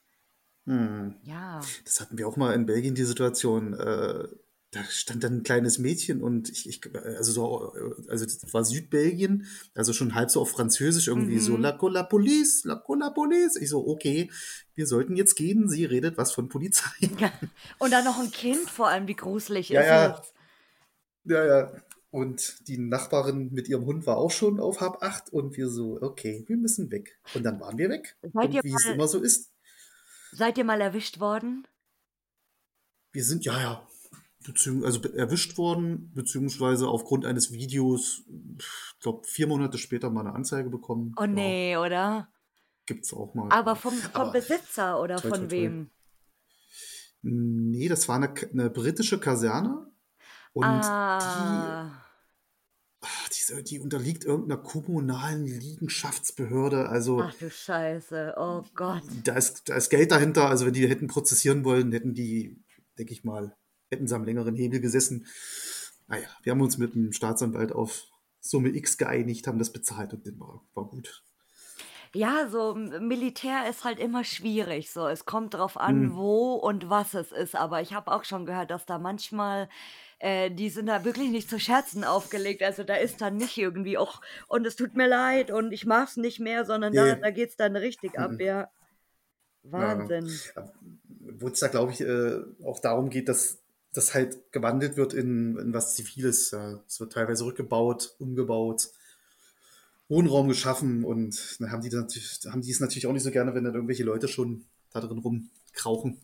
Hm. 0.67 1.15
Ja. 1.23 1.61
Das 1.85 2.01
hatten 2.01 2.19
wir 2.19 2.29
auch 2.29 2.37
mal 2.37 2.53
in 2.55 2.67
Belgien, 2.67 2.95
die 2.95 3.05
Situation. 3.05 3.75
Äh, 3.75 4.29
da 4.73 4.85
stand 4.85 5.25
dann 5.25 5.39
ein 5.39 5.43
kleines 5.43 5.79
Mädchen 5.79 6.23
und 6.23 6.49
ich, 6.49 6.69
ich 6.69 6.81
also 6.95 7.33
so, 7.33 7.73
also 8.09 8.25
das 8.25 8.55
war 8.55 8.65
Südbelgien, 8.65 9.47
also 9.75 9.93
schon 9.93 10.15
halb 10.15 10.31
so 10.31 10.41
auf 10.41 10.53
Französisch 10.53 11.09
irgendwie 11.09 11.41
so, 11.41 11.55
Mhm. 11.57 11.63
la, 11.63 11.79
la 11.89 12.03
police, 12.05 12.63
la, 12.65 12.81
la 12.97 13.11
police. 13.11 13.57
Ich 13.57 13.69
so, 13.69 13.85
okay, 13.89 14.31
wir 14.77 14.87
sollten 14.87 15.17
jetzt 15.17 15.35
gehen. 15.35 15.69
Sie 15.69 15.85
redet 15.87 16.17
was 16.19 16.33
von 16.33 16.49
Polizei. 16.49 17.11
Und 17.79 17.93
dann 17.93 18.05
noch 18.05 18.21
ein 18.21 18.31
Kind, 18.31 18.71
vor 18.71 18.89
allem, 18.89 19.09
wie 19.09 19.17
gruselig 19.17 19.71
Ja, 19.71 19.81
ist 19.81 19.87
ja. 19.89 20.21
es? 20.21 20.33
Ja, 21.25 21.45
ja. 21.47 21.73
Und 22.13 22.69
die 22.69 22.79
Nachbarin 22.79 23.51
mit 23.53 23.69
ihrem 23.69 23.85
Hund 23.87 24.07
war 24.07 24.17
auch 24.19 24.31
schon 24.33 24.59
auf 24.61 24.81
Hab 24.81 25.03
8 25.03 25.33
und 25.33 25.57
wir 25.57 25.69
so, 25.69 26.01
okay, 26.01 26.45
wir 26.47 26.57
müssen 26.57 26.91
weg. 26.91 27.19
Und 27.35 27.45
dann 27.45 27.61
waren 27.61 27.79
wir 27.79 27.89
weg. 27.89 28.17
Seid 28.23 28.55
und 28.55 28.65
wie 28.65 28.73
es 28.73 28.87
immer 28.87 29.07
so 29.09 29.21
ist, 29.21 29.51
Seid 30.33 30.59
ihr 30.59 30.65
mal 30.65 30.81
erwischt 30.81 31.21
worden? 31.21 31.67
wir 33.13 33.25
sind, 33.25 33.45
ja, 33.45 33.61
ja, 33.61 33.89
beziehungs 34.47 34.85
also 34.85 35.03
erwischt 35.13 35.59
worden, 35.59 36.13
beziehungsweise 36.15 36.87
aufgrund 36.87 37.27
eines 37.27 37.53
Videos, 37.53 38.23
ich 38.59 39.01
glaube, 39.01 39.27
vier 39.27 39.49
Monate 39.49 39.79
später 39.79 40.11
mal 40.11 40.21
eine 40.21 40.35
Anzeige 40.35 40.71
bekommen. 40.71 41.13
Oh 41.17 41.27
nee, 41.27 41.77
oder? 41.77 42.29
Gibt's 42.87 43.13
auch 43.13 43.35
mal. 43.35 43.49
Aber 43.51 43.75
vom, 43.75 43.93
vom 43.95 44.23
Aber- 44.23 44.33
Besitzer 44.33 45.01
oder 45.01 45.19
von 45.19 45.49
toi. 45.49 45.51
wem? 45.51 45.91
Nee, 47.23 47.89
das 47.89 48.09
war 48.09 48.17
eine, 48.17 48.33
eine 48.53 48.71
britische 48.71 49.19
Kaserne. 49.19 49.91
Und 50.53 50.65
die, 50.65 50.69
ah, 50.69 51.91
ach, 51.93 52.10
die, 53.33 53.65
die 53.65 53.81
unterliegt 53.81 54.25
irgendeiner 54.25 54.61
kommunalen 54.61 55.47
Liegenschaftsbehörde. 55.47 56.89
Also 56.89 57.23
ach 57.23 57.35
du 57.35 57.51
Scheiße, 57.51 58.35
oh 58.37 58.63
Gott. 58.75 59.03
da 59.25 59.35
ist, 59.35 59.69
da 59.69 59.77
ist 59.77 59.91
Geld 59.91 60.11
dahinter. 60.11 60.49
Also 60.49 60.67
wenn 60.67 60.73
die 60.73 60.89
hätten 60.89 61.07
prozessieren 61.07 61.65
wollen, 61.65 61.93
hätten 61.93 62.15
die, 62.15 62.63
denke 62.99 63.13
ich 63.13 63.25
mal, 63.25 63.57
hätten 63.91 64.07
sie 64.07 64.15
am 64.15 64.25
längeren 64.25 64.55
Hebel 64.57 64.81
gesessen. 64.81 65.27
Naja, 66.09 66.29
wir 66.43 66.53
haben 66.53 66.61
uns 66.61 66.79
mit 66.79 66.95
dem 66.95 67.13
Staatsanwalt 67.13 67.73
auf 67.73 68.05
Summe 68.41 68.71
X 68.71 68.99
geeinigt, 68.99 69.47
haben 69.47 69.59
das 69.59 69.73
bezahlt 69.73 70.13
und 70.13 70.27
das 70.27 70.39
war, 70.39 70.65
war 70.75 70.85
gut. 70.87 71.23
Ja, 72.13 72.49
so 72.49 72.75
Militär 72.75 73.69
ist 73.71 73.85
halt 73.85 74.01
immer 74.01 74.25
schwierig. 74.25 74.91
So, 74.91 75.07
es 75.07 75.27
kommt 75.27 75.55
drauf 75.55 75.77
an, 75.77 76.01
Hm. 76.11 76.17
wo 76.17 76.55
und 76.55 76.91
was 76.91 77.15
es 77.15 77.31
ist. 77.31 77.55
Aber 77.55 77.81
ich 77.83 77.93
habe 77.95 78.11
auch 78.11 78.25
schon 78.25 78.47
gehört, 78.47 78.73
dass 78.73 78.85
da 78.87 78.99
manchmal, 78.99 79.69
äh, 80.21 80.51
die 80.51 80.71
sind 80.71 80.87
da 80.87 81.05
wirklich 81.05 81.31
nicht 81.31 81.51
zu 81.51 81.59
Scherzen 81.59 82.05
aufgelegt. 82.05 82.63
Also 82.63 82.85
da 82.85 82.95
ist 82.95 83.21
dann 83.21 83.37
nicht 83.37 83.57
irgendwie, 83.59 83.99
auch 83.99 84.21
und 84.49 84.67
es 84.67 84.77
tut 84.77 84.95
mir 84.95 85.09
leid 85.09 85.51
und 85.51 85.73
ich 85.73 85.85
mach's 85.87 86.17
nicht 86.17 86.39
mehr, 86.41 86.65
sondern 86.65 86.93
da, 86.93 87.05
Nee. 87.17 87.21
da 87.21 87.31
geht's 87.31 87.57
dann 87.57 87.75
richtig 87.77 88.19
ab, 88.19 88.33
Mhm. 88.33 88.41
ja. 88.41 88.71
Wahnsinn. 89.63 90.31
Wo 91.39 91.49
es 91.49 91.61
da, 91.61 91.69
glaube 91.69 91.93
ich, 91.93 92.01
äh, 92.01 92.39
auch 92.65 92.81
darum 92.81 93.11
geht, 93.11 93.29
dass 93.29 93.59
das 93.93 94.15
halt 94.15 94.53
gewandelt 94.53 94.97
wird 94.97 95.13
in, 95.15 95.59
in 95.59 95.75
was 95.75 95.95
Ziviles. 95.97 96.51
Ja. 96.53 96.81
Es 96.87 97.01
wird 97.01 97.13
teilweise 97.13 97.45
rückgebaut, 97.45 98.15
umgebaut, 98.19 98.89
Wohnraum 100.09 100.49
geschaffen 100.49 101.05
und 101.05 101.61
dann 101.61 101.71
haben 101.71 101.83
die, 101.83 101.89
dann 101.89 102.01
natürlich, 102.01 102.41
haben 102.47 102.63
die 102.63 102.71
es 102.71 102.81
natürlich 102.81 103.07
auch 103.07 103.13
nicht 103.13 103.23
so 103.23 103.31
gerne, 103.31 103.55
wenn 103.55 103.65
dann 103.65 103.75
irgendwelche 103.75 104.05
Leute 104.05 104.29
schon 104.29 104.65
da 104.93 105.01
drin 105.01 105.19
rumkrauchen. 105.19 106.19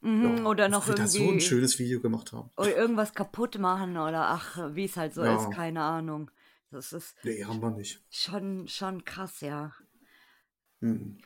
Mhm, 0.00 0.46
oder 0.46 0.68
noch 0.68 0.86
da 0.86 1.06
so 1.08 1.18
ein 1.18 1.24
irgendwie 1.24 1.40
schönes 1.40 1.78
Video 1.78 2.00
gemacht 2.00 2.32
haben. 2.32 2.50
oder 2.56 2.76
irgendwas 2.76 3.14
kaputt 3.14 3.58
machen 3.58 3.96
oder 3.96 4.28
ach, 4.28 4.74
wie 4.74 4.84
es 4.84 4.96
halt 4.96 5.12
so 5.14 5.24
Ja. 5.24 5.34
ist, 5.36 5.54
keine 5.54 5.82
Ahnung. 5.82 6.30
Das 6.70 6.92
ist 6.92 7.16
Nee, 7.24 7.44
haben 7.44 7.60
wir 7.60 7.70
nicht. 7.70 8.02
schon, 8.10 8.68
schon 8.68 9.04
krass, 9.04 9.40
ja. 9.40 9.72
Mhm. 10.80 11.18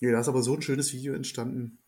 Nee, 0.00 0.12
da 0.12 0.20
ist 0.20 0.28
aber 0.28 0.42
so 0.42 0.54
ein 0.54 0.62
schönes 0.62 0.92
Video 0.94 1.12
entstanden. 1.12 1.78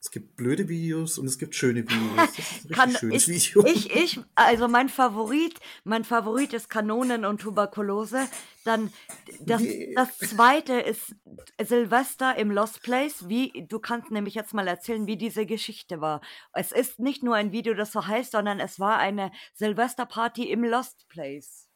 Es 0.00 0.12
gibt 0.12 0.36
blöde 0.36 0.68
Videos 0.68 1.18
und 1.18 1.26
es 1.26 1.38
gibt 1.38 1.56
schöne 1.56 1.82
Videos. 1.82 2.16
Das 2.16 2.38
ist 2.38 2.38
ein 2.38 2.54
richtig 2.54 2.76
Kann, 2.76 2.90
schönes 2.96 3.28
ich, 3.28 3.56
Video. 3.56 3.66
ich, 3.66 3.96
ich, 3.96 4.20
also 4.36 4.68
mein 4.68 4.88
Favorit, 4.88 5.58
mein 5.82 6.04
Favorit 6.04 6.52
ist 6.52 6.70
Kanonen 6.70 7.24
und 7.24 7.40
Tuberkulose. 7.40 8.28
Dann 8.64 8.92
das, 9.40 9.60
Nee. 9.60 9.92
das 9.96 10.16
zweite 10.18 10.74
ist 10.74 11.16
Silvester 11.60 12.36
im 12.36 12.52
Lost 12.52 12.82
Place. 12.82 13.28
Wie, 13.28 13.66
du 13.68 13.80
kannst 13.80 14.12
nämlich 14.12 14.34
jetzt 14.34 14.54
mal 14.54 14.68
erzählen, 14.68 15.08
wie 15.08 15.16
diese 15.16 15.46
Geschichte 15.46 16.00
war. 16.00 16.20
Es 16.52 16.70
ist 16.70 17.00
nicht 17.00 17.24
nur 17.24 17.34
ein 17.34 17.50
Video, 17.50 17.74
das 17.74 17.90
so 17.90 18.06
heißt, 18.06 18.30
sondern 18.32 18.60
es 18.60 18.78
war 18.78 18.98
eine 18.98 19.32
Silvesterparty 19.54 20.44
im 20.48 20.62
Lost 20.62 21.08
Place. 21.08 21.66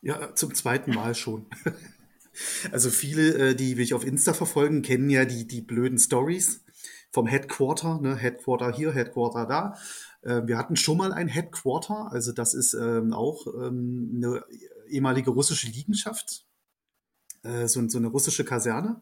Ja, 0.00 0.34
zum 0.34 0.54
zweiten 0.54 0.94
Mal 0.94 1.14
schon. 1.14 1.46
Also 2.70 2.90
viele, 2.90 3.50
äh, 3.50 3.54
die 3.56 3.74
mich 3.74 3.92
auf 3.92 4.06
Insta 4.06 4.32
verfolgen, 4.32 4.82
kennen 4.82 5.10
ja 5.10 5.24
die, 5.24 5.48
die 5.48 5.60
blöden 5.60 5.98
Stories 5.98 6.64
vom 7.10 7.26
Headquarter, 7.26 8.00
ne? 8.00 8.16
Headquarter 8.16 8.72
hier, 8.72 8.92
Headquarter 8.92 9.46
da. 9.46 9.76
Äh, 10.22 10.46
wir 10.46 10.58
hatten 10.58 10.76
schon 10.76 10.98
mal 10.98 11.12
ein 11.12 11.28
Headquarter, 11.28 12.10
also 12.12 12.32
das 12.32 12.54
ist 12.54 12.74
ähm, 12.74 13.12
auch 13.12 13.46
ähm, 13.46 14.12
eine 14.16 14.44
ehemalige 14.88 15.30
russische 15.30 15.68
Liegenschaft, 15.68 16.44
äh, 17.42 17.66
so, 17.66 17.86
so 17.88 17.98
eine 17.98 18.08
russische 18.08 18.44
Kaserne. 18.44 19.00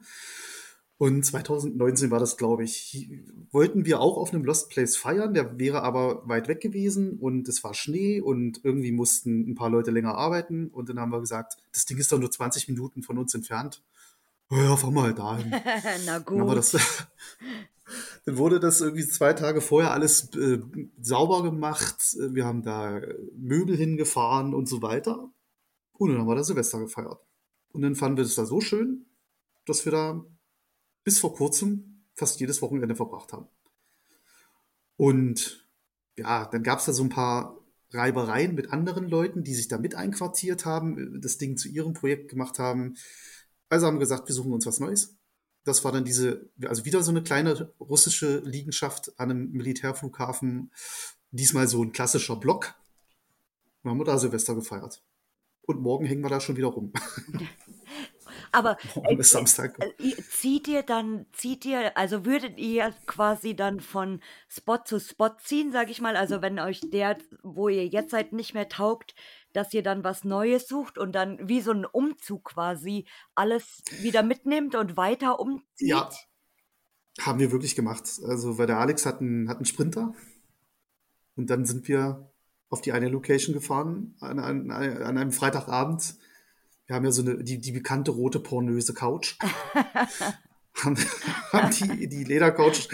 Und 0.99 1.25
2019 1.25 2.11
war 2.11 2.19
das, 2.19 2.37
glaube 2.37 2.65
ich, 2.65 3.09
wollten 3.53 3.87
wir 3.87 4.01
auch 4.01 4.17
auf 4.17 4.35
einem 4.35 4.45
Lost 4.45 4.69
Place 4.69 4.97
feiern, 4.97 5.33
der 5.33 5.57
wäre 5.57 5.83
aber 5.83 6.29
weit 6.29 6.49
weg 6.49 6.61
gewesen 6.61 7.21
und 7.21 7.49
es 7.49 7.63
war 7.63 7.73
Schnee 7.73 8.21
und 8.21 8.61
irgendwie 8.65 8.91
mussten 8.91 9.49
ein 9.49 9.55
paar 9.55 9.71
Leute 9.71 9.93
länger 9.93 10.17
arbeiten 10.17 10.67
und 10.67 10.89
dann 10.89 10.99
haben 10.99 11.13
wir 11.13 11.21
gesagt, 11.21 11.57
das 11.73 11.87
Ding 11.87 11.99
ist 11.99 12.11
doch 12.11 12.19
nur 12.19 12.33
20 12.33 12.67
Minuten 12.67 13.05
von 13.05 13.17
uns 13.17 13.33
entfernt. 13.33 13.81
Ja, 14.51 14.77
fahren 14.77 14.95
wir 14.95 15.03
halt 15.03 15.19
dahin. 15.19 15.51
Na 16.07 16.19
Dann, 16.19 16.25
gut. 16.25 16.57
das, 16.57 16.73
dann 18.25 18.37
wurde 18.39 18.61
das 18.61 18.81
irgendwie 18.81 19.07
zwei 19.07 19.35
Tage 19.35 19.61
vorher 19.61 19.93
alles 19.93 20.35
äh, 20.35 20.61
sauber 21.01 21.43
gemacht. 21.43 22.17
Wir 22.19 22.45
haben 22.45 22.63
da 22.63 23.01
Möbel 23.37 23.77
hingefahren 23.77 24.55
und 24.55 24.69
so 24.69 24.81
weiter. 24.83 25.31
Und 25.93 26.11
dann 26.11 26.19
haben 26.19 26.29
wir 26.29 26.37
da 26.37 26.45
Silvester 26.45 26.79
gefeiert. 26.79 27.19
Und 27.73 27.83
dann 27.83 27.95
fanden 27.95 28.17
wir 28.17 28.25
das 28.25 28.37
da 28.37 28.47
so 28.47 28.61
schön, 28.61 29.07
dass 29.67 29.85
wir 29.85 29.93
da 29.93 30.25
bis 31.05 31.19
vor 31.19 31.35
kurzem 31.35 32.05
fast 32.15 32.41
jedes 32.41 32.63
Wochenende 32.63 32.97
verbracht 32.97 33.33
haben. 33.33 33.49
Und 34.97 35.69
ja, 36.17 36.47
dann 36.47 36.63
gab 36.63 36.81
es 36.81 36.87
da 36.87 36.93
so 36.93 37.03
ein 37.05 37.09
paar 37.09 37.59
Reibereien 37.91 38.55
mit 38.55 38.73
anderen 38.73 39.09
Leuten, 39.09 39.45
die 39.45 39.55
sich 39.55 39.69
da 39.69 39.79
mit 39.79 39.95
einquartiert 39.95 40.65
haben, 40.65 41.21
das 41.21 41.39
Ding 41.39 41.57
zu 41.57 41.69
ihrem 41.69 41.95
Projekt 41.95 42.29
gemacht 42.29 42.59
haben. 42.59 42.97
Also 43.69 43.87
haben 43.87 43.97
wir 43.97 44.01
gesagt, 44.01 44.29
wir 44.29 44.35
suchen 44.35 44.53
uns 44.53 44.67
was 44.67 44.81
Neues. 44.81 45.17
Das 45.65 45.85
war 45.85 45.93
dann 45.93 46.05
diese, 46.05 46.51
also 46.67 46.85
wieder 46.85 47.03
so 47.03 47.11
eine 47.11 47.23
kleine 47.23 47.73
russische 47.79 48.39
Liegenschaft 48.39 49.19
an 49.19 49.31
einem 49.31 49.51
Militärflughafen. 49.53 50.73
Diesmal 51.31 51.69
so 51.69 51.83
ein 51.83 51.93
klassischer 51.93 52.37
Block. 52.37 52.75
Dann 53.83 53.91
haben 53.91 53.99
wir 53.99 54.05
da 54.05 54.19
Silvester 54.19 54.55
gefeiert. 54.55 55.03
Und 55.63 55.83
morgen 55.83 56.07
hängen 56.07 56.23
wir 56.23 56.31
da 56.31 56.41
schon 56.41 56.57
wieder 56.57 56.69
rum. 56.69 56.93
Aber 58.53 58.77
Morgen 58.95 59.21
ist 59.21 59.31
Samstag. 59.31 59.79
Äh, 59.79 60.15
Zieht 60.23 60.69
ihr 60.69 60.83
dann, 60.83 61.27
zieht 61.33 61.65
ihr, 61.65 61.97
also 61.97 62.25
würdet 62.25 62.59
ihr 62.59 62.95
quasi 63.07 63.55
dann 63.55 63.81
von 63.81 64.21
Spot 64.49 64.79
zu 64.85 65.01
Spot 65.01 65.31
ziehen, 65.43 65.73
sag 65.73 65.91
ich 65.91 66.01
mal, 66.01 66.17
also 66.17 66.41
wenn 66.41 66.59
euch 66.59 66.81
der, 66.91 67.19
wo 67.43 67.69
ihr 67.69 67.87
jetzt 67.87 68.11
seid, 68.11 68.33
nicht 68.33 68.55
mehr 68.55 68.69
taugt, 68.69 69.15
dass 69.59 69.75
ihr 69.75 69.83
dann 69.83 70.05
was 70.05 70.23
Neues 70.23 70.69
sucht 70.69 70.99
und 70.99 71.13
dann 71.13 71.49
wie 71.49 71.61
so 71.61 71.73
ein 71.73 71.85
Umzug 71.85 72.45
quasi 72.45 73.07
alles 73.35 73.83
wieder 74.01 74.23
mitnimmt 74.23 74.77
und 74.77 74.97
weiter 74.97 75.41
umzieht? 75.41 75.89
Ja, 75.89 76.09
haben 77.21 77.41
wir 77.41 77.51
wirklich 77.51 77.75
gemacht. 77.75 78.05
Also, 78.25 78.57
weil 78.57 78.69
der 78.69 78.79
Alex 78.79 79.05
hat 79.05 79.21
einen, 79.21 79.49
hat 79.49 79.57
einen 79.57 79.67
Sprinter. 79.67 80.15
Und 81.35 81.51
dann 81.51 81.65
sind 81.65 81.89
wir 81.89 82.31
auf 82.69 82.81
die 82.81 82.93
eine 82.93 83.09
Location 83.09 83.53
gefahren 83.53 84.15
an, 84.21 84.39
an, 84.39 84.71
an 84.71 85.19
einem 85.19 85.33
Freitagabend. 85.33 86.15
Wir 86.87 86.95
haben 86.95 87.05
ja 87.05 87.11
so 87.11 87.23
eine, 87.23 87.43
die, 87.43 87.59
die 87.59 87.73
bekannte 87.73 88.13
rote 88.13 88.39
pornöse 88.39 88.95
Couch. 88.95 89.39
haben, 90.85 90.97
haben 91.53 91.71
die, 91.99 92.09
die 92.09 92.25
Ledercouch, 92.25 92.89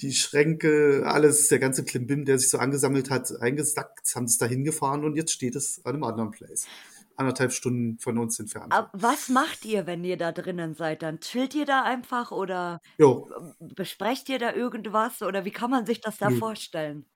die 0.00 0.12
Schränke, 0.12 1.02
alles, 1.06 1.48
der 1.48 1.58
ganze 1.58 1.84
Klimbim, 1.84 2.24
der 2.24 2.38
sich 2.38 2.50
so 2.50 2.58
angesammelt 2.58 3.10
hat, 3.10 3.32
eingesackt, 3.40 4.14
haben 4.14 4.24
es 4.24 4.38
da 4.38 4.46
hingefahren 4.46 5.04
und 5.04 5.16
jetzt 5.16 5.32
steht 5.32 5.56
es 5.56 5.84
an 5.84 5.94
einem 5.94 6.04
anderen 6.04 6.30
Place. 6.30 6.70
anderthalb 7.16 7.52
Stunden 7.52 7.98
von 7.98 8.16
uns 8.18 8.38
entfernt. 8.38 8.72
Aber 8.72 8.90
was 8.92 9.28
macht 9.28 9.64
ihr, 9.64 9.86
wenn 9.86 10.04
ihr 10.04 10.16
da 10.16 10.30
drinnen 10.32 10.74
seid? 10.74 11.02
Dann 11.02 11.20
chillt 11.20 11.54
ihr 11.54 11.66
da 11.66 11.82
einfach 11.82 12.30
oder 12.30 12.80
Jo, 12.96 13.28
besprecht 13.60 14.28
ihr 14.28 14.38
da 14.38 14.52
irgendwas 14.54 15.22
oder 15.22 15.44
wie 15.44 15.50
kann 15.50 15.70
man 15.70 15.84
sich 15.86 16.00
das 16.00 16.18
da 16.18 16.30
nö, 16.30 16.36
vorstellen? 16.36 17.06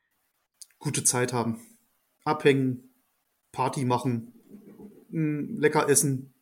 gute 0.79 1.05
Zeit 1.05 1.33
haben. 1.33 1.61
Abhängen, 2.25 2.93
Party 3.53 3.85
machen, 3.85 4.33
mm, 5.11 5.59
lecker 5.61 5.89
essen, 5.89 6.35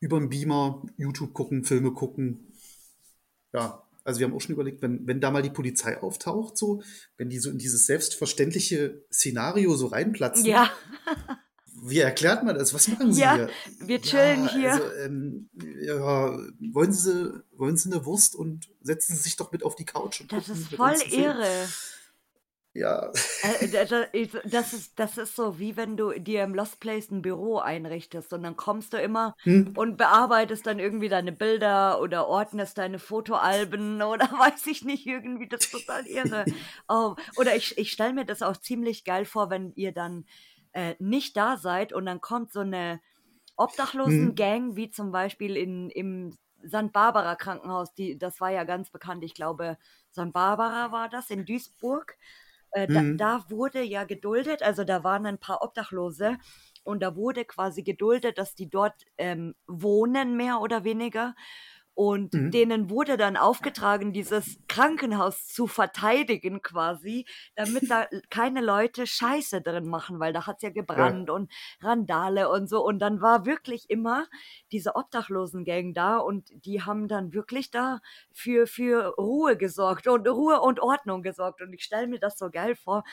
über 0.00 0.18
den 0.20 0.28
Beamer, 0.28 0.82
YouTube 0.96 1.32
gucken, 1.34 1.64
Filme 1.64 1.92
gucken. 1.92 2.51
Ja, 3.52 3.82
also 4.04 4.18
wir 4.20 4.26
haben 4.26 4.34
auch 4.34 4.40
schon 4.40 4.54
überlegt, 4.54 4.82
wenn, 4.82 5.06
wenn 5.06 5.20
da 5.20 5.30
mal 5.30 5.42
die 5.42 5.50
Polizei 5.50 6.00
auftaucht, 6.00 6.56
so, 6.58 6.82
wenn 7.16 7.28
die 7.28 7.38
so 7.38 7.50
in 7.50 7.58
dieses 7.58 7.86
selbstverständliche 7.86 9.04
Szenario 9.12 9.74
so 9.76 9.86
reinplatzen, 9.86 10.44
Ja, 10.44 10.70
wie 11.84 11.98
erklärt 11.98 12.44
man 12.44 12.56
das? 12.56 12.74
Was 12.74 12.88
machen 12.88 13.12
Sie 13.12 13.20
ja, 13.20 13.34
hier? 13.34 13.50
wir 13.80 14.00
chillen 14.02 14.44
Ja, 14.44 14.52
hier. 14.52 14.72
also, 14.72 14.84
ähm, 15.04 15.50
ja, 15.80 16.38
wollen 16.72 16.92
Sie, 16.92 17.42
wollen 17.52 17.76
Sie 17.76 17.90
eine 17.92 18.04
Wurst 18.04 18.34
und 18.34 18.68
setzen 18.82 19.14
Sie 19.16 19.22
sich 19.22 19.36
doch 19.36 19.52
mit 19.52 19.62
auf 19.64 19.74
die 19.76 19.84
Couch 19.84 20.20
und 20.20 20.32
Das 20.32 20.48
ist 20.48 20.74
voll 20.74 20.90
einen 20.90 20.98
Film? 21.00 21.36
Ja, 22.74 23.10
Äh, 23.42 23.68
Das 24.44 24.72
ist, 24.72 24.98
das 24.98 25.18
ist 25.18 25.36
so, 25.36 25.58
wie 25.58 25.76
wenn 25.76 25.96
du 25.96 26.12
dir 26.18 26.44
im 26.44 26.54
Lost 26.54 26.80
Place 26.80 27.10
ein 27.10 27.22
Büro 27.22 27.58
einrichtest 27.58 28.32
und 28.32 28.42
dann 28.42 28.56
kommst 28.56 28.92
du 28.92 28.98
immer 29.00 29.34
hm, 29.44 29.74
und 29.74 29.96
bearbeitest 29.96 30.66
dann 30.66 30.78
irgendwie 30.78 31.08
deine 31.08 31.32
Bilder 31.32 32.00
oder 32.00 32.28
ordnest 32.28 32.78
deine 32.78 32.98
Fotoalben 32.98 34.00
oder 34.02 34.26
weiß 34.26 34.66
ich 34.66 34.84
nicht, 34.84 35.06
irgendwie, 35.06 35.48
das 35.48 35.62
ist 35.62 35.70
total 35.72 36.06
irre. 36.06 36.48
Oh, 36.88 37.16
oder 37.34 37.56
ich, 37.56 37.76
ich 37.78 37.92
stelle 37.92 38.12
mir 38.14 38.24
das 38.24 38.42
auch 38.42 38.56
ziemlich 38.56 39.04
geil 39.04 39.24
vor, 39.24 39.50
wenn 39.50 39.72
ihr 39.74 39.92
dann 39.92 40.24
äh, 40.72 40.94
nicht 40.98 41.36
da 41.36 41.56
seid 41.56 41.92
und 41.92 42.06
dann 42.06 42.20
kommt 42.20 42.52
so 42.52 42.60
eine 42.60 43.00
hm, 44.04 44.32
Obdachlosen-Gang, 44.36 44.76
wie 44.76 44.90
zum 44.90 45.12
Beispiel 45.12 45.56
in, 45.56 45.90
im 45.90 46.36
St. 46.66 46.92
Barbara 46.92 47.34
Krankenhaus, 47.36 47.92
die, 47.94 48.18
das 48.18 48.40
war 48.40 48.50
ja 48.50 48.64
ganz 48.64 48.90
bekannt, 48.90 49.24
ich 49.24 49.34
glaube, 49.34 49.78
St. 50.12 50.32
Barbara 50.32 50.92
war 50.92 51.08
das 51.08 51.30
in 51.30 51.44
Duisburg. 51.44 52.16
Äh, 52.72 52.88
da, 52.90 53.02
hm, 53.02 53.16
da 53.16 53.44
wurde 53.50 53.82
ja 53.82 54.04
geduldet, 54.04 54.62
also 54.62 54.84
da 54.84 55.04
waren 55.04 55.26
ein 55.26 55.38
paar 55.38 55.62
Obdachlose 55.62 56.38
und 56.84 57.02
da 57.02 57.16
wurde 57.16 57.44
quasi 57.44 57.82
geduldet, 57.82 58.38
dass 58.38 58.54
die 58.54 58.68
dort 58.70 59.04
ähm, 59.18 59.54
wohnen, 59.66 60.36
mehr 60.36 60.60
oder 60.60 60.84
weniger. 60.84 61.34
Und 61.94 62.34
hm, 62.34 62.50
denen 62.50 62.90
wurde 62.90 63.16
dann 63.16 63.36
aufgetragen, 63.36 64.12
dieses 64.12 64.58
Krankenhaus 64.66 65.46
zu 65.46 65.66
verteidigen 65.66 66.62
quasi, 66.62 67.26
damit 67.54 67.88
da 67.90 68.06
keine 68.30 68.60
Leute 68.60 69.06
Scheiße 69.06 69.60
drin 69.62 69.86
machen, 69.86 70.18
weil 70.18 70.32
da 70.32 70.46
hat's 70.46 70.62
ja 70.62 70.70
ja, 70.72 70.72
gebrannt 70.72 71.30
und 71.30 71.50
Randale 71.80 72.48
und 72.48 72.68
so. 72.68 72.84
Und 72.84 72.98
dann 72.98 73.20
war 73.20 73.46
wirklich 73.46 73.90
immer 73.90 74.26
diese 74.72 74.96
Obdachlosengang 74.96 75.94
da 75.94 76.16
und 76.18 76.48
die 76.64 76.82
haben 76.82 77.08
dann 77.08 77.32
wirklich 77.32 77.70
da 77.70 78.00
für, 78.32 78.66
für 78.66 79.14
Ruhe 79.18 79.56
gesorgt 79.56 80.06
und 80.08 80.26
Ruhe 80.28 80.60
und 80.60 80.80
Ordnung 80.80 81.22
gesorgt. 81.22 81.62
Und 81.62 81.72
ich 81.72 81.84
stelle 81.84 82.06
mir 82.06 82.18
das 82.18 82.38
so 82.38 82.50
geil 82.50 82.74
vor, 82.76 83.04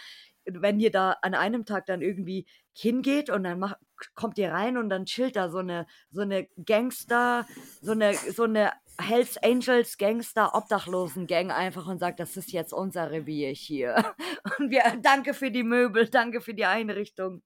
wenn 0.53 0.79
ihr 0.79 0.91
da 0.91 1.17
an 1.21 1.33
einem 1.33 1.65
Tag 1.65 1.85
dann 1.85 2.01
irgendwie 2.01 2.45
hingeht 2.73 3.29
und 3.29 3.43
dann 3.43 3.59
macht, 3.59 3.77
kommt 4.15 4.37
ihr 4.37 4.51
rein 4.51 4.77
und 4.77 4.89
dann 4.89 5.05
chillt 5.05 5.35
da 5.35 5.49
so 5.49 5.57
eine, 5.57 5.85
so 6.11 6.21
eine 6.21 6.47
Gangster, 6.65 7.45
so 7.81 7.91
eine, 7.91 8.13
so 8.13 8.43
eine 8.43 8.71
Hells 8.99 9.37
Angels 9.37 9.97
Gangster 9.97 10.55
Obdachlosen 10.55 11.27
Gang 11.27 11.51
einfach 11.51 11.87
und 11.87 11.99
sagt, 11.99 12.19
das 12.19 12.37
ist 12.37 12.51
jetzt 12.51 12.73
unser 12.73 13.11
Revier 13.11 13.51
hier. 13.51 14.13
Und 14.59 14.71
wir, 14.71 14.83
danke 15.01 15.33
für 15.33 15.51
die 15.51 15.63
Möbel, 15.63 16.09
danke 16.09 16.41
für 16.41 16.53
die 16.53 16.65
Einrichtung. 16.65 17.41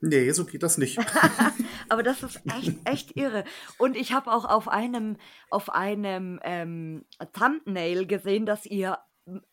nee, 0.00 0.30
so 0.32 0.44
geht 0.44 0.62
das 0.62 0.76
nicht. 0.76 0.98
Aber 1.88 2.02
das 2.02 2.22
ist 2.22 2.40
echt, 2.46 2.74
echt 2.86 3.16
irre. 3.16 3.44
Und 3.78 3.96
ich 3.96 4.12
habe 4.12 4.32
auch 4.32 4.44
auf 4.44 4.68
einem, 4.68 5.16
auf 5.50 5.70
einem 5.70 6.40
ähm, 6.42 7.04
Thumbnail 7.32 8.06
gesehen, 8.06 8.46
dass 8.46 8.66
ihr 8.66 8.98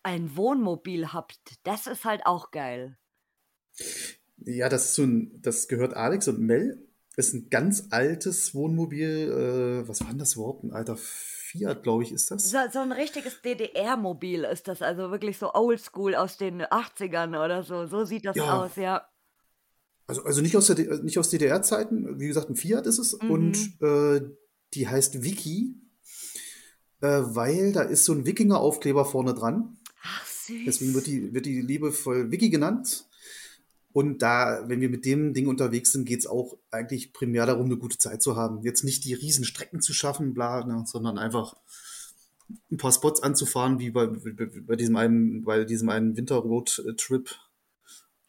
ein 0.03 0.35
Wohnmobil 0.35 1.13
habt. 1.13 1.39
Das 1.63 1.87
ist 1.87 2.05
halt 2.05 2.25
auch 2.25 2.51
geil. 2.51 2.97
Ja, 4.37 4.69
das 4.69 4.85
ist 4.85 4.95
so 4.95 5.03
ein, 5.03 5.41
das 5.41 5.67
gehört 5.67 5.93
Alex 5.93 6.27
und 6.27 6.39
Mel. 6.39 6.85
Das 7.15 7.27
ist 7.27 7.33
ein 7.33 7.49
ganz 7.49 7.87
altes 7.89 8.55
Wohnmobil. 8.55 9.81
Äh, 9.83 9.87
was 9.87 10.01
war 10.01 10.07
denn 10.07 10.19
das 10.19 10.37
Wort? 10.37 10.63
Ein 10.63 10.71
alter 10.71 10.97
Fiat, 10.97 11.83
glaube 11.83 12.03
ich, 12.03 12.11
ist 12.11 12.31
das. 12.31 12.49
So, 12.49 12.57
so 12.71 12.79
ein 12.79 12.91
richtiges 12.91 13.41
DDR-Mobil 13.41 14.43
ist 14.43 14.67
das, 14.67 14.81
also 14.81 15.11
wirklich 15.11 15.37
so 15.37 15.53
oldschool 15.53 16.15
aus 16.15 16.37
den 16.37 16.61
80ern 16.61 17.43
oder 17.43 17.63
so. 17.63 17.87
So 17.87 18.05
sieht 18.05 18.25
das 18.25 18.37
Ja, 18.37 18.63
aus, 18.63 18.75
ja. 18.75 19.05
also, 20.07 20.23
also 20.23 20.41
nicht 20.41 20.55
aus 20.55 20.67
der, 20.67 21.03
nicht 21.03 21.19
aus 21.19 21.29
DDR-Zeiten. 21.29 22.19
Wie 22.19 22.27
gesagt, 22.27 22.49
ein 22.49 22.55
Fiat 22.55 22.87
ist 22.87 22.99
es. 22.99 23.19
Mhm. 23.21 23.31
Und 23.31 23.81
äh, 23.81 24.21
die 24.73 24.87
heißt 24.87 25.23
Wiki, 25.23 25.75
äh, 27.01 27.21
weil 27.23 27.71
da 27.71 27.81
ist 27.81 28.05
so 28.05 28.13
ein 28.13 28.25
Wikinger-Aufkleber 28.25 29.05
vorne 29.05 29.33
dran. 29.33 29.77
Ach, 30.03 30.25
Deswegen 30.65 30.93
wird 30.93 31.05
süß. 31.05 31.13
die, 31.13 31.33
wird 31.33 31.45
die 31.45 31.61
liebevoll 31.61 32.31
Wiki 32.31 32.49
genannt. 32.49 33.05
Und 33.91 34.21
da, 34.21 34.63
wenn 34.67 34.81
wir 34.81 34.89
mit 34.89 35.05
dem 35.05 35.33
Ding 35.33 35.47
unterwegs 35.47 35.91
sind, 35.91 36.05
geht 36.05 36.19
es 36.19 36.27
auch 36.27 36.57
eigentlich 36.69 37.11
primär 37.11 37.45
darum, 37.45 37.65
eine 37.65 37.77
gute 37.77 37.97
Zeit 37.97 38.21
zu 38.21 38.35
haben. 38.35 38.61
Jetzt 38.61 38.83
nicht 38.83 39.03
die 39.03 39.13
riesen 39.13 39.45
Strecken 39.45 39.81
zu 39.81 39.93
schaffen, 39.93 40.33
bla, 40.33 40.63
ne, 40.65 40.83
sondern 40.85 41.17
einfach 41.17 41.55
ein 42.71 42.77
paar 42.77 42.91
Spots 42.91 43.21
anzufahren, 43.21 43.79
wie 43.79 43.89
bei, 43.89 44.07
bei, 44.07 44.45
bei 44.45 44.75
diesem 44.75 44.95
einen, 44.95 45.43
bei 45.43 45.65
diesem 45.65 45.89
einen 45.89 46.15
Winterroad-Trip. 46.15 47.29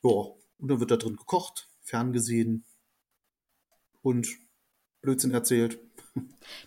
Ja, 0.03 0.11
und 0.59 0.69
dann 0.69 0.81
wird 0.81 0.91
da 0.91 0.97
drin 0.97 1.17
gekocht, 1.17 1.69
ferngesehen 1.83 2.65
und 4.03 4.29
Blödsinn 5.03 5.33
erzählt. 5.33 5.79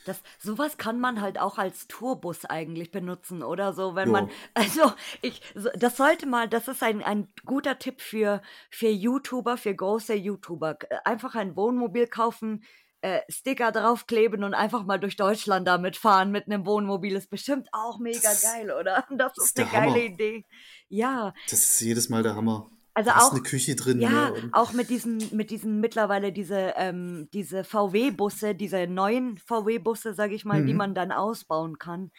Das, 0.05 0.21
sowas 0.39 0.77
kann 0.77 0.99
man 0.99 1.21
halt 1.21 1.39
auch 1.39 1.57
als 1.57 1.87
Tourbus 1.87 2.45
eigentlich 2.45 2.91
benutzen 2.91 3.43
oder 3.43 3.73
so, 3.73 3.95
wenn 3.95 4.09
man, 4.09 4.27
Ja, 4.27 4.33
also 4.53 4.93
ich, 5.21 5.41
das 5.75 5.97
sollte 5.97 6.25
mal, 6.25 6.47
das 6.47 6.67
ist 6.67 6.81
ein, 6.83 7.03
ein 7.03 7.27
guter 7.45 7.77
Tipp 7.79 8.01
für, 8.01 8.41
für 8.69 8.87
YouTuber, 8.89 9.57
für 9.57 9.75
große 9.75 10.13
YouTuber. 10.13 10.77
Äh, 10.89 10.97
Einfach 11.05 11.35
ein 11.35 11.55
Wohnmobil 11.55 12.07
kaufen, 12.07 12.63
äh, 13.01 13.19
Sticker 13.29 13.71
draufkleben 13.73 14.43
und 14.45 14.53
einfach 14.53 14.85
mal 14.85 14.97
durch 14.99 15.17
Deutschland 15.17 15.67
damit 15.67 15.97
fahren 15.97 16.31
mit 16.31 16.45
einem 16.47 16.65
Wohnmobil. 16.65 17.15
Ist 17.15 17.29
bestimmt 17.29 17.67
auch 17.73 17.99
mega 17.99 18.31
geil, 18.41 18.71
oder? 18.71 19.05
Das 19.09 19.33
das 19.35 19.37
ist 19.37 19.57
ist 19.57 19.59
eine 19.59 19.69
geile 19.69 19.85
Hammer. 19.91 19.97
Idee. 19.97 20.45
Ja, 20.87 21.33
Das 21.49 21.59
ist 21.59 21.79
jedes 21.81 22.07
Mal 22.09 22.23
der 22.23 22.35
Hammer. 22.35 22.69
Also 22.93 23.11
hast 23.11 23.27
auch 23.27 23.31
eine 23.31 23.41
Küche 23.41 23.75
drin, 23.75 23.97
ne? 23.97 24.03
ja, 24.03 24.27
Und 24.29 24.53
auch 24.53 24.73
mit 24.73 24.89
diesen, 24.89 25.19
mit 25.35 25.49
diesen 25.49 25.79
mittlerweile 25.79 26.31
diese, 26.31 26.73
ähm, 26.77 27.27
diese 27.33 27.63
VW-Busse, 27.63 28.53
diese 28.55 28.87
neuen 28.87 29.37
VW-Busse, 29.37 30.13
sag 30.13 30.31
ich 30.31 30.45
mal, 30.45 30.63
die 30.63 30.73
mhm. 30.73 30.77
man 30.77 30.95
dann 30.95 31.11
ausbauen 31.11 31.79
kann. 31.79 32.11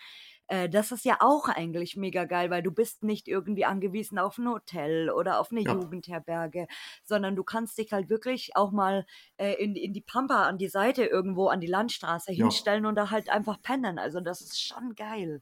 Äh, 0.48 0.68
das 0.68 0.92
ist 0.92 1.04
ja 1.04 1.18
auch 1.20 1.48
eigentlich 1.48 1.96
mega 1.96 2.24
geil, 2.24 2.50
weil 2.50 2.62
du 2.62 2.70
bist 2.70 3.02
nicht 3.02 3.28
irgendwie 3.28 3.64
angewiesen 3.64 4.18
auf 4.18 4.36
ein 4.38 4.48
Hotel 4.48 5.10
oder 5.10 5.40
auf 5.40 5.50
eine 5.50 5.62
ja, 5.62 5.72
Jugendherberge, 5.72 6.66
sondern 7.04 7.36
du 7.36 7.44
kannst 7.44 7.78
dich 7.78 7.92
halt 7.92 8.10
wirklich 8.10 8.56
auch 8.56 8.72
mal 8.72 9.06
äh, 9.36 9.54
in, 9.54 9.76
in 9.76 9.92
die 9.92 10.02
Pampa 10.02 10.44
an 10.44 10.58
die 10.58 10.68
Seite 10.68 11.04
irgendwo 11.04 11.48
an 11.48 11.60
die 11.60 11.66
Landstraße 11.66 12.32
ja. 12.32 12.44
hinstellen 12.44 12.84
und 12.86 12.96
da 12.96 13.10
halt 13.10 13.30
einfach 13.30 13.60
pennen. 13.62 13.98
Also 13.98 14.20
das 14.20 14.40
ist 14.40 14.60
schon 14.60 14.94
geil. 14.94 15.40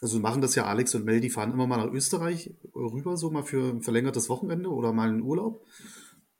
Also 0.00 0.18
machen 0.18 0.42
das 0.42 0.54
ja 0.54 0.66
Alex 0.66 0.94
und 0.94 1.04
Mel, 1.04 1.20
die 1.20 1.30
fahren 1.30 1.52
immer 1.52 1.66
mal 1.66 1.78
nach 1.78 1.92
Österreich 1.92 2.54
rüber, 2.74 3.16
so 3.16 3.30
mal 3.30 3.44
für 3.44 3.72
ein 3.72 3.82
verlängertes 3.82 4.28
Wochenende 4.28 4.70
oder 4.70 4.92
mal 4.92 5.08
einen 5.08 5.22
Urlaub. 5.22 5.64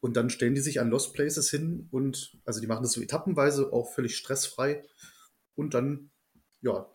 Und 0.01 0.17
dann 0.17 0.29
stellen 0.29 0.55
die 0.55 0.61
sich 0.61 0.81
an 0.81 0.91
Lost 0.91 1.15
Places 1.15 1.51
hin 1.51 1.89
und, 1.91 2.37
also 2.45 2.61
die 2.61 2.67
machen 2.67 2.83
das 2.83 2.93
so 2.93 3.01
etappenweise, 3.01 3.73
auch 3.73 3.95
völlig 3.95 4.17
stressfrei. 4.17 4.85
Und 5.55 5.73
dann, 5.73 6.11
ja, 6.61 6.91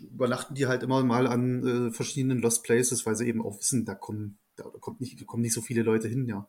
übernachten 0.00 0.54
die 0.54 0.66
halt 0.66 0.82
immer 0.82 1.04
mal 1.04 1.26
an 1.26 1.88
äh, 1.88 1.90
verschiedenen 1.92 2.38
Lost 2.38 2.64
Places, 2.64 3.04
weil 3.04 3.16
sie 3.16 3.28
eben 3.28 3.44
auch 3.44 3.58
wissen, 3.58 3.84
da 3.84 3.94
kommen, 3.94 4.38
da 4.56 4.64
kommt 4.64 5.00
nicht, 5.00 5.26
kommen 5.26 5.42
nicht 5.42 5.52
so 5.52 5.60
viele 5.60 5.82
Leute 5.82 6.08
hin, 6.08 6.26
ja. 6.26 6.48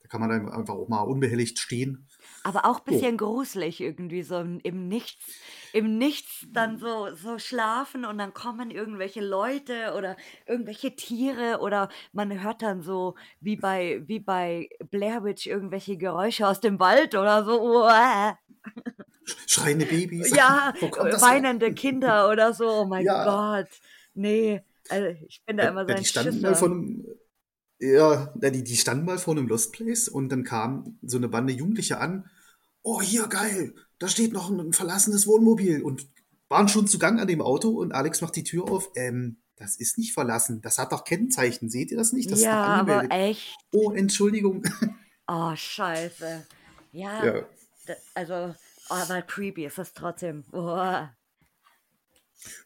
Da 0.00 0.08
kann 0.08 0.20
man 0.20 0.30
dann 0.30 0.48
einfach 0.48 0.74
auch 0.74 0.88
mal 0.88 1.02
unbehelligt 1.02 1.58
stehen. 1.58 2.08
Aber 2.46 2.64
auch 2.64 2.78
ein 2.78 2.84
Jo, 2.88 3.00
bisschen 3.00 3.16
gruselig 3.16 3.80
irgendwie, 3.80 4.22
so 4.22 4.38
im, 4.38 4.88
Nichts, 4.88 5.40
im 5.72 5.98
Nichts 5.98 6.46
dann 6.52 6.78
so, 6.78 7.12
so 7.16 7.38
schlafen 7.40 8.04
und 8.04 8.18
dann 8.18 8.34
kommen 8.34 8.70
irgendwelche 8.70 9.20
Leute 9.20 9.94
oder 9.96 10.16
irgendwelche 10.46 10.94
Tiere 10.94 11.58
oder 11.60 11.88
man 12.12 12.40
hört 12.40 12.62
dann 12.62 12.82
so 12.82 13.16
wie 13.40 13.56
bei, 13.56 14.00
wie 14.06 14.20
bei 14.20 14.68
Blair 14.90 15.24
Witch 15.24 15.46
irgendwelche 15.46 15.96
Geräusche 15.96 16.46
aus 16.46 16.60
dem 16.60 16.78
Wald 16.78 17.16
oder 17.16 17.44
so. 17.44 17.88
Schreiende 19.46 19.86
Babys, 19.86 20.32
Ja, 20.32 20.72
äh, 20.80 21.08
das 21.08 21.30
her? 21.30 21.44
weinende 21.44 21.72
Kinder 21.72 22.28
oder 22.30 22.52
so. 22.54 22.68
Oh 22.82 22.84
mein 22.86 23.20
Ja, 23.20 23.20
Gott. 23.20 23.68
Nee, 24.14 24.62
also 24.88 25.08
ich 25.28 25.42
bin 25.44 25.56
da 25.56 25.68
ja, 25.68 25.68
immer 25.68 25.86
so 25.86 25.90
ja, 25.90 25.94
ein 25.94 26.04
die 26.04 26.04
standen 26.04 26.40
mal 26.42 26.54
Schisser. 26.54 26.56
vor 26.56 26.68
einem, 26.70 27.04
ja, 27.80 28.34
ja, 28.40 28.50
die, 28.50 28.64
die 28.64 28.76
standen 28.76 29.06
mal 29.06 29.18
vor 29.18 29.36
einem 29.36 29.48
Lost 29.48 29.72
Place 29.72 30.08
und 30.08 30.30
dann 30.30 30.44
kam 30.44 30.98
so 31.02 31.16
eine 31.18 31.28
Bande 31.28 31.52
Jugendliche 31.52 31.98
an. 32.00 32.30
Oh, 32.88 33.02
hier, 33.02 33.26
geil, 33.26 33.74
da 33.98 34.06
steht 34.06 34.32
noch 34.32 34.48
ein, 34.48 34.60
ein 34.60 34.72
verlassenes 34.72 35.26
Wohnmobil 35.26 35.82
und 35.82 36.06
waren 36.48 36.68
schon 36.68 36.86
zu 36.86 37.00
Gang 37.00 37.20
an 37.20 37.26
dem 37.26 37.42
Auto 37.42 37.70
und 37.70 37.90
Alex 37.90 38.20
macht 38.20 38.36
die 38.36 38.44
Tür 38.44 38.70
auf. 38.70 38.90
Ähm, 38.94 39.38
das 39.56 39.74
ist 39.74 39.98
nicht 39.98 40.12
verlassen, 40.14 40.62
das 40.62 40.78
hat 40.78 40.92
doch 40.92 41.02
Kennzeichen, 41.02 41.68
seht 41.68 41.90
ihr 41.90 41.96
das 41.96 42.12
nicht? 42.12 42.30
Das 42.30 42.38
ist 42.38 42.44
doch 42.44 42.52
Ja, 42.52 42.76
aber 42.76 43.10
echt. 43.10 43.56
Oh, 43.72 43.90
Entschuldigung. 43.90 44.62
Oh, 45.26 45.56
scheiße. 45.56 46.46
Ja, 46.92 47.24
Ja. 47.24 47.46
also, 48.14 48.54
aber 48.88 49.22
creepy 49.22 49.66
ist 49.66 49.78
es 49.80 49.92
trotzdem. 49.92 50.44
Oh. 50.52 50.76
Ja, 50.76 51.10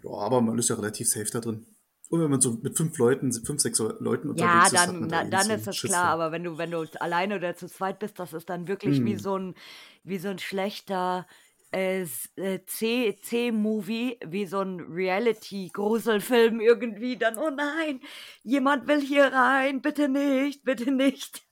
aber 0.04 0.42
man 0.42 0.58
ist 0.58 0.68
ja 0.68 0.74
relativ 0.74 1.08
safe 1.08 1.30
da 1.32 1.40
drin. 1.40 1.64
Und 2.10 2.20
wenn 2.20 2.30
man 2.30 2.40
so 2.40 2.58
mit 2.60 2.76
fünf 2.76 2.98
Leuten, 2.98 3.32
fünf, 3.32 3.60
sechs 3.62 3.78
Leuten 3.78 4.30
unterwegs 4.30 4.40
Ja, 4.40 4.66
ist, 4.66 4.78
hat 4.78 4.88
dann, 4.88 5.08
da 5.08 5.22
eh 5.22 5.30
dann 5.30 5.44
so 5.46 5.52
ist 5.52 5.66
es 5.68 5.76
Schiss 5.76 5.90
klar, 5.90 6.06
aber 6.08 6.32
wenn 6.32 6.42
du, 6.42 6.58
wenn 6.58 6.72
du 6.72 6.84
alleine 6.98 7.36
oder 7.36 7.54
zu 7.54 7.68
zweit 7.68 8.00
bist, 8.00 8.18
das 8.18 8.32
ist 8.32 8.50
dann 8.50 8.66
wirklich 8.66 9.04
wie 9.04 9.12
Hm. 9.12 9.18
so 9.20 9.38
ein, 9.38 9.54
wie 10.02 10.18
so 10.18 10.28
ein 10.28 10.40
schlechter 10.40 11.26
äh, 11.72 12.02
äh, 12.34 12.58
C- 12.66 13.16
C-Movie, 13.22 14.18
wie 14.26 14.44
so 14.46 14.58
ein 14.60 14.80
Reality-Gruselfilm 14.80 16.58
irgendwie. 16.60 17.16
Dann, 17.16 17.38
oh 17.38 17.50
nein, 17.50 18.00
jemand 18.42 18.88
will 18.88 19.00
hier 19.00 19.26
rein, 19.32 19.80
bitte 19.80 20.08
nicht, 20.08 20.64
bitte 20.64 20.90
nicht. 20.90 21.42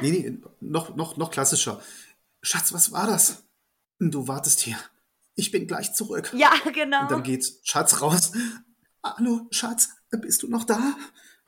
Nee, 0.00 0.10
nee, 0.12 0.38
noch, 0.60 0.94
noch, 0.94 1.16
noch 1.16 1.32
klassischer. 1.32 1.82
Schatz, 2.42 2.72
was 2.72 2.92
war 2.92 3.08
das? 3.08 3.44
Du 3.98 4.28
wartest 4.28 4.60
hier. 4.60 4.76
Ich 5.34 5.50
bin 5.50 5.66
gleich 5.66 5.92
zurück. 5.94 6.32
Ja, 6.36 6.52
Und 6.64 6.72
genau. 6.74 7.06
dann 7.08 7.22
geht 7.24 7.44
Schatz 7.64 8.00
raus. 8.00 8.32
Hallo, 9.04 9.46
Schatz, 9.50 9.90
bist 10.10 10.42
du 10.42 10.48
noch 10.48 10.64
da? 10.64 10.94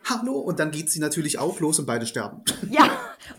Hallo? 0.08 0.32
Und 0.38 0.58
dann 0.58 0.70
geht 0.70 0.90
sie 0.90 1.00
natürlich 1.00 1.38
auch 1.38 1.60
los 1.60 1.78
und 1.78 1.86
beide 1.86 2.06
sterben. 2.06 2.42
Ja, 2.68 2.90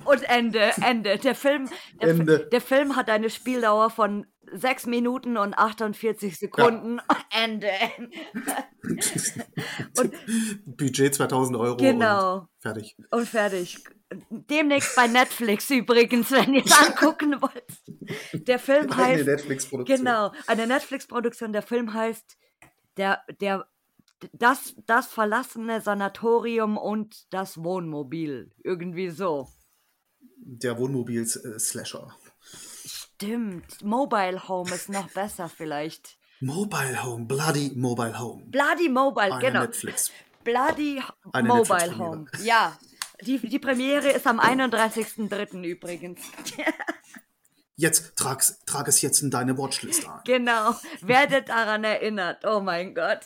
und 0.05 0.23
Ende, 0.23 0.71
Ende. 0.81 1.17
Der 1.19 1.35
Film, 1.35 1.69
der, 2.01 2.15
Fi- 2.15 2.19
Ende. 2.21 2.49
der 2.51 2.61
Film 2.61 2.95
hat 2.95 3.09
eine 3.09 3.29
Spieldauer 3.29 3.89
von 3.89 4.25
6 4.51 4.85
Minuten 4.87 5.37
und 5.37 5.53
48 5.57 6.37
Sekunden. 6.39 7.01
Ende. 7.29 7.69
Budget 10.65 11.13
2000 11.15 11.57
Euro 11.57 11.77
Genau. 11.77 12.37
und 12.39 12.47
fertig. 12.59 12.95
Und 13.11 13.27
fertig. 13.27 13.83
Demnächst 14.29 14.95
bei 14.95 15.07
Netflix 15.07 15.69
übrigens, 15.69 16.31
wenn 16.31 16.53
ihr 16.53 16.63
es 16.65 16.71
angucken 16.71 17.41
wollt. 17.41 18.47
Der 18.47 18.59
Film 18.59 18.89
Eine 18.91 18.95
heißt, 19.03 19.25
Netflix-Produktion. 19.25 19.97
genau, 19.97 20.31
eine 20.47 20.67
Netflix-Produktion. 20.67 21.51
Der 21.53 21.63
Film 21.63 21.93
heißt 21.93 22.37
der, 22.97 23.21
der, 23.41 23.67
das, 24.33 24.75
das 24.85 25.07
verlassene 25.07 25.81
Sanatorium 25.81 26.77
und 26.77 27.31
das 27.33 27.63
Wohnmobil. 27.63 28.51
Irgendwie 28.63 29.09
so. 29.09 29.47
Der 30.37 30.77
Wohnmobil-Slasher. 30.77 32.15
Stimmt. 32.85 33.83
Mobile 33.83 34.47
Home 34.47 34.73
ist 34.73 34.89
noch 34.89 35.09
besser 35.11 35.49
vielleicht. 35.49 36.17
Mobile 36.41 37.03
Home, 37.03 37.25
Bloody 37.25 37.71
Mobile 37.75 38.19
Home. 38.19 38.43
Bloody 38.47 38.89
Mobile, 38.89 39.33
Eine 39.33 39.45
genau. 39.45 39.61
Netflix. 39.61 40.11
Bloody 40.43 41.01
Eine 41.31 41.47
Mobile. 41.47 41.97
Home. 41.97 42.25
Ja. 42.43 42.77
Die, 43.21 43.39
die 43.39 43.59
Premiere 43.59 44.09
ist 44.09 44.27
am 44.27 44.39
31.03. 44.39 45.63
übrigens. 45.63 46.21
Jetzt 47.77 48.15
trag's, 48.15 48.59
trag 48.65 48.87
es 48.87 49.01
jetzt 49.01 49.21
in 49.21 49.31
deine 49.31 49.57
Watchlist 49.57 50.07
ein. 50.07 50.21
Genau. 50.23 50.75
Werdet 51.01 51.49
daran 51.49 51.83
erinnert. 51.83 52.45
Oh 52.45 52.61
mein 52.61 52.95
Gott. 52.95 53.19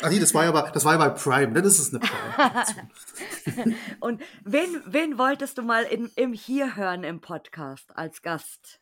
Ach 0.00 0.10
nee, 0.10 0.20
das 0.20 0.32
war 0.32 0.44
ja 0.44 0.52
bei, 0.52 0.70
das 0.70 0.84
war 0.84 0.92
ja 0.92 0.98
bei 0.98 1.10
Prime, 1.10 1.52
dann 1.52 1.64
ist 1.64 1.78
es 1.80 1.92
eine 1.92 1.98
Prime. 1.98 3.76
Und 4.00 4.22
wen, 4.44 4.82
wen 4.86 5.18
wolltest 5.18 5.58
du 5.58 5.62
mal 5.62 5.82
in, 5.82 6.08
im 6.14 6.32
Hier 6.32 6.76
hören 6.76 7.02
im 7.02 7.20
Podcast 7.20 7.96
als 7.96 8.22
Gast? 8.22 8.80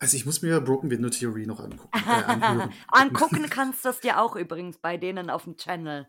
Also 0.00 0.16
ich 0.16 0.26
muss 0.26 0.42
mir 0.42 0.60
Broken 0.60 0.90
Window 0.90 1.08
Theory 1.08 1.46
noch 1.46 1.60
angucken. 1.60 1.90
Äh. 1.92 2.68
Angucken 2.88 3.48
kannst 3.48 3.84
du 3.84 3.90
es 3.90 4.00
dir 4.00 4.20
auch 4.20 4.34
übrigens 4.34 4.78
bei 4.78 4.96
denen 4.96 5.30
auf 5.30 5.44
dem 5.44 5.56
Channel. 5.56 6.08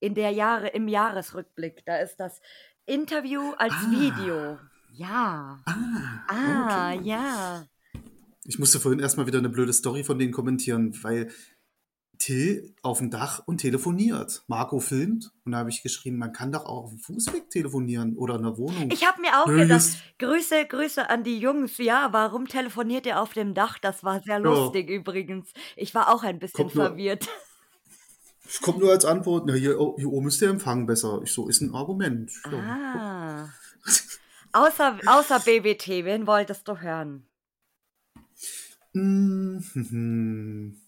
In 0.00 0.14
der 0.14 0.32
Jahre, 0.32 0.68
im 0.68 0.86
Jahresrückblick. 0.86 1.84
Da 1.86 1.96
ist 1.96 2.16
das 2.16 2.40
Interview 2.84 3.52
als 3.56 3.74
Video. 3.90 4.58
Ja. 4.98 5.60
Ah, 6.26 6.92
ja. 7.02 7.64
Ich 8.44 8.58
musste 8.58 8.80
vorhin 8.80 8.98
erstmal 8.98 9.26
wieder 9.28 9.38
eine 9.38 9.48
blöde 9.48 9.72
Story 9.72 10.02
von 10.02 10.18
denen 10.18 10.32
kommentieren, 10.32 10.92
weil 11.02 11.30
Till 12.18 12.74
auf 12.82 12.98
dem 12.98 13.10
Dach 13.10 13.42
und 13.46 13.58
telefoniert. 13.58 14.42
Marco 14.48 14.80
filmt 14.80 15.30
und 15.44 15.52
da 15.52 15.58
habe 15.58 15.70
ich 15.70 15.84
geschrieben, 15.84 16.18
man 16.18 16.32
kann 16.32 16.50
doch 16.50 16.64
auch 16.64 16.84
auf 16.84 16.90
dem 16.90 16.98
Fußweg 16.98 17.48
telefonieren 17.48 18.16
oder 18.16 18.34
in 18.36 18.42
der 18.42 18.58
Wohnung. 18.58 18.90
Ich 18.90 19.06
habe 19.06 19.20
mir 19.20 19.40
auch 19.40 19.46
Nö, 19.46 19.58
gedacht, 19.58 20.02
Grüße, 20.18 20.66
Grüße 20.66 21.08
an 21.08 21.22
die 21.22 21.38
Jungs. 21.38 21.78
Ja, 21.78 22.08
warum 22.10 22.48
telefoniert 22.48 23.06
ihr 23.06 23.20
auf 23.22 23.34
dem 23.34 23.54
Dach? 23.54 23.78
Das 23.78 24.02
war 24.02 24.20
sehr 24.20 24.40
lustig 24.40 24.90
übrigens. 24.90 25.52
Ich 25.76 25.94
war 25.94 26.12
auch 26.12 26.24
ein 26.24 26.40
bisschen 26.40 26.56
Kommt 26.64 26.74
nur- 26.74 26.86
verwirrt. 26.86 27.28
Es 28.48 28.60
kommt 28.62 28.78
nur 28.80 28.90
als 28.90 29.04
Antwort, 29.04 29.44
na, 29.46 29.52
hier, 29.52 29.78
oh, 29.78 29.94
hier 29.96 30.10
oben 30.10 30.26
ist 30.26 30.40
der 30.40 30.48
Empfang 30.48 30.86
besser. 30.86 31.20
Ich 31.22 31.32
so, 31.32 31.48
ist 31.48 31.60
ein 31.60 31.72
Argument. 31.72 32.32
Ja. 32.50 33.48
Außer, 34.52 34.98
außer 35.06 35.40
BBT, 35.40 36.04
wen 36.04 36.26
wolltest 36.26 36.68
du 36.68 36.78
hören? 36.80 37.26
Hm, 38.94 39.60
hm, 39.72 39.88
hm. 39.90 40.80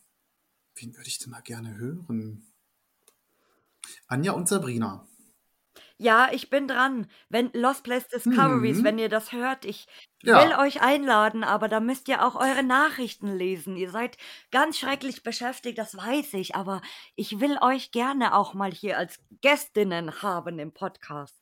Wen 0.77 0.97
würde 0.97 1.09
ich 1.09 1.19
denn 1.19 1.31
mal 1.31 1.41
gerne 1.43 1.77
hören? 1.77 2.43
Anja 4.09 4.33
und 4.33 4.49
Sabrina. 4.49 5.07
Ja, 5.99 6.31
ich 6.33 6.49
bin 6.51 6.67
dran. 6.67 7.07
Wenn 7.29 7.51
Lost 7.53 7.85
Place 7.85 8.09
Discoveries, 8.09 8.79
Mhm. 8.79 8.85
wenn 8.85 8.99
ihr 8.99 9.09
das 9.11 9.33
hört, 9.33 9.65
ich 9.65 9.87
Ja. 10.23 10.39
will 10.43 10.55
euch 10.59 10.81
einladen, 10.81 11.45
aber 11.45 11.69
da 11.69 11.79
müsst 11.81 12.09
ihr 12.09 12.25
auch 12.27 12.35
eure 12.37 12.63
Nachrichten 12.63 13.29
lesen. 13.29 13.77
Ihr 13.77 13.91
seid 13.91 14.17
ganz 14.51 14.79
schrecklich 14.79 15.23
beschäftigt, 15.23 15.79
das 15.79 15.95
weiß 15.97 16.35
ich, 16.35 16.55
aber 16.55 16.81
ich 17.17 17.39
will 17.41 17.59
euch 17.61 17.93
gerne 17.93 18.35
auch 18.35 18.55
mal 18.55 18.73
hier 18.73 18.97
als 18.99 19.19
Gästinnen 19.43 20.23
haben 20.23 20.59
im 20.59 20.73
Podcast. 20.73 21.40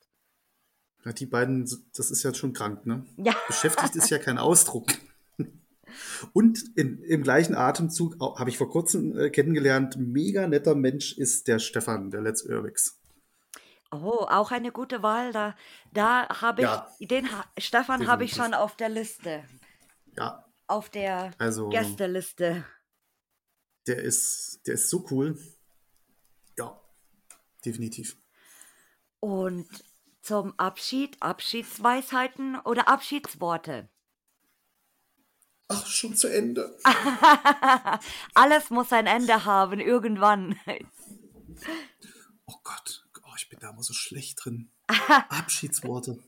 Ja, 1.09 1.15
die 1.15 1.25
beiden, 1.25 1.65
das 1.97 2.11
ist 2.11 2.23
ja 2.23 2.35
schon 2.35 2.53
krank, 2.53 2.85
ne? 2.85 3.07
Ja. 3.17 3.35
Beschäftigt 3.47 3.97
ist 3.97 4.11
ja 4.11 4.19
kein 4.19 4.37
Ausdruck. 4.37 4.89
Und 6.35 6.63
in, 6.77 7.03
im 7.03 7.23
gleichen 7.23 7.55
Atemzug 7.55 8.21
habe 8.21 8.51
ich 8.51 8.59
vor 8.59 8.69
kurzem 8.69 9.19
äh, 9.19 9.31
kennengelernt, 9.31 9.97
mega 9.97 10.47
netter 10.47 10.75
Mensch 10.75 11.17
ist 11.17 11.49
der 11.49 11.61
Stefan, 11.61 12.11
der 12.11 12.21
Let's 12.21 12.43
Urbex. 12.43 13.01
Oh, 13.91 14.27
auch 14.29 14.51
eine 14.51 14.71
gute 14.71 15.03
Wahl. 15.03 15.33
Da, 15.33 15.57
da 15.95 16.29
habe 16.43 16.61
ich, 16.61 16.69
Ja. 16.69 16.95
den 17.01 17.33
ha 17.33 17.47
Stefan 17.57 18.07
habe 18.07 18.25
ich 18.25 18.35
schon 18.35 18.53
auf 18.53 18.77
der 18.77 18.91
Liste. 18.91 19.45
Ja, 20.15 20.45
Auf 20.67 20.91
der 20.91 21.31
also 21.39 21.71
Gästeliste. 21.71 22.67
der 23.87 24.03
ist, 24.03 24.61
der 24.67 24.75
ist 24.75 24.91
so 24.91 25.07
cool. 25.11 25.39
Ja, 26.59 26.79
definitiv. 27.65 28.19
Und 29.21 29.67
zum 30.29 30.53
Abschied, 30.59 31.17
Abschiedsweisheiten 31.23 32.61
oder 32.67 32.87
Abschiedsworte. 32.87 33.89
Ach, 35.69 35.87
schon 35.87 36.15
zu 36.15 36.29
Ende. 36.29 36.79
Alles 38.35 38.69
muss 38.69 38.93
ein 38.93 39.07
Ende 39.07 39.47
haben, 39.47 39.81
irgendwann. 39.81 40.61
Oh 42.45 42.57
Gott, 42.63 43.07
oh, 43.23 43.33
ich 43.39 43.49
bin 43.49 43.59
da 43.61 43.71
immer 43.71 43.83
so 43.83 43.95
schlecht 43.95 44.45
drin. 44.45 44.71
Abschiedsworte. 45.31 46.23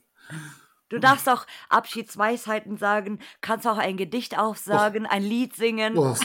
Du 0.89 0.99
darfst 0.99 1.29
auch 1.29 1.47
Abschiedsweisheiten 1.69 2.79
sagen, 2.79 3.19
kannst 3.43 3.67
auch 3.67 3.77
ein 3.77 3.99
Gedicht 3.99 4.39
aufsagen, 4.39 5.05
ein 5.05 5.23
Lied 5.23 5.55
singen. 5.57 5.99
Oh, 5.99 6.17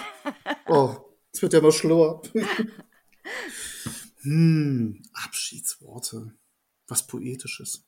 oh, 0.68 0.96
es 1.34 1.42
wird 1.42 1.52
ja 1.52 1.60
immer 1.60 1.74
schlimmer. 1.74 2.22
hm, 4.22 5.04
Abschiedsworte. 5.26 6.38
Was 6.88 7.08
Poetisches. 7.08 7.84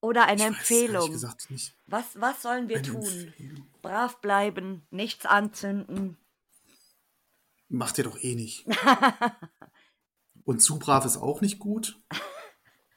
Oder 0.00 0.24
eine 0.26 0.40
Ich 0.42 0.46
Empfehlung. 0.48 1.10
gesagt 1.10 1.50
nicht. 1.50 1.76
Was, 1.86 2.04
was 2.14 2.40
sollen 2.42 2.68
wir 2.68 2.78
Eine 2.78 2.86
tun? 2.86 3.02
Empfehlung. 3.04 3.66
Brav 3.82 4.20
bleiben, 4.20 4.86
nichts 4.90 5.26
anzünden. 5.26 6.16
Macht 7.68 7.98
ihr 7.98 8.04
doch 8.04 8.18
eh 8.22 8.34
nicht. 8.34 8.66
Und 10.44 10.60
zu 10.62 10.78
brav 10.78 11.04
ist 11.04 11.18
auch 11.18 11.40
nicht 11.40 11.58
gut. 11.58 12.00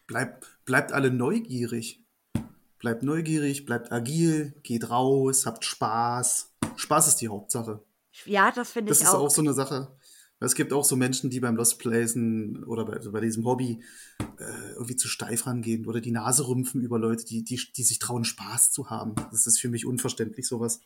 Bleibt, 0.08 0.48
bleibt 0.66 0.91
alle 0.94 1.12
neugierig. 1.12 2.04
Bleibt 2.80 3.04
neugierig, 3.04 3.66
bleibt 3.66 3.91
agil, 3.91 4.54
geht 4.64 4.89
raus, 4.89 5.46
habt 5.46 5.64
Spaß. 5.66 6.54
Spaß 6.76 7.08
ist 7.08 7.18
die 7.18 7.30
Hauptsache. 7.30 7.84
Ja, 8.26 8.52
das 8.52 8.72
finde 8.72 8.89
Das 8.89 9.00
ich 9.00 9.06
ist 9.06 9.14
auch. 9.14 9.22
auch 9.26 9.30
so 9.30 9.41
eine 9.41 9.54
Sache. 9.54 9.96
Es 10.46 10.56
gibt 10.56 10.74
auch 10.74 10.84
so 10.84 10.96
Menschen, 10.96 11.30
die 11.30 11.39
beim 11.39 11.56
Lost 11.56 11.80
Placen 11.80 12.64
oder 12.66 12.86
bei, 12.86 12.94
also 12.94 13.12
bei 13.12 13.22
diesem 13.22 13.46
Hobby 13.46 13.82
äh, 14.39 14.72
irgendwie 14.74 14.96
zu 14.96 15.08
steif 15.08 15.48
rangehen 15.48 15.86
oder 15.86 16.02
die 16.02 16.12
Nase 16.12 16.48
rümpfen 16.48 16.82
über 16.82 17.00
Leute, 17.00 17.26
die, 17.26 17.44
die, 17.44 17.60
die 17.76 17.84
sich 17.84 18.00
trauen, 18.00 18.26
Spaß 18.26 18.72
zu 18.72 18.89
haben. 18.89 19.16
Das 19.32 19.48
ist 19.48 19.60
für 19.60 19.70
mich 19.70 19.86
unverständlich, 19.86 20.48
sowas. 20.48 20.82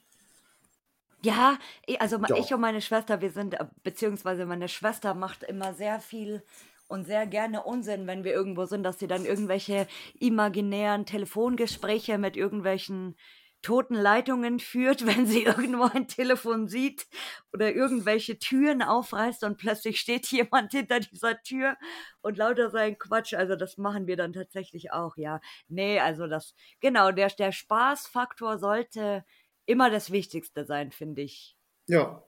Ja, 1.23 1.57
ich- 1.85 1.99
also 1.99 2.17
Ja. 2.27 2.35
ich 2.37 2.53
und 2.53 2.61
meine 2.61 2.81
Schwester, 2.81 3.21
wir 3.21 3.31
sind, 3.31 3.55
äh, 3.55 3.65
beziehungsweise 3.83 4.45
meine 4.45 4.67
Schwester 4.69 5.13
macht 5.13 5.43
immer 5.43 5.73
sehr 5.73 5.99
viel 5.99 6.43
und 6.87 7.05
sehr 7.05 7.25
gerne 7.27 7.63
Unsinn, 7.63 8.07
wenn 8.07 8.23
wir 8.23 8.33
irgendwo 8.33 8.65
sind, 8.65 8.83
dass 8.83 8.99
sie 8.99 9.07
dann 9.07 9.25
irgendwelche 9.25 9.87
imaginären 10.19 11.05
Telefongespräche 11.05 12.17
mit 12.17 12.37
irgendwelchen 12.37 13.15
toten 13.61 13.95
Leitungen 13.95 14.59
führt, 14.59 15.05
wenn 15.05 15.25
sie 15.25 15.43
irgendwo 15.43 15.83
ein 15.83 16.07
Telefon 16.07 16.67
sieht 16.67 17.07
oder 17.53 17.73
irgendwelche 17.73 18.39
Türen 18.39 18.81
aufreißt 18.81 19.43
und 19.43 19.57
plötzlich 19.57 19.99
steht 19.99 20.27
jemand 20.27 20.71
hinter 20.71 20.99
dieser 20.99 21.41
Tür 21.41 21.77
und 22.21 22.37
lauter 22.37 22.69
sein 22.69 22.97
Quatsch. 22.97 23.33
Also 23.33 23.55
das 23.55 23.77
machen 23.77 24.07
wir 24.07 24.17
dann 24.17 24.33
tatsächlich 24.33 24.91
auch, 24.91 25.17
ja. 25.17 25.41
Nee, 25.67 25.99
also 25.99 26.27
das, 26.27 26.55
genau, 26.79 27.11
der, 27.11 27.29
der 27.29 27.51
Spaßfaktor 27.51 28.57
sollte 28.57 29.25
immer 29.65 29.89
das 29.89 30.11
Wichtigste 30.11 30.65
sein, 30.65 30.91
finde 30.91 31.21
ich. 31.21 31.57
Ja, 31.87 32.23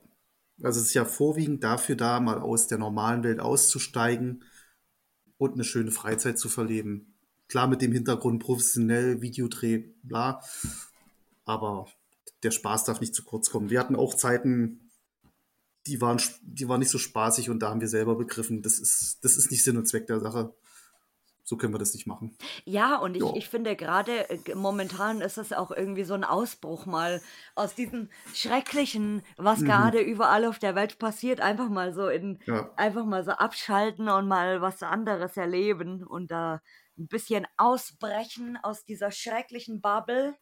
also 0.62 0.80
es 0.80 0.86
ist 0.86 0.94
ja 0.94 1.04
vorwiegend 1.04 1.64
dafür 1.64 1.96
da, 1.96 2.20
mal 2.20 2.38
aus 2.38 2.66
der 2.66 2.78
normalen 2.78 3.24
Welt 3.24 3.40
auszusteigen 3.40 4.44
und 5.38 5.54
eine 5.54 5.64
schöne 5.64 5.90
Freizeit 5.90 6.38
zu 6.38 6.48
verleben. 6.48 7.16
Klar 7.48 7.66
mit 7.66 7.82
dem 7.82 7.92
Hintergrund 7.92 8.42
professionell, 8.42 9.22
Videodreh, 9.22 9.84
bla. 10.02 10.42
Aber 11.44 11.86
der 12.42 12.50
Spaß 12.50 12.84
darf 12.84 13.00
nicht 13.00 13.14
zu 13.14 13.24
kurz 13.24 13.50
kommen. 13.50 13.70
Wir 13.70 13.80
hatten 13.80 13.96
auch 13.96 14.14
Zeiten, 14.14 14.90
die 15.86 16.00
waren, 16.00 16.20
die 16.42 16.68
waren 16.68 16.80
nicht 16.80 16.90
so 16.90 16.98
spaßig 16.98 17.50
und 17.50 17.60
da 17.60 17.70
haben 17.70 17.80
wir 17.80 17.88
selber 17.88 18.16
begriffen, 18.16 18.62
das 18.62 18.78
ist, 18.78 19.18
das 19.22 19.36
ist 19.36 19.50
nicht 19.50 19.64
Sinn 19.64 19.76
und 19.76 19.86
Zweck 19.86 20.06
der 20.06 20.20
Sache 20.20 20.54
so 21.50 21.56
können 21.56 21.74
wir 21.74 21.78
das 21.78 21.94
nicht 21.94 22.06
machen. 22.06 22.36
Ja, 22.64 22.96
und 22.96 23.16
ich, 23.16 23.24
ich 23.34 23.48
finde 23.48 23.74
gerade 23.74 24.30
äh, 24.30 24.54
momentan 24.54 25.20
ist 25.20 25.36
es 25.36 25.52
auch 25.52 25.72
irgendwie 25.72 26.04
so 26.04 26.14
ein 26.14 26.22
Ausbruch 26.22 26.86
mal 26.86 27.20
aus 27.56 27.74
diesem 27.74 28.08
Schrecklichen, 28.32 29.22
was 29.36 29.58
mhm. 29.58 29.64
gerade 29.66 30.00
überall 30.00 30.44
auf 30.44 30.60
der 30.60 30.76
Welt 30.76 31.00
passiert, 31.00 31.40
einfach 31.40 31.68
mal 31.68 31.92
so 31.92 32.08
in, 32.08 32.38
ja. 32.46 32.70
einfach 32.76 33.04
mal 33.04 33.24
so 33.24 33.32
abschalten 33.32 34.08
und 34.08 34.28
mal 34.28 34.60
was 34.60 34.84
anderes 34.84 35.36
erleben 35.36 36.04
und 36.04 36.30
da 36.30 36.62
ein 36.96 37.08
bisschen 37.08 37.48
ausbrechen 37.56 38.56
aus 38.62 38.84
dieser 38.84 39.10
schrecklichen 39.10 39.80
Bubble. 39.80 40.36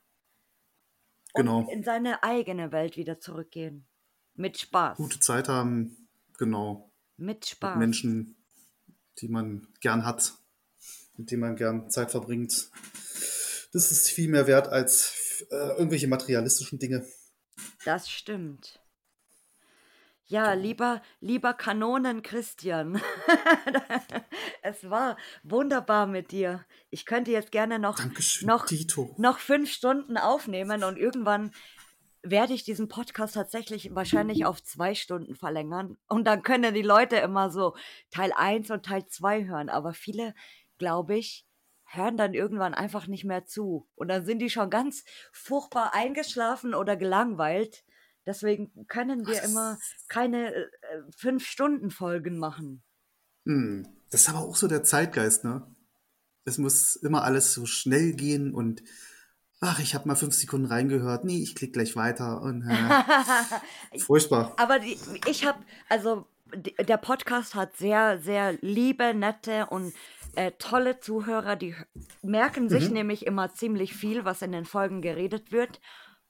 Genau. 1.35 1.61
Und 1.61 1.69
in 1.69 1.85
seine 1.85 2.23
eigene 2.23 2.73
Welt 2.73 2.97
wieder 2.97 3.21
zurückgehen. 3.21 3.87
Mit 4.35 4.59
Spaß. 4.59 4.97
Gute 4.97 5.21
Zeit 5.21 5.49
haben, 5.49 6.09
genau. 6.39 6.91
Mit 7.17 7.47
Spaß. 7.47 7.71
Mit 7.71 7.79
Menschen, 7.81 8.37
die 9.21 9.29
man 9.29 9.67
gern 9.81 10.05
hat 10.05 10.39
mit 11.19 11.31
dem 11.31 11.41
man 11.41 11.57
gern 11.57 11.91
Zeit 11.91 12.11
verbringt. 12.11 12.71
Das 13.73 13.93
ist 13.93 14.09
viel 14.09 14.29
mehr 14.29 14.47
wert 14.47 14.69
als 14.69 15.45
äh, 15.51 15.77
irgendwelche 15.77 16.09
materialistischen 16.09 16.79
Dinge. 16.79 17.07
Das 17.85 18.09
stimmt. 18.09 18.81
Ja, 20.31 20.53
lieber, 20.53 21.01
lieber 21.21 21.55
Kanonen 21.55 22.21
Christian. 22.21 23.01
es 24.63 24.89
war 24.91 25.17
wunderbar 25.43 26.07
mit 26.07 26.33
dir. 26.33 26.65
Ich 26.91 27.07
könnte 27.07 27.31
jetzt 27.31 27.51
gerne 27.51 27.79
noch, 27.79 27.97
Dankeschön, 27.97 28.47
noch, 28.47 28.67
noch 29.17 29.39
fünf 29.39 29.73
Stunden 29.73 30.19
aufnehmen 30.19 30.85
und 30.85 30.99
irgendwann 30.99 31.53
werde 32.23 32.53
ich 32.53 32.63
diesen 32.63 32.89
Podcast 32.89 33.35
tatsächlich 33.35 33.95
wahrscheinlich 33.95 34.45
auf 34.45 34.63
zwei 34.63 34.95
Stunden 34.95 35.35
verlängern. 35.35 35.97
Und 36.09 36.27
dann 36.27 36.43
können 36.43 36.75
die 36.75 36.83
Leute 36.83 37.17
immer 37.17 37.51
so 37.51 37.75
Teil 38.11 38.33
1 38.37 38.71
und 38.71 38.85
Teil 38.85 39.07
2 39.07 39.47
hören. 39.47 39.71
Aber 39.71 39.95
viele 39.95 40.35
glaube 40.77 41.17
ich, 41.17 41.47
hören 41.85 42.17
dann 42.19 42.35
irgendwann 42.35 42.75
einfach 42.75 43.07
nicht 43.07 43.25
mehr 43.25 43.47
zu. 43.47 43.89
Und 43.95 44.09
dann 44.09 44.27
sind 44.27 44.41
die 44.41 44.51
schon 44.51 44.69
ganz 44.69 45.05
furchtbar 45.33 45.95
eingeschlafen 45.95 46.75
oder 46.75 46.97
gelangweilt. 46.97 47.85
Deswegen 48.29 48.71
können 48.89 49.27
wir 49.27 49.43
immer 49.43 49.79
keine 50.07 50.55
äh, 50.55 50.67
Fünf-Stunden-Folgen 51.17 52.39
machen. 52.39 52.83
Hm. 53.47 53.89
Das 54.11 54.21
ist 54.21 54.29
aber 54.29 54.41
auch 54.41 54.55
so 54.55 54.69
der 54.69 54.85
Zeitgeist, 54.85 55.45
ne? 55.45 55.67
Es 56.45 56.59
muss 56.59 56.97
immer 56.97 57.25
alles 57.25 57.55
so 57.55 57.65
schnell 57.65 58.13
gehen 58.13 58.53
und 58.53 58.83
ach, 59.61 59.79
ich 59.81 59.95
habe 59.95 60.07
mal 60.07 60.15
fünf 60.15 60.35
Sekunden 60.35 60.67
reingehört. 60.67 61.25
Nee, 61.25 61.43
ich 61.43 61.55
klicke 61.55 61.73
gleich 61.73 61.97
weiter 61.97 62.43
und 62.43 62.69
äh, 63.93 63.99
furchtbar. 63.99 64.53
Aber 64.59 64.79
die, 64.79 64.99
ich 65.27 65.47
habe, 65.47 65.59
also 65.89 66.27
der 66.55 66.99
Podcast 66.99 67.55
hat 67.55 67.79
sehr, 67.79 68.19
sehr 68.19 68.59
liebe, 68.61 69.15
nette 69.15 69.67
und 69.71 69.95
äh, 70.37 70.53
tolle 70.59 71.01
Zuhörer, 71.01 71.57
die 71.57 71.75
merken 72.21 72.69
sich 72.69 72.89
mhm. 72.89 72.95
nämlich 72.95 73.25
immer 73.25 73.55
ziemlich 73.55 73.95
viel, 73.95 74.27
was 74.27 74.43
in 74.43 74.53
den 74.53 74.67
Folgen 74.67 75.01
geredet 75.01 75.51
wird 75.51 75.81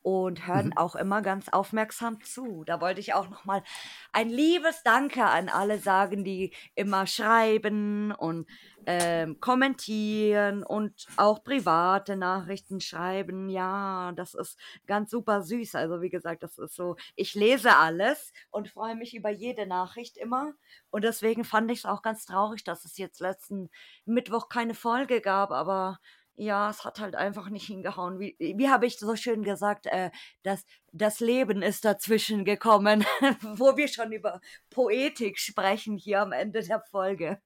und 0.08 0.46
hören 0.46 0.68
mhm. 0.68 0.76
auch 0.78 0.96
immer 0.96 1.20
ganz 1.20 1.50
aufmerksam 1.50 2.22
zu. 2.22 2.64
Da 2.64 2.80
wollte 2.80 2.98
ich 2.98 3.12
auch 3.12 3.28
nochmal 3.28 3.62
ein 4.10 4.30
liebes 4.30 4.82
Danke 4.82 5.22
an 5.22 5.50
alle 5.50 5.78
sagen, 5.78 6.24
die 6.24 6.54
immer 6.74 7.06
schreiben 7.06 8.12
und 8.12 8.48
ähm, 8.86 9.38
kommentieren 9.38 10.62
und 10.62 11.06
auch 11.18 11.44
private 11.44 12.16
Nachrichten 12.16 12.80
schreiben. 12.80 13.50
Ja, 13.50 14.12
das 14.16 14.32
ist 14.32 14.58
ganz 14.86 15.10
super 15.10 15.42
süß. 15.42 15.74
Also 15.74 16.00
wie 16.00 16.08
gesagt, 16.08 16.42
das 16.42 16.56
ist 16.56 16.74
so, 16.74 16.96
ich 17.14 17.34
lese 17.34 17.76
alles 17.76 18.32
und 18.48 18.70
freue 18.70 18.96
mich 18.96 19.14
über 19.14 19.28
jede 19.28 19.66
Nachricht 19.66 20.16
immer. 20.16 20.54
Und 20.88 21.04
deswegen 21.04 21.44
fand 21.44 21.70
ich 21.70 21.80
es 21.80 21.84
auch 21.84 22.00
ganz 22.00 22.24
traurig, 22.24 22.64
dass 22.64 22.86
es 22.86 22.96
jetzt 22.96 23.20
letzten 23.20 23.68
Mittwoch 24.06 24.48
keine 24.48 24.72
Folge 24.72 25.20
gab, 25.20 25.50
aber 25.50 25.98
ja, 26.38 26.70
es 26.70 26.84
hat 26.84 27.00
halt 27.00 27.16
einfach 27.16 27.48
nicht 27.48 27.66
hingehauen. 27.66 28.20
Wie, 28.20 28.36
wie 28.38 28.68
habe 28.68 28.86
ich 28.86 28.98
so 28.98 29.16
schön 29.16 29.42
gesagt, 29.42 29.86
äh, 29.86 30.10
das, 30.44 30.64
das 30.92 31.18
Leben 31.18 31.62
ist 31.62 31.84
dazwischen 31.84 32.44
gekommen, 32.44 33.04
wo 33.42 33.76
wir 33.76 33.88
schon 33.88 34.12
über 34.12 34.40
Poetik 34.70 35.38
sprechen 35.38 35.96
hier 35.96 36.22
am 36.22 36.32
Ende 36.32 36.62
der 36.62 36.80
Folge. 36.80 37.42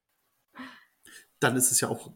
Dann 1.41 1.57
ist 1.57 1.73
es 1.73 1.81
ja 1.81 1.89
auch 1.89 2.13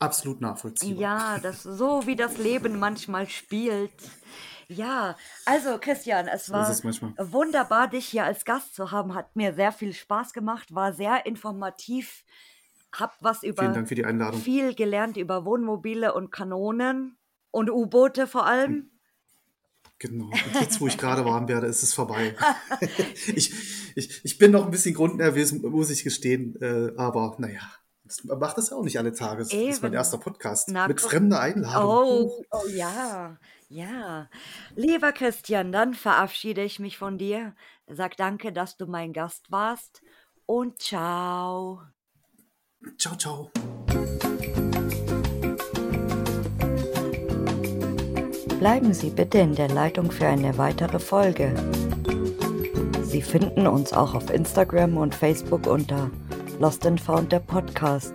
absolut 0.00 0.40
nachvollziehbar. 0.40 1.00
Ja, 1.00 1.38
das 1.38 1.62
so 1.64 2.06
wie 2.06 2.16
das 2.16 2.36
Leben 2.38 2.78
manchmal 2.78 3.28
spielt. 3.28 3.92
Ja, 4.66 5.16
also 5.46 5.78
Christian, 5.78 6.28
es 6.28 6.50
war 6.50 6.68
wunderbar, 7.32 7.88
dich 7.88 8.06
hier 8.06 8.24
als 8.24 8.44
Gast 8.44 8.74
zu 8.74 8.90
haben. 8.90 9.14
Hat 9.14 9.34
mir 9.36 9.54
sehr 9.54 9.72
viel 9.72 9.92
Spaß 9.92 10.32
gemacht, 10.32 10.74
war 10.74 10.92
sehr 10.92 11.26
informativ 11.26 12.24
hab 12.92 13.16
was 13.20 13.42
über 13.42 13.84
viel 14.34 14.74
gelernt 14.74 15.16
über 15.16 15.44
Wohnmobile 15.44 16.12
und 16.14 16.30
Kanonen 16.30 17.16
und 17.50 17.70
U-Boote 17.70 18.26
vor 18.26 18.46
allem. 18.46 18.90
Genau. 19.98 20.24
Und 20.24 20.60
jetzt, 20.60 20.80
wo 20.80 20.86
ich 20.86 20.96
gerade 20.96 21.24
warm 21.26 21.46
werde, 21.46 21.66
ist 21.66 21.82
es 21.82 21.92
vorbei. 21.92 22.34
ich, 23.34 23.52
ich, 23.94 24.24
ich 24.24 24.38
bin 24.38 24.50
noch 24.50 24.64
ein 24.64 24.70
bisschen 24.70 24.94
grundnervös, 24.94 25.52
muss 25.52 25.90
ich 25.90 26.04
gestehen. 26.04 26.56
Äh, 26.60 26.92
aber 26.96 27.36
naja, 27.38 27.60
man 28.24 28.38
macht 28.38 28.56
das 28.56 28.70
ja 28.70 28.76
auch 28.76 28.82
nicht 28.82 28.98
alle 28.98 29.12
Tage. 29.12 29.42
Das 29.42 29.52
Eben. 29.52 29.70
ist 29.70 29.82
mein 29.82 29.92
erster 29.92 30.16
Podcast 30.16 30.68
Na, 30.70 30.88
mit 30.88 31.00
fremder 31.00 31.40
Einladung. 31.40 32.30
Oh, 32.30 32.44
oh 32.50 32.68
ja, 32.68 33.36
ja. 33.68 34.28
Lieber 34.74 35.12
Christian, 35.12 35.70
dann 35.70 35.92
verabschiede 35.92 36.62
ich 36.62 36.78
mich 36.78 36.96
von 36.96 37.18
dir. 37.18 37.54
Sag 37.86 38.16
danke, 38.16 38.52
dass 38.52 38.78
du 38.78 38.86
mein 38.86 39.12
Gast 39.12 39.50
warst 39.50 40.02
und 40.46 40.80
ciao. 40.80 41.82
Ciao, 42.96 43.14
ciao. 43.14 43.50
Bleiben 48.58 48.94
Sie 48.94 49.10
bitte 49.10 49.38
in 49.38 49.54
der 49.54 49.68
Leitung 49.68 50.10
für 50.10 50.26
eine 50.26 50.56
weitere 50.56 50.98
Folge. 50.98 51.54
Sie 53.02 53.20
finden 53.20 53.66
uns 53.66 53.92
auch 53.92 54.14
auf 54.14 54.30
Instagram 54.30 54.96
und 54.96 55.14
Facebook 55.14 55.66
unter 55.66 56.10
Lost 56.58 56.86
and 56.86 57.00
Found 57.00 57.32
der 57.32 57.40
Podcast. 57.40 58.14